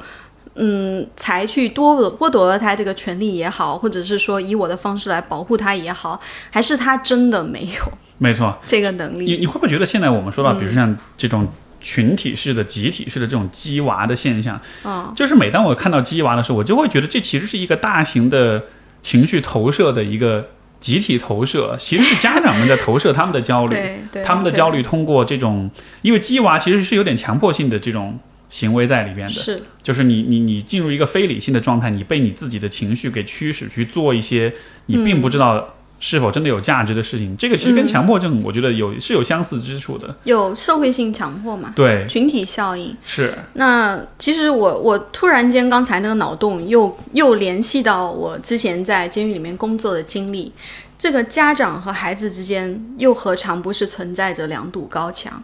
[0.56, 6.20] 嗯，才去多剥夺了他这个权利也好，或者是说以我的方式来保护他也好，
[6.52, 7.92] 还是他真的没有？
[8.20, 9.26] 没错， 这个能力。
[9.26, 11.48] 你你会不会觉得现在我们说到，比如像这种
[11.82, 18.64] 群体式的、集体式的这种鸡娃的现象，嗯，就是每当我看到鸡娃的时候，我就会觉得这其实是一个大型的
[19.02, 20.48] 情绪投射的一个
[20.80, 23.76] 集体投射，其实是家长们在投射他们的焦虑，
[24.24, 25.70] 他们的焦虑通过这种，
[26.04, 28.18] 因为鸡娃其实是有点强迫性的这种
[28.54, 29.64] 行为在里边的，是。
[29.82, 34.54] 就是你你你进入一个非理性的状态，你被你自己的情绪给驱使去做一些
[34.86, 37.88] 你并不知道是否真的有价值的事情，这个其实跟嗯。
[37.88, 42.96] 强迫症我觉得有是有相似之处的，有社会性强迫嘛，对，群体效应。
[43.04, 50.52] 是，那其实我我突然间刚才那个脑洞又又联系到我之前在监狱里面工作的经历，
[51.00, 55.42] 这个家长和孩子之间又何尝不是存在着两堵高墙？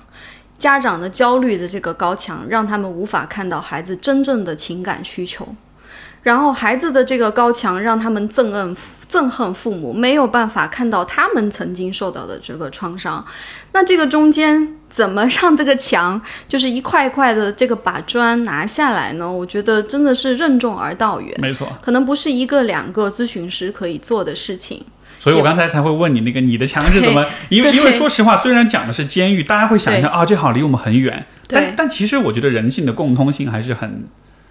[0.60, 5.56] 家长的焦虑的这个高墙，让他们无法看到孩子真正的情感需求，
[6.22, 8.76] 然后孩子的这个高墙让他们憎恨
[9.10, 13.26] 憎恨父母，没有办法看到他们曾经受到的这个创伤。
[13.72, 19.32] 那这个中间怎么让这个墙就是一块一块的这个把砖拿下来呢？
[19.32, 21.68] 我觉得真的是任重而道远，没错。
[21.82, 24.86] 可能不是一个两个咨询师可以做的事情。
[25.20, 27.26] 所以我刚才才会问你那个你的墙是怎么？
[27.50, 31.60] 因为因为说实话，虽然讲的是监狱，大家会想象啊，这好像离我们很远，对。
[31.60, 34.06] 但但其实我觉得人性的共通性还是很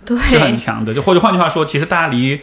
[0.04, 0.92] 对，是很强的。
[0.92, 2.40] 就或者换句话说，其实大家离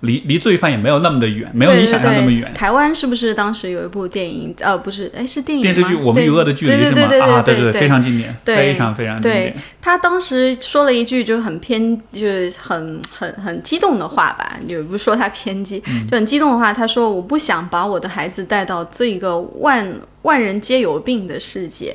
[0.00, 2.40] 离离罪犯也没有那么的远，没有你想象那么远。
[2.40, 4.54] 对对对台湾是不是当时有一部电影？
[4.60, 6.94] 呃，不是，哎，是电影电视剧《吗我们与恶的距离》是吗？
[6.94, 9.56] 对对对啊，对对对，非常经典，对非常非常经典。
[9.80, 16.72] 他当时说了一句就很偏，就是很很很激动的话吧，也不是说他偏激，嗯就很激动的话。
[16.72, 19.92] 他说：“我不想把我的孩子带到这个万
[20.22, 21.94] 万人皆有病的世界。”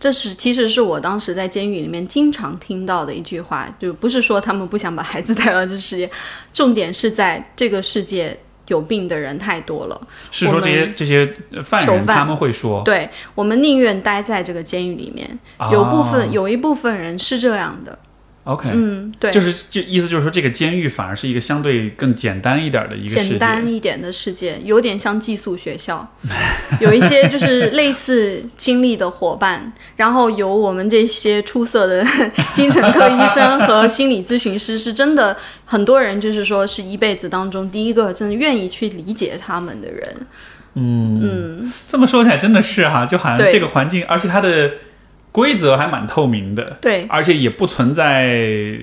[0.00, 6.08] 这是其实是我当时在监狱里面经常听到的一句话，就不是说他们不想把孩子带到这世界，
[6.52, 8.38] 重点是在这个世界
[8.68, 10.00] 有病的人太多了。
[10.30, 11.26] 是说这些这些
[11.62, 17.98] 犯囚犯人他们会说，对我们宁愿待在这个监狱里面，啊有部分有一部分人是这样的。
[18.48, 23.14] OK，嗯，对，就是就意思就是说，这个监狱反而是一个相对更简单一点的一个。
[23.14, 26.08] 简单一点的世界，有点像寄宿学校，
[26.80, 32.02] 有一些就是类似经历的伙伴，然后有我们这些出色的
[32.54, 40.02] 精神科医生和心理咨询师，是真的很多人就是说是一辈子当中第一个真的愿意去理解他们的人。
[40.80, 44.72] 嗯嗯这么说起来真的是哈，就好像这个环境，而且它的
[45.32, 48.78] 规则还蛮透明的，对而且也不存在，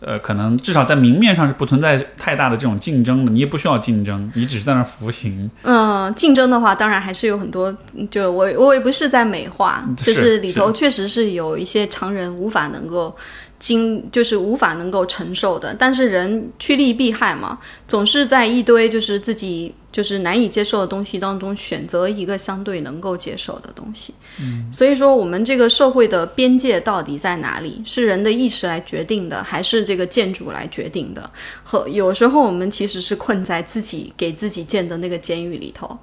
[0.00, 5.50] 呃，可能至少在明面上是不存在太大的这种竞争的，你也不需要竞争，你只是在那儿服刑。
[5.62, 7.76] 嗯，竞争的话，当然还是有很多。
[8.10, 13.14] 就我我也不是在美化，就是里头确实是有一些常人无法能够
[13.58, 15.74] 经，就是无法能够承受的。
[15.74, 24.14] 但是人趋利避害嘛，总是在一堆就是自己就是难以接受的东西当中选择一个相对能够接受的东西。
[24.40, 27.82] 嗯，所以说我们这个社会的边界到底在哪里？
[27.84, 31.30] 是人的意识来决定的，还是这个建筑来决定的？
[31.64, 35.98] 和有时候我们其实是困在自己给自己建的那个监狱里头。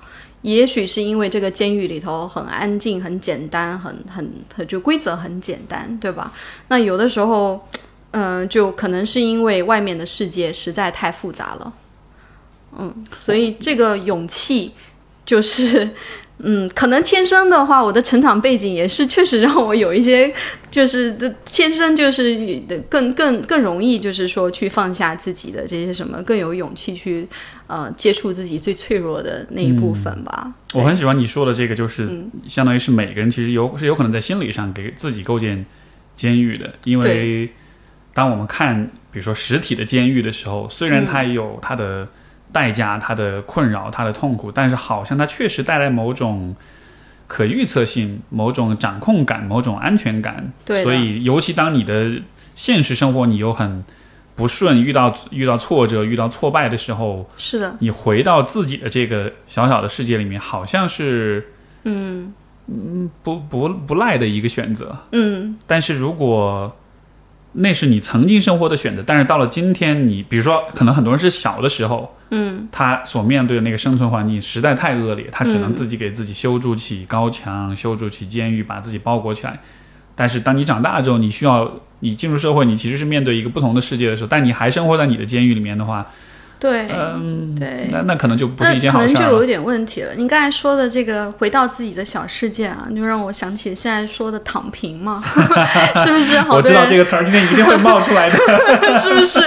[0.54, 6.32] 也许是因为这个监狱里头很安静、很简单、很很很就规则很简单，对吧？
[6.68, 7.68] 那有的时候，
[8.12, 11.74] 嗯、就可能是因为外面的世界实在太复杂了，
[12.78, 14.74] 嗯，所以这个勇气
[15.26, 15.90] 就是。
[16.40, 20.32] 嗯，可能天生的话，我的成长背景也是确实让我有一些，
[20.70, 27.28] 就是的天生就是更更更容易，就是说去放下自己的这些什么，更有勇气去
[27.68, 30.52] 呃接触自己最脆弱的那一部分吧。
[30.74, 32.30] 我很喜欢你说的这个，就是嗯。
[32.48, 35.66] 相当于是每个人其实有是有可能在心理上给自己构建
[36.16, 37.50] 监狱的，因为
[38.14, 42.08] 当我们看比如说实体的监狱的时候，虽然它也有它的
[42.56, 46.56] 代价、它的困扰、它的痛苦，但是好像它确实带来某种
[47.28, 50.54] 可预测性、某种掌控感、某种安全感。
[50.64, 52.22] 对所以尤其当你的
[52.56, 53.84] 现实生活你又很
[54.38, 61.52] 不顺、遇到遇到挫折、遇到挫败的时候，是的，你回到自己的这个小小的世界里面，好像是
[61.84, 62.34] 嗯
[62.68, 64.98] 嗯不不不赖的一个选择。
[65.12, 66.76] 嗯，但是如果
[67.58, 79.60] 那是你曾经生活的选择，但是到了今天你，比如说，可能很多人是小的时候，嗯，他所面对的那个生存环境实在太恶劣，他只能嗯自己给自己修筑起高墙，修筑起监狱，把自己包裹起来。
[80.16, 86.06] 但是当你长大之后，你需要你进入社会，你其实是面对一个不同的世界的时候，但你还生活在你的监狱里面的话，
[86.60, 87.88] 对，嗯，对。
[87.92, 89.00] 那那可能就不那是一件可。
[89.00, 90.14] 能就有一点问题了。
[90.16, 95.24] 你刚才说的这个回到自己的小世界啊，就让我想起现在说的躺平嘛，
[95.98, 96.40] 是不是？
[96.40, 98.38] 好我知道这个词儿今天一定会冒出来的。
[98.98, 99.40] 是不是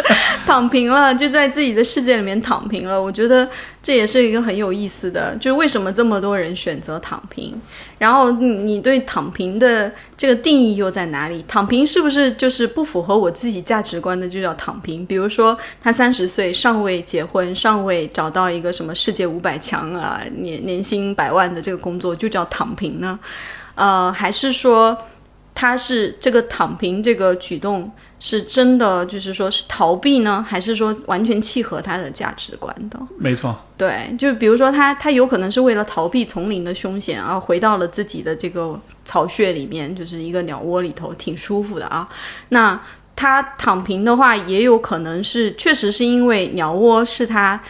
[0.46, 3.00] 躺平了，就在自己的世界里面躺平了？
[3.00, 3.48] 我觉得
[3.82, 7.58] 这也是一个很有意思的，就是为什么这么多人选择躺平，
[7.98, 11.44] 然后你你对躺平的这个定义又在哪里？
[11.48, 15.04] 躺平是不是就是不符合我自己价值观的就叫躺平？
[15.04, 23.18] 比如说他三十岁尚未结婚，尚未找到一个什么世界五百强啊，年年薪百万的这个工作就叫躺平呢？
[23.74, 24.96] 呃，还是说
[25.54, 27.90] 他是这个躺平这个举动？
[28.20, 32.98] 是真的，就是说是逃避呢，还是说完全契合他的价值观的？
[33.16, 42.08] 没错，对，就比如说他，他有可能是为了逃避丛林的凶险而回到了自己的这个巢穴里面，就是一个鸟窝里头，挺舒服的啊。
[42.48, 42.80] 那
[43.14, 47.60] 他躺平的话，也有可能是确实是因为鸟窝是他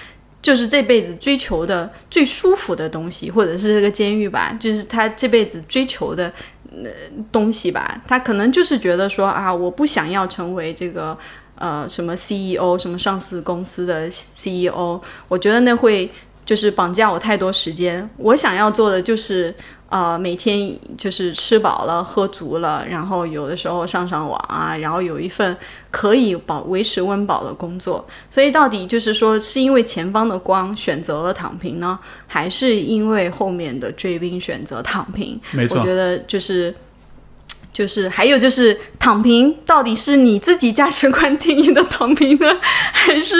[0.40, 6.32] 就是这辈子追求的最舒服的东西，或者是这个监狱吧，就是他这辈子追求的。
[6.70, 6.90] 呃，
[7.32, 11.16] 东西吧，他可能就是觉得说啊，我不想要成为这个
[11.54, 16.10] 呃什么 CEO，什么上市公司的 CEO，我觉得那会
[16.44, 18.08] 就是绑架我太多时间。
[18.16, 19.54] 我想要做的就是。
[19.90, 25.56] 呃，每天就是吃饱了喝足了，然后有的时候上上网啊，然后有一份
[25.90, 28.06] 可以保维持温饱的工作。
[28.28, 35.40] 所以到底就是说，是因为前方的光选择了躺平呢，还是因为后面的追兵选择躺平？
[35.52, 36.74] 没错，我觉得就是
[37.72, 42.46] 就是还有就是躺平，到底是你自己价值观定义的躺平呢，
[42.92, 43.36] 还是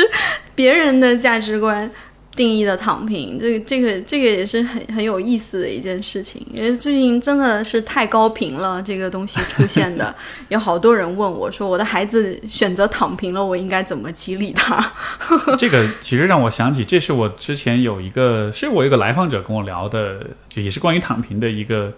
[0.55, 1.91] 别人的价值观？
[2.39, 10.15] 定义的躺平，这个这个这个也是很很有意思的一件事情，因为最近真的是太高频了，这个东西出现的，
[10.49, 14.93] 有好多人问我说，我的孩子选择躺平了，我应该怎么激励他？
[15.59, 21.93] 这个其实让我想起，这是我之前有一个，是我一个来访者跟我聊的，就也是关于躺平的一个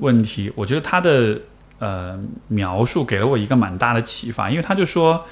[0.00, 0.52] 问题。
[0.54, 1.40] 我觉得他的
[1.78, 5.24] 呃描述给了我一个蛮大的启发，因为他就说。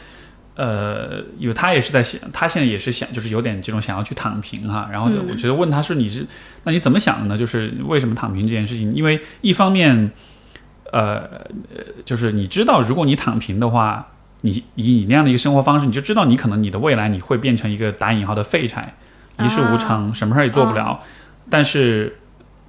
[0.57, 4.89] 呃，因为他也是在想，他现在也是想，就是有点这种想要去躺平哈。
[4.91, 6.27] 然后我觉得问他说你是，
[6.65, 7.39] 那你怎么想的呢？
[7.39, 8.91] 就是为什么躺平这件事情？
[8.93, 10.11] 因为一方面，
[10.93, 11.29] 呃，
[12.07, 14.09] 就是你知道，如果你躺平的话，
[14.41, 18.95] 你以你那样的一个生活方式，你就知道你可能你的未来你会变成一个打引号的废柴，
[19.41, 21.01] 一事无成，什么事儿也做不了。
[21.51, 22.17] 但是，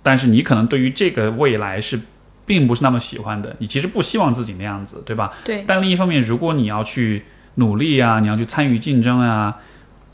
[0.04, 2.00] 但是你可能对于这个未来是
[2.46, 5.32] 并不是那么喜欢的，你其实不希望自己那样子，对吧？
[5.46, 5.64] 对。
[5.66, 7.24] 但另一方面，如果你要去
[7.58, 9.60] 努力啊，你要去参与竞争啊，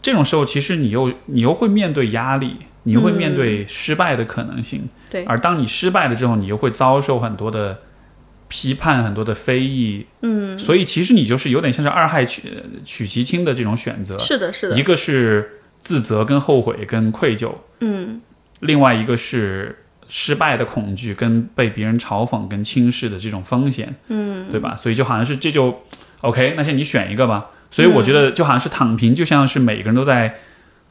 [0.01, 4.87] 这种时候其实你又你又会面对压力，你又会面对失败的可能性。
[5.09, 7.79] 对，而当你失败了之后，你又会遭受很多的
[8.47, 10.05] 批判，很多的非议。
[10.21, 12.41] 嗯，所以其实你就是有点像是二害取
[12.83, 14.17] 取其轻的这种选择。
[14.17, 14.79] 是的，是的。
[14.79, 17.53] 一个是自责、跟后悔、跟愧疚。
[17.81, 18.21] 嗯。
[18.61, 23.93] 另外一个是失败的恐惧，跟被别人嘲讽、跟轻视的这种风险。
[24.07, 24.75] 嗯，对吧？
[24.77, 25.83] 所以就好像是这就。
[26.23, 27.47] OK，那现在你选一个吧。
[27.69, 30.35] 所以我觉得就好像是躺平，就像是每个人都在，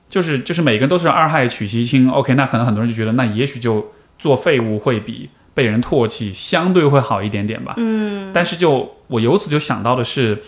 [0.08, 2.10] 就是就是每个人都是二害取其轻。
[2.10, 7.74] OK，那可能很多人就觉得，那也许就做废物会比被人唾弃相对会好一点点吧。
[7.76, 8.32] 嗯。
[8.34, 10.42] 但是就我由此就想到的是，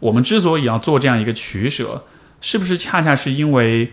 [0.00, 2.04] 我们之所以要做这样一个取舍，
[2.40, 3.92] 是不是恰恰是因为，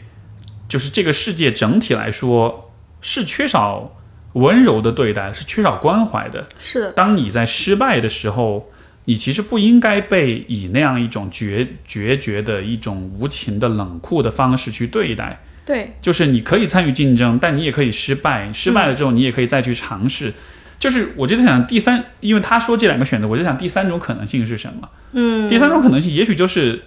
[0.69, 3.97] 就是这个世界整体来说是缺少
[4.33, 6.47] 温柔的对待，是缺少关怀的。
[6.57, 6.91] 是的。
[6.93, 8.69] 当你在失败的时候。
[9.05, 15.43] 你其实不应该被以那样一种决决绝的一种无情的冷酷的方式去对待。
[15.65, 18.51] 对，就是你可以参与竞争，但你也可以失败。
[18.51, 20.33] 失败了之后，你也可以再去尝试。
[20.77, 24.89] 就是我就在想，第三，因为他说这两个选择，我就想第三种可能性是什么？
[25.13, 26.83] 嗯，第三种可能性也许就是，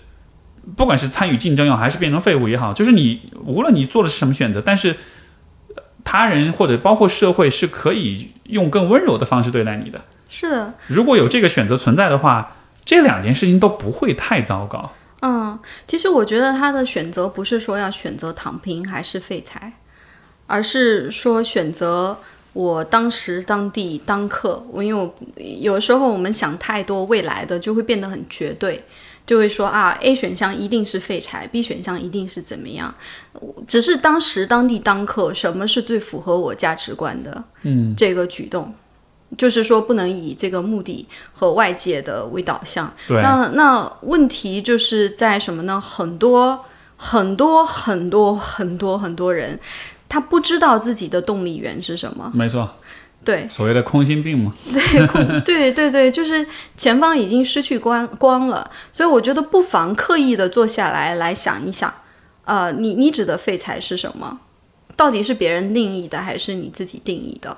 [0.77, 4.97] 不管是参与竞争也好，还是变成废物也好，就是你无论你做的是什么选择，但是
[6.05, 10.03] 他人或者包括社会是可以用更温柔的方式对待你的。
[10.29, 14.93] 是的，如果有这个选择存在的话，这两件事情都不会太糟糕。
[15.23, 19.73] 嗯，其实我觉得他的选择不是说要选择躺平还是废材，
[20.47, 22.17] 而是说选择
[22.53, 24.65] 我当时当地当刻。
[24.71, 28.85] 我因为我有时候我们想太多未来的，就会变得很绝对，
[29.27, 32.95] 就会说啊，A 选项一定是废柴，B 选项一定是怎么样。
[33.67, 37.45] 只是当时当地当刻，什么是最符合我价值观的？
[37.63, 38.73] 嗯，这个举动。
[39.37, 42.93] 就是说，不能以这个目的和外界的为导向。
[43.07, 43.21] 对。
[43.21, 45.81] 那那问题就是在什么呢？
[45.81, 46.65] 很多
[46.97, 49.59] 很多很多很多很多人，
[50.09, 52.31] 他不知道自己的动力源是什么。
[52.35, 52.69] 没错。
[53.25, 53.49] 对。
[53.51, 54.55] 所谓的空心病嘛。
[54.73, 56.47] 对，空对对对，就是
[56.77, 61.93] 前方已经失去光光了，所以我觉得不妨刻意的坐下来来想一想，
[62.45, 64.39] 呃，你你指的废材是什么？
[64.97, 67.55] 到底是别人定义的，还是你自己定义的？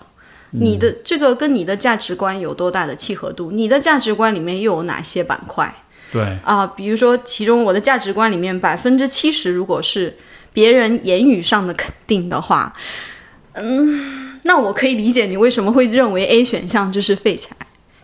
[0.50, 3.50] 你的这个跟你的价值观有多大的契合度？
[3.50, 5.74] 你的价值观里面又有哪些板块？
[6.10, 6.38] 对。
[6.42, 10.16] 啊，比如说，其中我的价值观里面百分之七十如果是
[10.52, 12.74] 别人言语上的肯定的话，
[13.52, 17.54] 嗯，那我可以理解你为什么会认为 A 选项就是废材，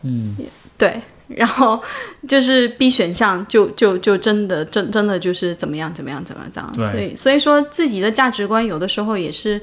[0.02, 0.36] 嗯，
[0.76, 1.82] 对，然后
[2.28, 6.90] 就是 B 选项就就就真的真真的就是怎么样怎么样怎么样这样，对。
[6.92, 9.60] 所以所以说自己的价值观有的时候也是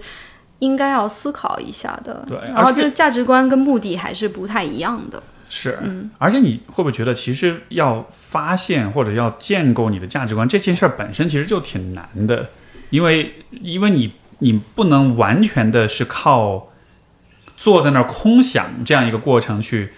[0.61, 2.25] 应该要思考一下的。
[2.27, 5.21] 对然后这个价值观跟目的还是不太一样的。
[5.53, 5.77] 是，
[6.17, 12.49] 而且你会不会觉得，其实要发现或者要建构你的价值观这件事儿本身其实就挺难的，
[12.89, 16.69] 因为因为你你不能完全的是靠
[17.57, 19.91] 坐在那儿空想这样一个过程去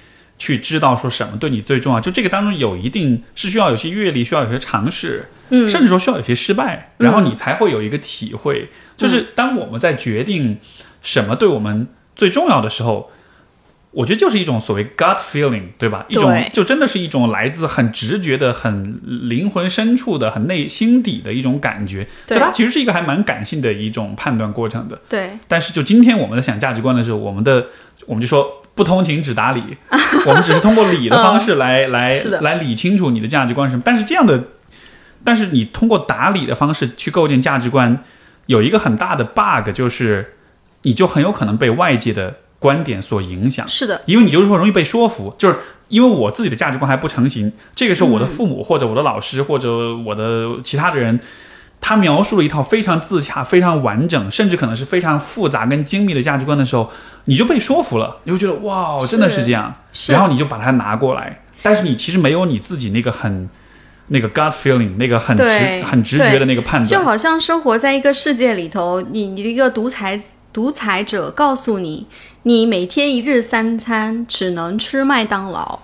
[0.43, 8.69] 去知道说什么对你最重要，就这个当中有一定是需要有些阅历，需要有些尝试，嗯，甚至说需要有些失败，然后你才会有一个体会。
[8.97, 10.57] 就是当我们在决定
[11.01, 13.09] 什么对我们最重要的时候，
[13.91, 16.05] 我觉得就是一种所谓 gut feeling，对吧？
[16.09, 18.99] 一种就真的是一种来自很直觉的、很
[19.29, 22.05] 灵魂深处的、很内心底的一种感觉。
[22.27, 24.99] 对它其实是一个还蛮感性的一种判断过程的。
[25.07, 27.67] 对但是就今天我们在想价值观的时候，我们的
[28.07, 29.61] 我们就说不通情只打理，
[30.25, 33.83] 我们只是通过理的方式来、来来理清楚你的价值观是什么。
[33.85, 34.43] 但是这样的，
[35.23, 38.03] 但是你通过打理的方式去构建价值观，
[38.47, 40.33] 有一个很大的 bug，就是
[40.81, 43.67] 你就很有可能被外界的观点所影响。
[43.67, 45.59] 是的，因为你就是说容易被说服，就是
[45.89, 51.19] 因为我自己的价值观还不成型，这个时候我的父母或者我的老师或者我的其他的人，
[51.85, 56.89] 他描述了一套非常自洽、非常完整，甚至可能是非常复杂跟精密的价值观的时候，
[57.25, 60.13] 你就被说服了，你会觉得哇，真的是这样，是。
[60.13, 63.49] 然后你就把它拿过来，但是你其实没有你自己那个很
[64.07, 70.17] 那个 gut feeling，那个很直很直觉的那个判断，就好像生活在一个世界里头，你你的一个独裁
[70.53, 72.07] 独裁者告诉你，
[72.43, 75.79] 你每天一日三餐只能吃麦当劳，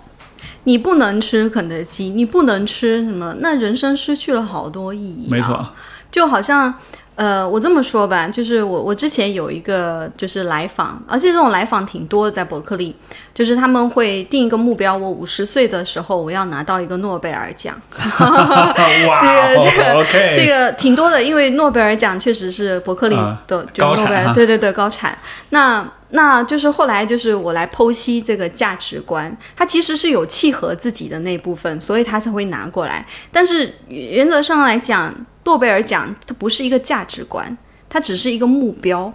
[0.70, 5.32] 你不能吃肯德基，你不能吃什么，那人生失去了好多意义、啊。
[5.32, 5.68] 没错，
[6.12, 6.72] 就好像，
[7.16, 12.96] 呃，我这么说吧，就是我我之前有一个就是来访，而且这种来访挺多的，在伯克利，
[13.34, 17.76] 就是他们会定一个目标，我五十岁的时候我要拿到一个诺贝尔奖。
[17.98, 18.76] 哇
[19.20, 25.18] 这个这个这个挺多的，因为诺贝尔奖确实是伯克利啊的，就诺贝尔，对对对，高产。
[25.50, 33.06] 那那就是后来就是我来剖析这个价值观，它其实是有契合自己的那部分，所以他才会拿过来。
[33.32, 35.14] 但是原则上来讲，
[35.44, 37.58] 诺贝尔奖它不是一个价值观，
[37.88, 39.14] 它只是一个目标。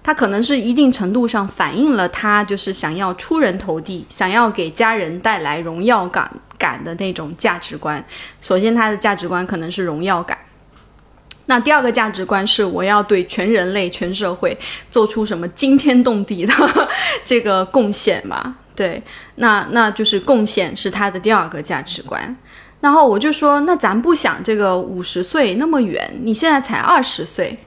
[0.00, 8.02] 它可能是一定程度上反映了他就是想要出人头地，想要给家人带来荣耀感感的那种价值观。
[8.40, 10.38] 首先，他的价值观可能是荣耀感。
[11.48, 14.56] 那第二个价值观是我要对全人类、全社会
[14.90, 16.52] 做出什么惊天动地的
[17.24, 18.54] 这个贡献吧？
[18.76, 19.02] 对，
[19.36, 22.36] 那那就是贡献是他的第二个价值观。
[22.80, 27.58] 然后我就说，那咱不想这个五十岁那么远，你现在才二十岁，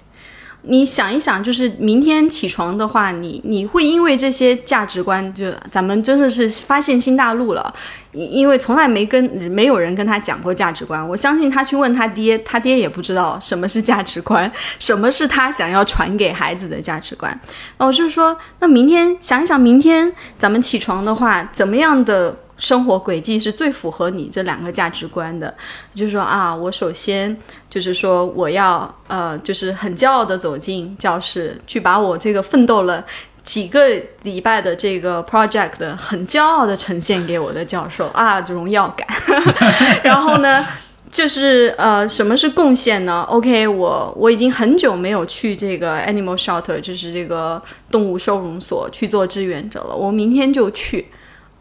[0.64, 7.74] 你想一想，就是明天起床的话，你你会因为这些价值观，就咱们真的是发现新大陆了，
[8.12, 17.40] 因为从来没跟没有人跟他讲过价值观，我相信他去问他爹，他爹也不知道什么是价值观，什么是他想要传给孩子的价值观。
[17.78, 22.38] 哦，就是说，那明天想一想，明天咱们起床的话，怎么样的？
[22.62, 25.52] 生活轨迹是最符合你这两个价值观的，
[25.96, 27.36] 就是说啊，我首先
[27.68, 33.04] 就是说我要呃，就是很骄傲的走进教室，去把我这个奋斗了
[33.42, 33.88] 几个
[34.22, 39.08] 礼拜的这个 project 的很骄傲的呈现给我的教授啊，荣耀感。
[40.06, 40.64] 然后呢，
[41.12, 47.60] 就是呃，什么是贡献呢？OK，我我已经很久没有去这个 animal shelter，就是这个
[47.90, 51.08] 动物收容所去做志愿者了，我明天就去。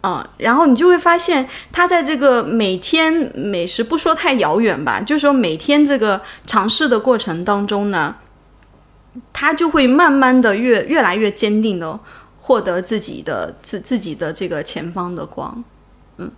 [0.03, 8.17] 嗯，然后你就会发现，他在这个每天美食不说太遥远吧，就是说每天这个尝试的过程当中呢，
[9.33, 12.01] 他就会慢慢的越越来越坚定的
[12.39, 15.63] 获得自己的自自己的这个前方的光。
[16.17, 16.31] 嗯，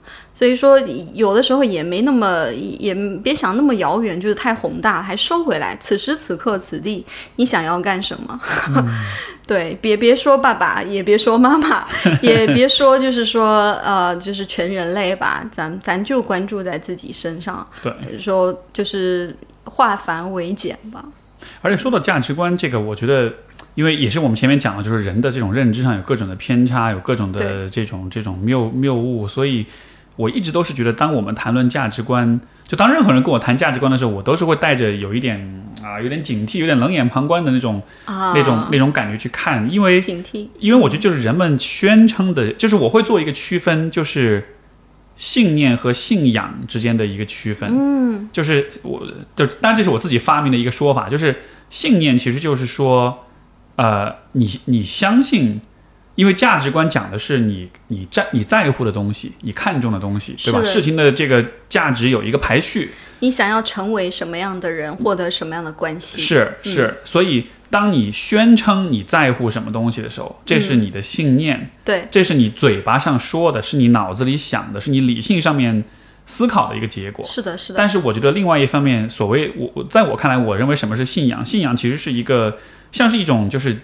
[0.42, 0.76] 所以说
[1.14, 2.92] 有的时候也没那么也
[3.22, 5.76] 别想那么遥远，就是太宏大，还收回来。
[5.78, 7.06] 此时此刻此地，
[7.36, 8.40] 你想要干什么？
[8.74, 8.84] 嗯
[9.46, 11.86] 对，别别说爸爸，也别说妈妈，
[12.22, 21.04] 也别说就是说呃，就是全人类吧，咱咱就关注在自己身上，对，说就是化繁为简吧。
[21.60, 23.32] 而且说到价值观这个，我觉得，
[23.76, 29.64] 因为也是我们前面讲的，就是人的这种认知上有各种的偏差，有各种的这种这种谬谬误，所以
[30.16, 44.56] 我一直都是觉得，当我们谈论价值观，就当任何人跟我谈价值观的时候，我都是会带着有一点啊，有点警惕，有点冷眼旁观的那种、啊，那种那种感觉去看，因为警惕，因为我觉得就是人们宣称的，就是我会做一个区分，就是
[45.16, 47.70] 信念和信仰之间的一个区分。
[47.72, 53.26] 嗯，就是我，就当然这是我自己发明的一个说法，就是信念其实就是说，
[53.76, 55.60] 呃，你你相信
[56.14, 60.62] 因为价值观讲的是你你在你在乎的东西，你看重的东西，对吧？
[60.62, 66.20] 事情的这个价值有一个排序，你想要成为什么样的人，获得什么样的关系？
[66.20, 75.82] 是是，所以当你宣称你在乎什么东西的时候，这是你的信念，对，这是你嘴巴上说的，是你脑子里想的，是你理性上面
[76.26, 77.24] 思考的一个结果。
[77.24, 81.44] 是的，是的，但是我觉得另外一方面，所谓我我在我看来，我认为什么是信仰？
[81.44, 82.58] 信仰其实是一个
[82.90, 83.78] 像是一种就是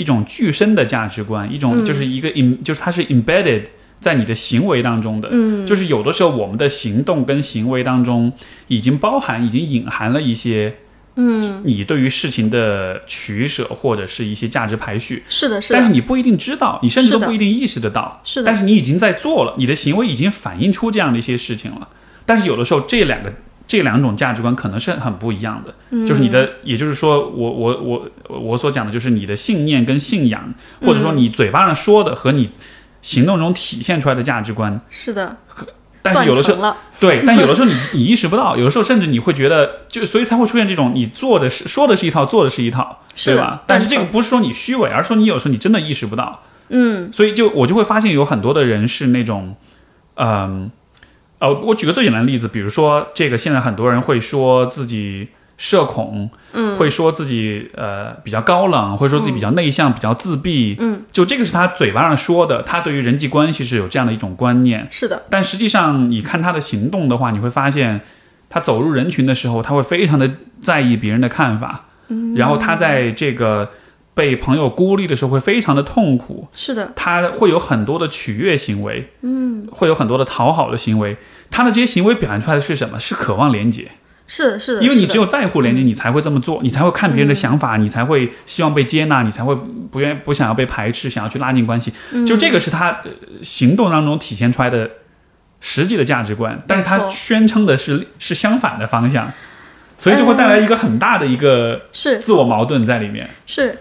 [0.00, 3.64] 一种具身的价值观，一种就是一个 in、就是它是 embedded
[4.00, 5.28] 在你的行为当中的。
[5.30, 8.32] 嗯，就是有的时候我们的行动跟行为当中
[8.68, 10.74] 已经包含、已经隐含了一些。
[11.16, 18.22] 嗯，你对于事情的取舍或者是一些价值排序，是的，是的，但是你不一定知道，你甚至都不一定意识得到。
[18.24, 21.88] 是的但是你已经在做了，你的行为已经反映出这样的一些事情了。
[22.24, 23.30] 但是有的时候这两个
[23.70, 28.10] 这两种价值观可能是很不一样的，嗯就是你的，也就是说，我我我
[28.40, 30.52] 我所讲的就是你的信念跟信仰，
[30.82, 32.50] 或者说你嘴巴上说的和你
[33.00, 34.80] 行动中体现出来的价值观。
[34.90, 35.36] 是的，
[36.02, 43.62] 但是有的时候，对，但有的时候你 你意识不到，有的时候甚至你会觉得，就所以才会出现这种你做的是说的是一套，做的是一套，对吧？
[43.68, 46.42] 但是这个不是说你虚伪，而是说你有时候你真的意识不到。
[46.70, 49.54] 嗯，所以就我就会发现有很多的人是那种，
[50.14, 50.70] 嗯，呃，
[51.48, 68.00] 我举个最简单的例子，比如说这个现在很多人会说自己社恐，嗯，会说自己呃比较高冷，会说自己比较内向、比较自闭，嗯，就这个是他嘴巴上说的，他对于人际关系是有这样的一种观念，是的，但实际上你看他的行动的话，你会发现
[68.48, 70.30] 他走入人群的时候，他会非常的
[70.60, 73.70] 在意别人的看法，嗯，然后他在这个
[74.20, 81.16] 被朋友孤立的时候会非常的痛苦，是的，他会有很多的取悦行为，嗯，会有很多的讨好的行为。
[81.50, 83.00] 他的这些行为表现出来的是什么？
[83.00, 83.88] 是渴望连接，
[84.26, 89.56] 是的，是的，因为你只有在乎连接，你才会这么做，你才会看别人的想法，你才会希望被接纳，你才会
[89.90, 91.90] 不愿不想要被排斥，想要去拉近关系。
[92.26, 93.10] 就这个是他呃
[93.42, 94.90] 行动当中体现出来的
[95.60, 99.32] 实际的价值观，但是他宣称的是是相反的方向，
[99.96, 102.18] 所以就会带来一个很大的一个是。
[102.18, 103.30] 自我矛盾在里面。
[103.46, 103.78] 是，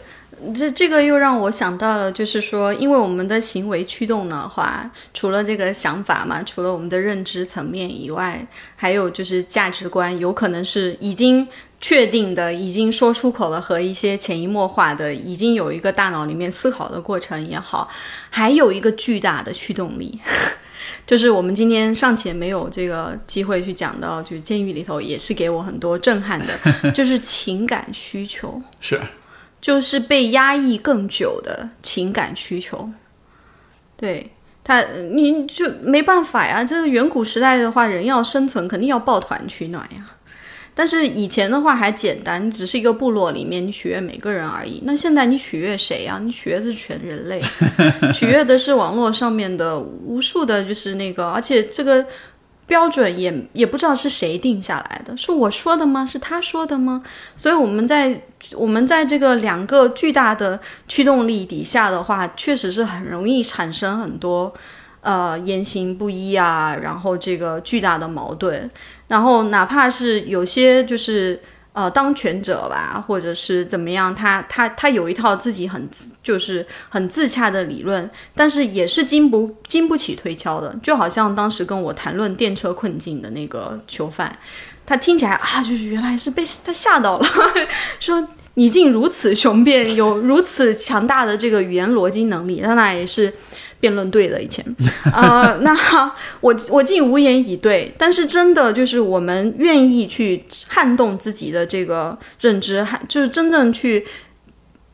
[0.54, 8.46] 这这个又让我想到了，就是说，因为我们的行为驱动的话，除了这个想法嘛，除了我们的认知层面以外，
[8.76, 11.48] 还有就是价值观，有可能是已经
[11.82, 17.90] 确定的，已经说出口了，和一些潜移默化的，已经有一个大脑里面思考的过程也好，
[18.30, 20.20] 还有一个巨大的驱动力。
[21.06, 26.54] 就是我们今天尚且没有这个机会去讲到，就是监狱里头也是给我很多震撼的，
[26.94, 28.62] 就是情感需求。
[28.80, 29.00] 是，
[29.62, 32.90] 就是被压抑更久的情感需求。
[33.98, 34.32] 对
[34.64, 34.82] 他，
[35.12, 36.64] 你就没办法呀。
[36.64, 40.12] 这个远古时代的话，人要生存，肯定要抱团取暖呀。
[40.76, 44.82] 但是以前的话还简单，只是一个部落里面，你取悦每个人而已。
[44.86, 46.22] 那现在你取悦谁呀？
[46.24, 47.42] 你取悦的是全人类，
[48.14, 52.06] 取悦的是网络上面的无数的，就是那个，而且这个
[52.70, 56.06] 标准也也不知道是谁定下来的，是我说的吗？
[56.06, 57.04] 是他说的吗？
[57.36, 58.22] 所以我们在
[58.54, 64.54] 我们在这个两个巨大的驱动力底下的话，确实是很容易产生很多
[65.02, 68.70] 呃言行不一啊，然后这个巨大的矛盾，
[69.08, 71.42] 然后哪怕是有些就是。
[71.80, 75.90] 呃，当权者吧，或者是怎么样，他他他有一套自己很
[76.22, 80.76] 就是很自洽的理论，但是也是经不经不起推敲的。
[80.84, 84.38] 就好像当时跟我谈论电车困境的那个囚犯，
[84.86, 87.26] 他听起来啊，就是原来是被他吓到了，
[88.02, 93.34] 说你竟如此雄辩，有如此强大的这个语言逻辑能力，他那也是
[93.80, 94.66] 辩论队的以前，
[95.14, 95.76] 呃，那
[96.42, 97.94] 我我竟无言以对。
[97.98, 104.06] 但是真的就是我们愿意去撼动自己的这个认知，撼就是真正去。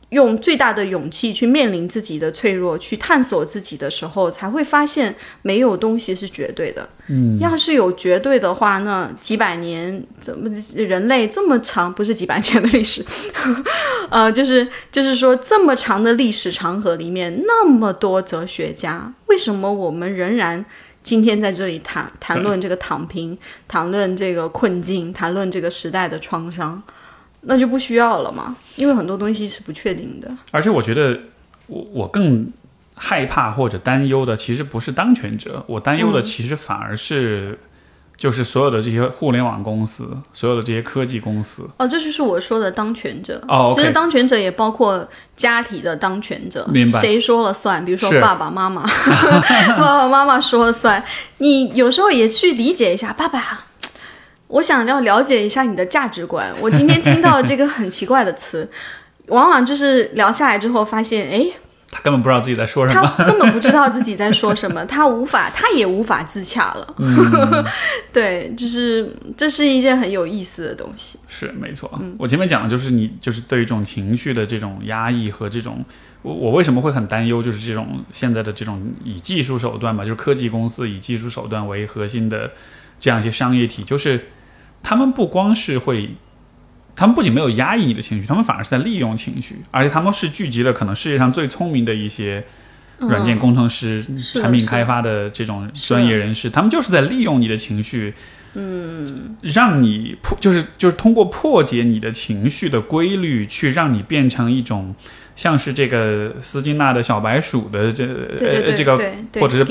[0.10, 6.88] 用最大的勇气去面临自己的脆弱，去探索自己的时候，才会发现没有东西是绝对的。
[7.08, 13.04] 嗯，要是有绝对的话，那几百年怎么人类这么长，不是几百年的历史，
[14.10, 20.64] 呃，就是就是说这么长的历史长河里面，那么多哲学家，为什么我们仍然
[21.04, 23.38] 今天在这里谈谈论这个躺平，
[23.68, 26.82] 谈论这个困境，谈论这个时代的创伤？
[27.48, 30.30] 那就不需要了嘛，因为很多东西是不确定的。
[30.52, 31.20] 而且我觉得
[31.68, 32.52] 我我更
[32.96, 37.58] 害怕或者担忧的，其实不是当权者，我担忧的其实反而是
[38.18, 41.70] 就是所有的这些互联网公司，所有的这些科技公司。
[41.78, 43.42] 哦，这就是我说的当权者。
[43.48, 45.06] 哦其实当权者也包括
[45.36, 47.84] 家庭的当权者，明白谁说了算？
[47.84, 48.84] 比如说爸爸妈妈，
[49.78, 51.04] 爸爸妈妈说了算。
[51.40, 53.66] 你有时候也去理解一下，爸爸。
[54.48, 56.54] 我想要了解一下你的价值观。
[56.62, 58.70] 我今天听到这个很奇怪的词，
[59.28, 61.46] 往往就是聊下来之后发现，哎，
[61.90, 63.26] 他根本不知道自己在说什么他。
[63.26, 66.96] 根本不知道自己在说什么，他无法，他也无法自洽了。
[66.98, 67.66] 嗯
[68.14, 71.18] 对，就是这是一件很有意思的东西。
[71.28, 75.84] 是没错，嗯我前面讲的就是你就是对于这种情绪的这种压抑和这种，
[76.22, 82.52] 我我为什么会很担忧，就是这种现在的这种以技术手段吧，就是科技公司以技术手段为核心的
[83.00, 84.28] 这样一些商业体，就是
[84.86, 86.12] 他们不光是会。
[86.98, 92.42] 他们不仅没有压抑你的情绪，他们反而是在利用情绪，而且他们是聚集了可能世界上最聪明的一些
[93.00, 98.14] 软件工程师、嗯产品开发的这种专业人士，他们就是在利用你的情绪，
[98.54, 104.96] 嗯，让你破，就是就是通过破解你的情绪的规律，去让你变成一种
[105.36, 109.66] 像是这个斯金纳的小白鼠的这呃这个对对或者是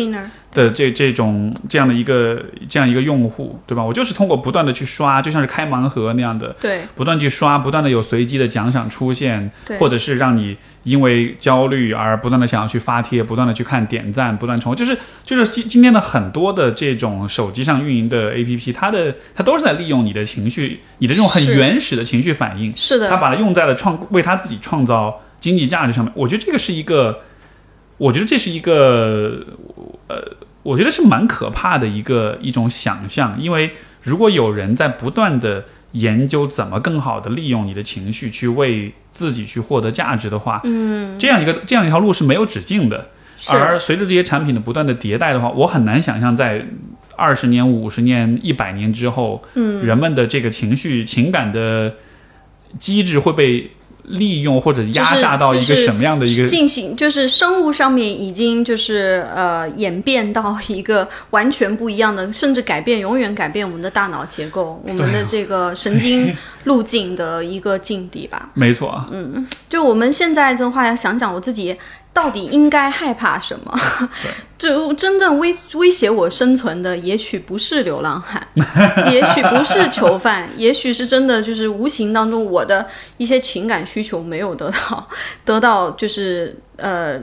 [0.53, 3.83] 的这这种这样的一个这样一个用户，对吧？
[3.83, 26.11] 我就是通过不断的去刷，就像是开盲盒那样的，对不断去刷，不断的有随机的奖赏出现，对，或者是让你因为焦虑而不断的想要去发帖，不断的去看点赞，不断重复，就是就是今今天的很多的这种手机上运营的 APP，它的它都是在利用你的情绪，你的这种很原始的情绪反应，是的，它把它用在了创为它自己创造经济价值上面。
[26.17, 27.21] 我觉得这个是一个，
[27.99, 29.45] 我觉得这是一个，
[30.09, 30.17] 呃，
[30.63, 43.11] 我觉得是蛮可怕的一个一种想象，因为如果有人在不断的研究怎么更好的利用你的情绪去为自己去获得价值的话，嗯，这样一个这样一条路是没有止境的。
[43.37, 46.65] 是而随着这些产品的不断的迭代的话，我很难想象在
[47.15, 51.95] 二十年、五十年、一百年之后，嗯，人们的这个情绪、情感的
[52.79, 53.71] 机制会被
[54.05, 56.49] 利用或者压榨到一个什么样的一个？
[56.49, 68.51] 进行，就是生物上面已经就是呃演变到一个完全不一样的，甚至改变永远改变我们的大脑结构，我们的这个神经路径的一个境地吧。
[68.55, 71.77] 没错，嗯就我们现在的话，要想想我自己
[72.15, 73.79] 到底应该害怕什么？
[74.57, 78.47] 就真正威威胁我生存的，也许不是流浪汉，
[79.13, 82.87] 也许不是囚犯，也许是真的就是无形当中我的
[83.19, 85.09] 一些情感需求没有得到
[85.45, 87.19] 得到就是呃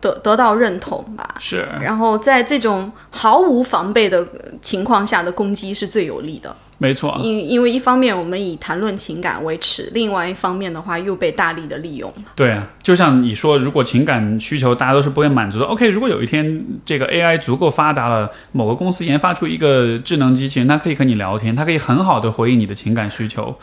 [0.00, 1.34] 得得到认同吧。
[1.38, 4.26] 是然后在这种毫无防备的
[4.60, 6.54] 情况下的攻击是最有利的。
[6.78, 12.12] 没错，因因为一方面我们以谈论情感为耻，另外一方面的话又被大力的利用。
[12.34, 23.56] 对啊，就像你说，如果情感需求大家都是不会满足的，OK，如果有一天这个 AI 足够发达了，某个公司研发出一个智能机器人，它可以和你聊天，它可以很好的回应你的情感需求。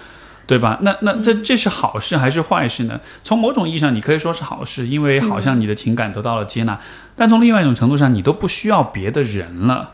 [0.45, 0.77] 对吧？
[0.81, 2.99] 那那这这是好事还是坏事呢？
[3.23, 6.79] 从某种意义上，你可以说是好事，因为好像你的情感得到了接纳。
[7.15, 9.91] 但从另外一种程度上，你都不需要别的人了。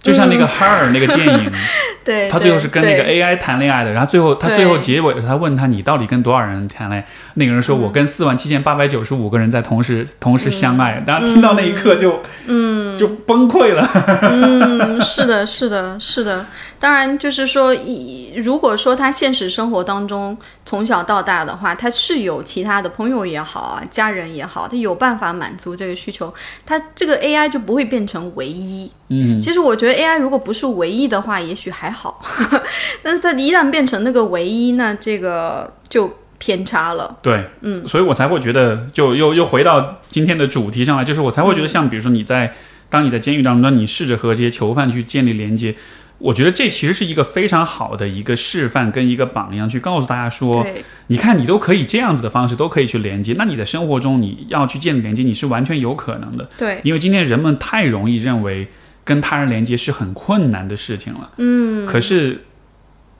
[0.00, 1.52] 就像那个 Her 那个电影，
[2.04, 7.06] 对，他最后是跟那个 AI 谈恋爱的，然后最后他最后结尾的时候，他问他你到底跟多少人谈恋爱？
[7.34, 11.02] 那个人说我跟四万七千八百九十五个人在同时同时相爱。
[11.04, 13.88] 然后听到那一刻就嗯就崩溃了。
[14.22, 16.44] 嗯，是的，是的，是的。
[16.78, 26.34] 当然，就是说，一如果说他现实生活当中从小到大的话，他是有其他的朋友也好啊，家人也好，他有办法满足这个需求，
[26.66, 28.90] 他这个 AI 就不会变成唯一。
[29.10, 32.20] 嗯，其实我觉得 AI 如果不是唯一的话，也许还好，
[33.02, 37.16] 但是它一旦变成那个唯一，那这个就偏差了。
[37.22, 42.54] 对，嗯，所以我才会觉得，就又又回到今天的主题上来，就是我才会觉得，像比如说你在
[42.90, 45.74] 当你在监狱当中，当你试着和这些囚犯去建立连接。
[46.20, 50.66] 我觉得这其实是一个非常好的一个示范跟一个榜样，去告诉大家说，
[51.06, 56.48] 你看，你都可以这样子的方式都可以去连接，那你的生活中你要去建立连接，你是完全有可能的。
[56.58, 58.66] 对，因为今天人们太容易认为
[59.04, 61.30] 跟他人连接是很困难的事情了。
[61.36, 62.42] 嗯，可是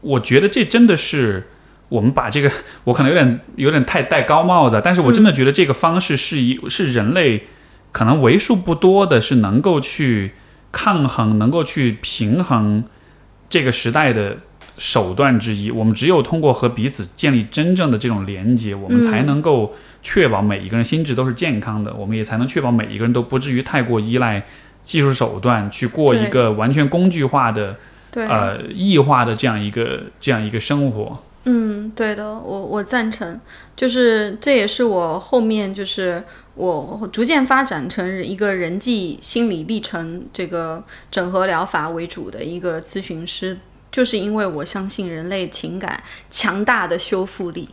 [0.00, 1.46] 我觉得这真的是
[1.88, 2.50] 我们把这个，
[2.82, 7.46] 我可能有点有点太戴高帽子，但是我真的觉得这个方式是一是人类
[7.98, 10.32] 可能为数不多的是能够去
[10.70, 12.84] 抗衡、能够去平衡
[13.50, 14.36] 这个时代的。
[14.80, 24.46] 手段之一，我们只有通过和彼此建立真正的这种连接，我们才能够确保每一个人心智都是健康的，我们也才能确保每一个人都不至于太过依赖
[24.84, 27.74] 技术手段去过一个完全工具化的、
[28.12, 31.24] 对，呃异化的这样一个这样一个生活。
[31.46, 33.40] 嗯，对的，我我赞成，
[33.74, 36.22] 就是这也是我后面就是
[36.58, 43.56] 我逐渐发展成一个人际心理历程这个整合疗法为主的一个咨询师，
[43.92, 47.68] 就是因为我相信人类情感强大的修复力。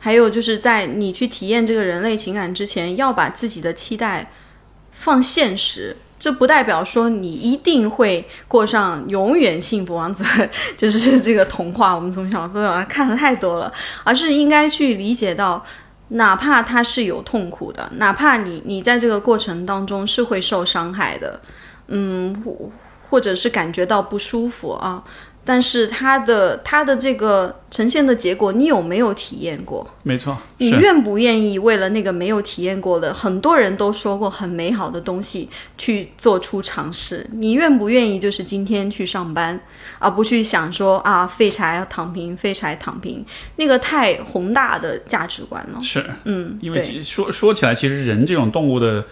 [0.00, 4.32] 还有就是在你去体验这个人类情感之前，要把自己的期待
[4.90, 5.96] 放现实。
[6.18, 10.24] 这不代表说你一定会过上永远幸福王子，
[10.76, 11.94] 就是这个童话。
[11.94, 13.72] 我们从小到大看的太多了，
[14.04, 15.64] 而是应该去理解到，
[16.14, 21.40] 哪怕他是有痛苦的，哪怕你你在这个过程当中是会受伤害的，
[21.88, 22.70] 嗯，或
[23.08, 25.02] 或者是感觉到不舒服啊。
[25.44, 29.84] 但是它的它的这个呈现的结果，你有没有体验过？
[30.02, 37.26] 没错，你愿不愿意为了那个没有体验过的，很多人都说过很美好的东西去做出尝试？
[37.32, 39.60] 你愿不愿意就是今天去上班，
[39.98, 43.24] 而不去想说啊废柴躺平，废柴躺平，
[43.56, 45.82] 那个太宏大的价值观了。
[45.82, 49.04] 是，嗯，因为说说起来，其实人这种动物的。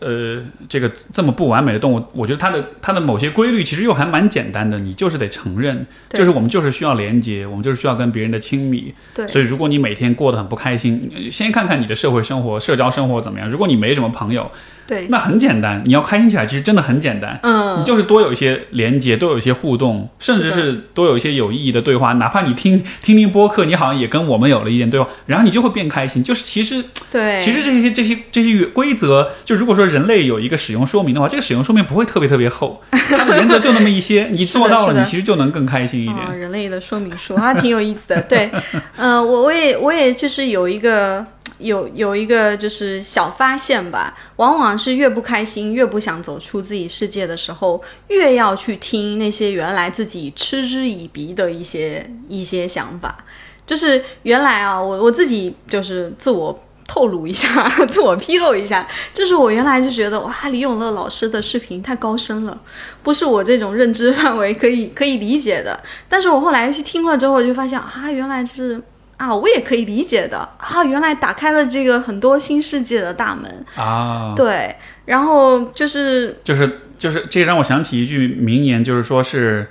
[0.00, 8.94] 呃，这个这么不完美的动物，我觉得它的它的某些规律其实又还蛮简单的，你就是得承认，就是我们就是需要连接，我们就是需要跟别人的亲密。
[9.14, 13.48] 对，所以如果你每天过得很不开心，先看看你的社会生活、社交生活怎么样。
[13.48, 14.50] 如果你没什么朋友。
[14.86, 17.38] 对，那很简单，你要开心起来，其实真的很简单。
[17.42, 22.12] 嗯，你就是多有一些连接，多有一些互动，甚至是多有一些有意义的对话。
[22.14, 26.22] 哪怕你听听听播客，你好像也跟我们有了一点对话，然后你就会变开心。
[26.22, 36.38] 就是其实，对，其实这些这些这些规则，就如果说人类有一个使用说明的话，这个使用说明不会特别特别厚， 它的原则就那么一些， 你做到了，你其实就能更开心一点。
[36.38, 38.22] 人类的说明书啊，挺有意思的。
[38.22, 38.50] 对，
[38.96, 41.26] 嗯，我我也我也就是有一个。
[41.58, 53.24] 有有一个就是小发现吧，往往是越不开心、越不想走出自己世界的时候，越要去听那些原来自己嗤之以鼻的一些一些想法。
[53.66, 56.56] 就是原来啊，我我自己就是自我
[56.86, 62.60] 透露一下， 自我披露一下，就是我原来就觉得哇，李永乐老师的视频太高深了，
[63.02, 65.80] 不是我这种认知范围可以可以理解的。
[66.08, 68.80] 但是我后来去听了之后，就发现啊，原来就是。
[69.16, 70.84] 啊，我也可以理解的啊！
[70.84, 74.34] 原来打开了这个很多新世界的大门啊！
[74.36, 74.76] 对，
[75.06, 79.70] 然后就是就是就是，这让我想起一句名言，就是说是，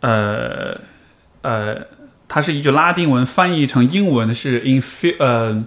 [0.00, 0.78] 呃
[1.42, 1.76] 呃，
[2.28, 5.64] 它是一句拉丁文，翻译成英文是 in f 呃，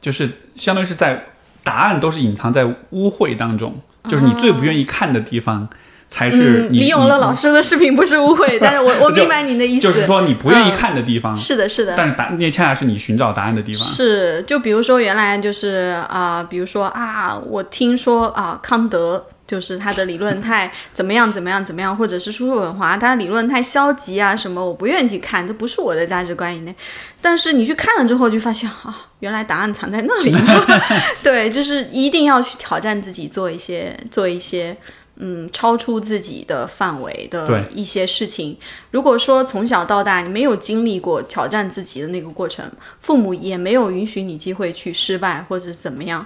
[0.00, 1.26] 就是相当于是在
[1.62, 5.68] 答案都是隐藏在污秽当中，就是你最不愿意看的地方。
[6.08, 13.86] 才是李永乐老师的视频不是误会， 但是我我明白您的意思，就是说你不愿意看的地方，是的，是的，但是答那恰恰是你寻找答案的地方。
[13.86, 26.74] 是，就比如说原来就是啊，比如说啊，我听说啊，康德就是他的理论太 怎么样怎么样怎么样，或者是叔叔文华他的理论太消极啊什么，我不愿意去看，这不是我的价值观以内。
[27.20, 30.32] 但是你去看了之后，就发现啊，原来答案藏在那里。
[31.22, 34.74] 对，就是一定要去挑战自己，做一些做一些。
[35.20, 38.56] 嗯，超出自己的范围的一些事情。
[38.92, 42.70] 如果说从小到大你没有经历过挑战自己的那个过程，
[43.00, 46.24] 父母也没有允许你机会去失败或者怎么样，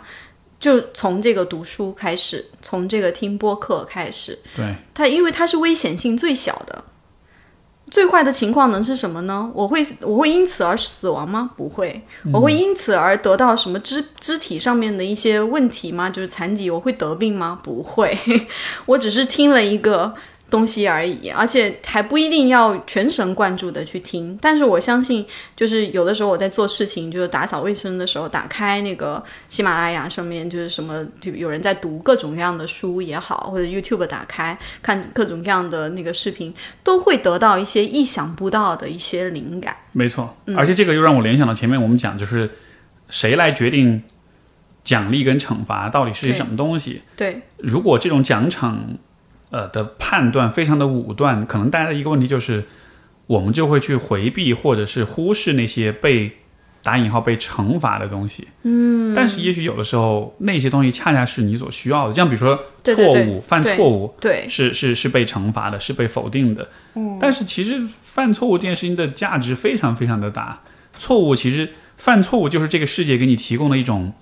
[0.61, 4.39] 就从这个读书开始，从这个听播客开始。
[4.55, 6.85] 对，它因为它是危险性最小的。
[7.93, 9.51] 最坏的情况能是什么呢？
[9.55, 11.51] 我会我会因此而死亡吗？
[11.55, 12.03] 不会，
[12.33, 16.09] 我会因此而得到什么肢肢体上面的一些问题吗？
[16.09, 17.59] 就是残疾，我会得病吗？
[17.63, 18.19] 不会，
[18.87, 20.15] 我只是听了一个。
[20.53, 24.39] 东西而已，而且还不一定要全神贯注的去听。
[24.39, 25.25] 但是我相信，
[25.57, 36.53] 就是有的时候我在做事情，就是打扫卫生的时候，打开那个喜马拉雅上面，就是什么，就有人在读各种各样的书也好，或者 YouTube 打开看各种各样的那个视频，
[36.85, 39.75] 都会得到一些意想不到的一些灵感。
[39.93, 42.51] 没错，而且这个又让我联想到前面我们讲，就是
[43.09, 44.03] 谁来决定
[44.85, 47.01] 奖励跟惩罚到底是什么东西？
[47.17, 48.77] 对，如果这种奖惩。
[49.53, 52.65] 呃的判断非常的武断，可能带来的一个问题就是，
[53.27, 56.33] 我们就会去回避或者是忽视那些被
[56.83, 58.49] 打引号被惩罚的东西。
[58.63, 66.69] 嗯，但是也许有的时候那些东西恰恰是你所需要的，像比如说错误犯错误，对，是是是被惩罚的，是被否定的。
[66.95, 70.63] 嗯，但是其实犯错误这件事情的价值非常非常的大，
[70.99, 74.13] 错误其实犯错误就是这个世界给你提供的一种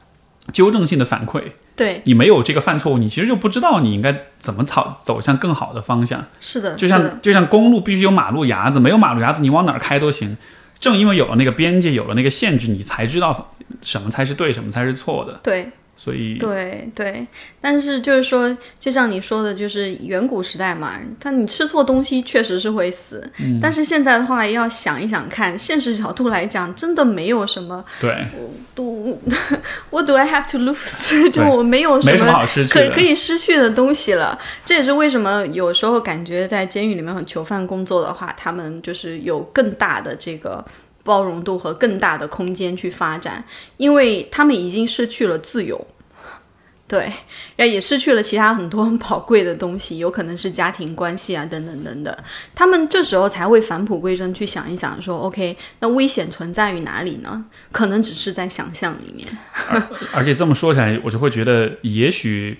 [0.52, 1.43] 纠正性的反馈。
[1.77, 6.25] 对你没有这个犯错误，你其实就不知道你应该怎么走走向更好的方向。
[6.41, 10.37] 是的，就像就像公路必须有马路牙子，没有马路牙子，你往哪儿开都行。
[10.79, 13.53] 正因为有了那个边界，有了那个限制，你才知道
[13.83, 15.41] 什么才是对，什么才是错的。
[15.43, 15.71] 对。
[16.02, 17.27] 所以对对，
[17.60, 23.22] 但是就是说，就像你说的，就是远古时代嘛，他你吃错东西确实是会死。
[23.39, 23.59] 嗯。
[23.60, 27.85] 但是现在的话，要想一想看，现实角度来讲，真的没有什么。
[28.01, 28.27] 对。
[28.74, 29.18] 都，
[29.90, 31.28] What do I have to lose？
[31.31, 34.39] 就我没有什么可可以失去的东西了。
[34.64, 40.64] 这也是为什么有时候感觉在监狱里面和囚犯工作的话，他们就是有更大的这个。
[41.02, 43.44] 包容度和更大的空间去发展，
[43.77, 45.86] 因为他们已经失去了自由，
[46.86, 47.12] 对，
[47.56, 52.16] 也失去了其他很多很 宝贵的东西，有可能是家庭关系啊，等等等等。
[52.55, 57.44] 他们这时候才会返璞归真，去想一想，说 OK，那危险存在于哪里呢？
[57.70, 59.27] 可能只是在想象里面。
[60.12, 62.59] 而且这么说起来，我就会觉得，也许，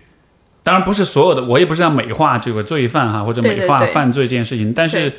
[0.62, 5.12] 当然不是所有的，我也不是要美化这个罪犯哈，或者美化犯罪这件事情，但是，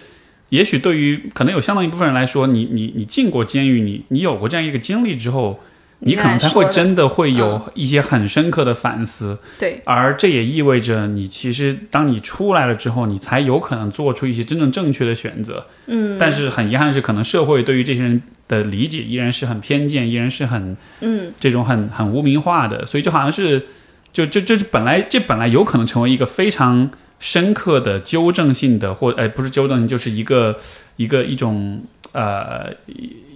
[0.52, 5.60] 也许对于可能有相当一部分人来说，你你你进过监狱，你你有过这样一个经历之后。
[6.04, 23.68] 你可能才会真的会有一些很深刻的反思，对，而这也意味着你其实当你出来了之后，你才有可能做出一些真正正确的选择，嗯，但是很遗憾是，可能社会对于这些人的理解依然是很偏见，依然是很，嗯，这种很很无名化的，所以就好像是，
[24.12, 26.90] 就这这本来这本来有可能成为一个非常
[27.22, 30.58] 深刻的纠正性的，或呃不是纠正性，就是一个
[30.98, 31.82] 一个一种
[32.12, 32.74] 呃。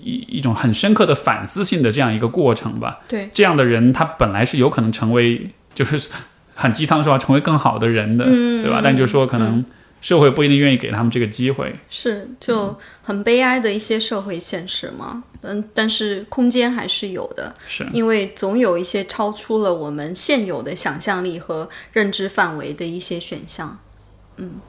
[0.08, 3.00] 一一种很深刻的反思性的这样一个过程吧。
[3.08, 6.10] 对，这样的人他本来是有可能成为，就是
[6.54, 8.82] 很鸡汤说要成为更好的人的，对吧？
[8.84, 9.66] 但就是说，可能
[10.06, 11.74] 社会不一定愿意给他们这个机会。
[11.90, 15.24] 是，就很悲哀的一些社会现实嘛。
[15.42, 23.80] 嗯，但是空间还是有的，是因为总有一些超出了我们现有的想象力和认知范围的一些选项。
[24.38, 24.62] 嗯，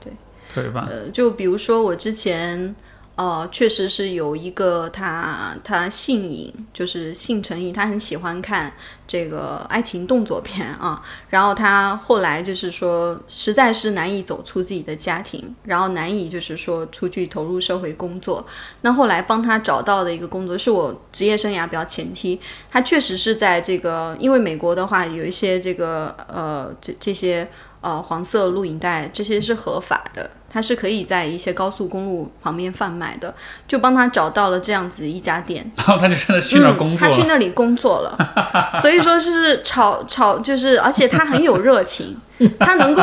[0.00, 0.12] 对，
[0.52, 0.88] 对吧？
[0.90, 2.74] 呃，就比如说我之前。
[3.20, 8.72] 哦，确实是有一个他，他性瘾，就是性成瘾，他很喜欢看
[9.06, 11.02] 这个爱情动作片啊。
[11.28, 18.46] 然后他后来就是说，实在是难以走出自己的家庭，然后难以就是说出去投入社会工作。
[18.80, 22.40] 那后来帮他找到的一个工作，是我职业生涯比较前期。
[22.70, 27.46] 他确实是在这个，因为美国的话有一些这个呃，这这些
[27.82, 30.30] 呃黄色录影带，这些是合法的。
[30.52, 33.32] 他是可以在一些高速公路旁边贩卖的，
[33.68, 42.16] 就帮他找到了这样子一家店，然 后他就真的去那工作，他去那里工作了， 所以说是炒炒，就是而且他很有热情，
[42.58, 43.02] 他能够，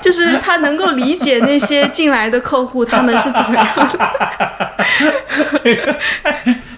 [0.00, 4.76] 就是他能够理解那些进来的客户他们是怎么样的，
[5.62, 5.94] 这个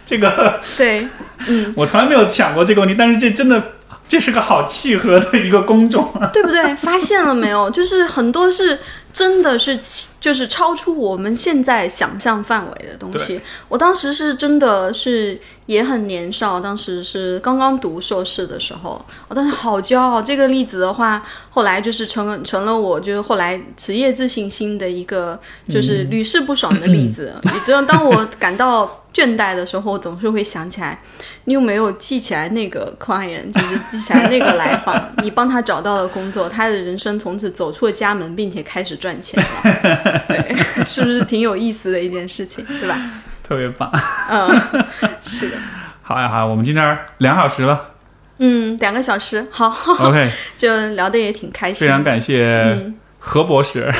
[0.04, 1.06] 这个对，
[1.46, 3.62] 嗯，我从来没有想过这个问题，但是这真的。
[4.08, 6.74] 这是个好契合的 一个工种， 对不对？
[6.76, 7.70] 发现了没有？
[7.70, 8.78] 就是很多是
[9.12, 9.78] 真的是，
[10.20, 13.40] 就是超出我们现在想象范围的东西。
[13.68, 20.22] 我当时是真的是也很年少，当时是刚刚读硕士的时候，我当时好骄傲。
[20.22, 25.38] 这个例子的话，后来就是成了成了我就是后来职业自信心的一个
[25.70, 27.34] 就是屡试不爽的例子。
[27.42, 29.04] 你知道，当我感到。
[29.18, 31.00] 倦怠的时候，总是会想起来，
[31.46, 42.96] 你有没有记起来那个 client，就是记起来那个来访，你帮他找到了工作，他的人生从此走出了家门，并且开始赚钱了， 对，是不是挺有意思的一件事情，对吧？
[43.42, 43.90] 特别棒，
[44.30, 44.48] 嗯，
[45.26, 45.56] 是的。
[46.02, 47.94] 好呀，好，我们今天两小时了，
[48.38, 49.66] 嗯，两个小时，好
[49.98, 53.92] ，OK， 就聊的也挺开心，非常感谢何博士。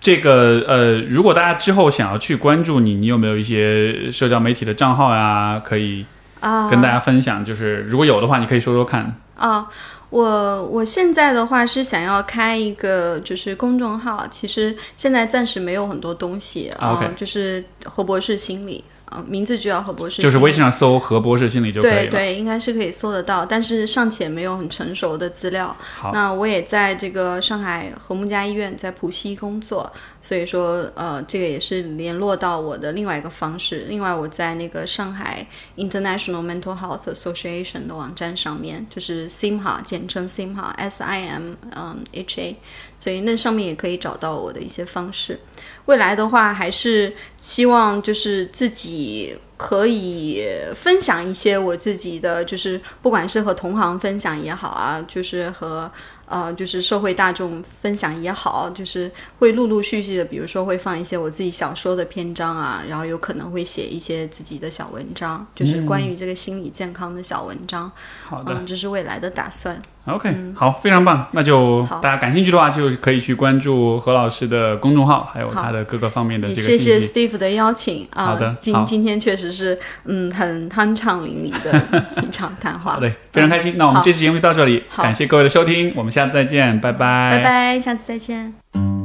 [0.00, 5.60] 这个呃，如果大家之后想要去关注你，你有没有一些社交媒体的账号呀？
[5.64, 6.06] 可以
[6.40, 7.44] 啊，跟大家分享。
[7.44, 9.14] 就是如果有的话，你可以说说看。
[9.36, 9.66] 啊，
[10.10, 18.84] 我我现在的话是想要开一个就是公众号，其实现在暂时没有很多东西啊，就是何博士心理。
[19.10, 21.96] 嗯，名字就叫何博士，就是微信上搜何博士心理就可以了。
[22.02, 25.74] 对对，应该是可以搜得到，但是尚且没有很成熟的资料。
[25.80, 29.90] 好，那我也在这个上海和睦家医院在浦西工作，
[30.28, 33.86] 所以说呃，这个也是联络到我的另外一个方式。
[33.88, 35.46] 另外，我在那个上海
[35.78, 42.56] International Mental Health Association 的网站上面，就是 SIMHA，简称 SIMHA，S I M 嗯 H A，
[42.98, 45.40] 所以那上面也可以找到我的一些方式。
[45.86, 50.44] 未来的话，还是希望就是自己可以
[50.74, 55.90] 分享一些我自己的，就是不管是和同行分享也好啊，就是和。
[56.28, 67.90] 呃，就是社会大众分享也好，就是会陆陆续续的，比如说会放一些我自己小说的篇章啊，然后有可能会写一些自己的小文章，就是关于这个心理健康的小文章。
[68.24, 69.80] 好的，这是未来的打算。
[70.08, 78.26] OK，好，非常棒，那就大家感兴趣的话，就可以去关注何老师的公众号，还有他的各个方面的这个谢谢 Steve 的邀请啊。
[78.26, 81.84] 好的，今今天确实是嗯很酣畅淋漓的
[82.22, 82.94] 一场谈话。
[82.94, 83.74] 好的，非常开心。
[83.76, 87.38] 那我们这期节目就到这里，感谢各位的收听，我们下次再见，拜拜。
[87.38, 88.97] 拜拜，下次再见。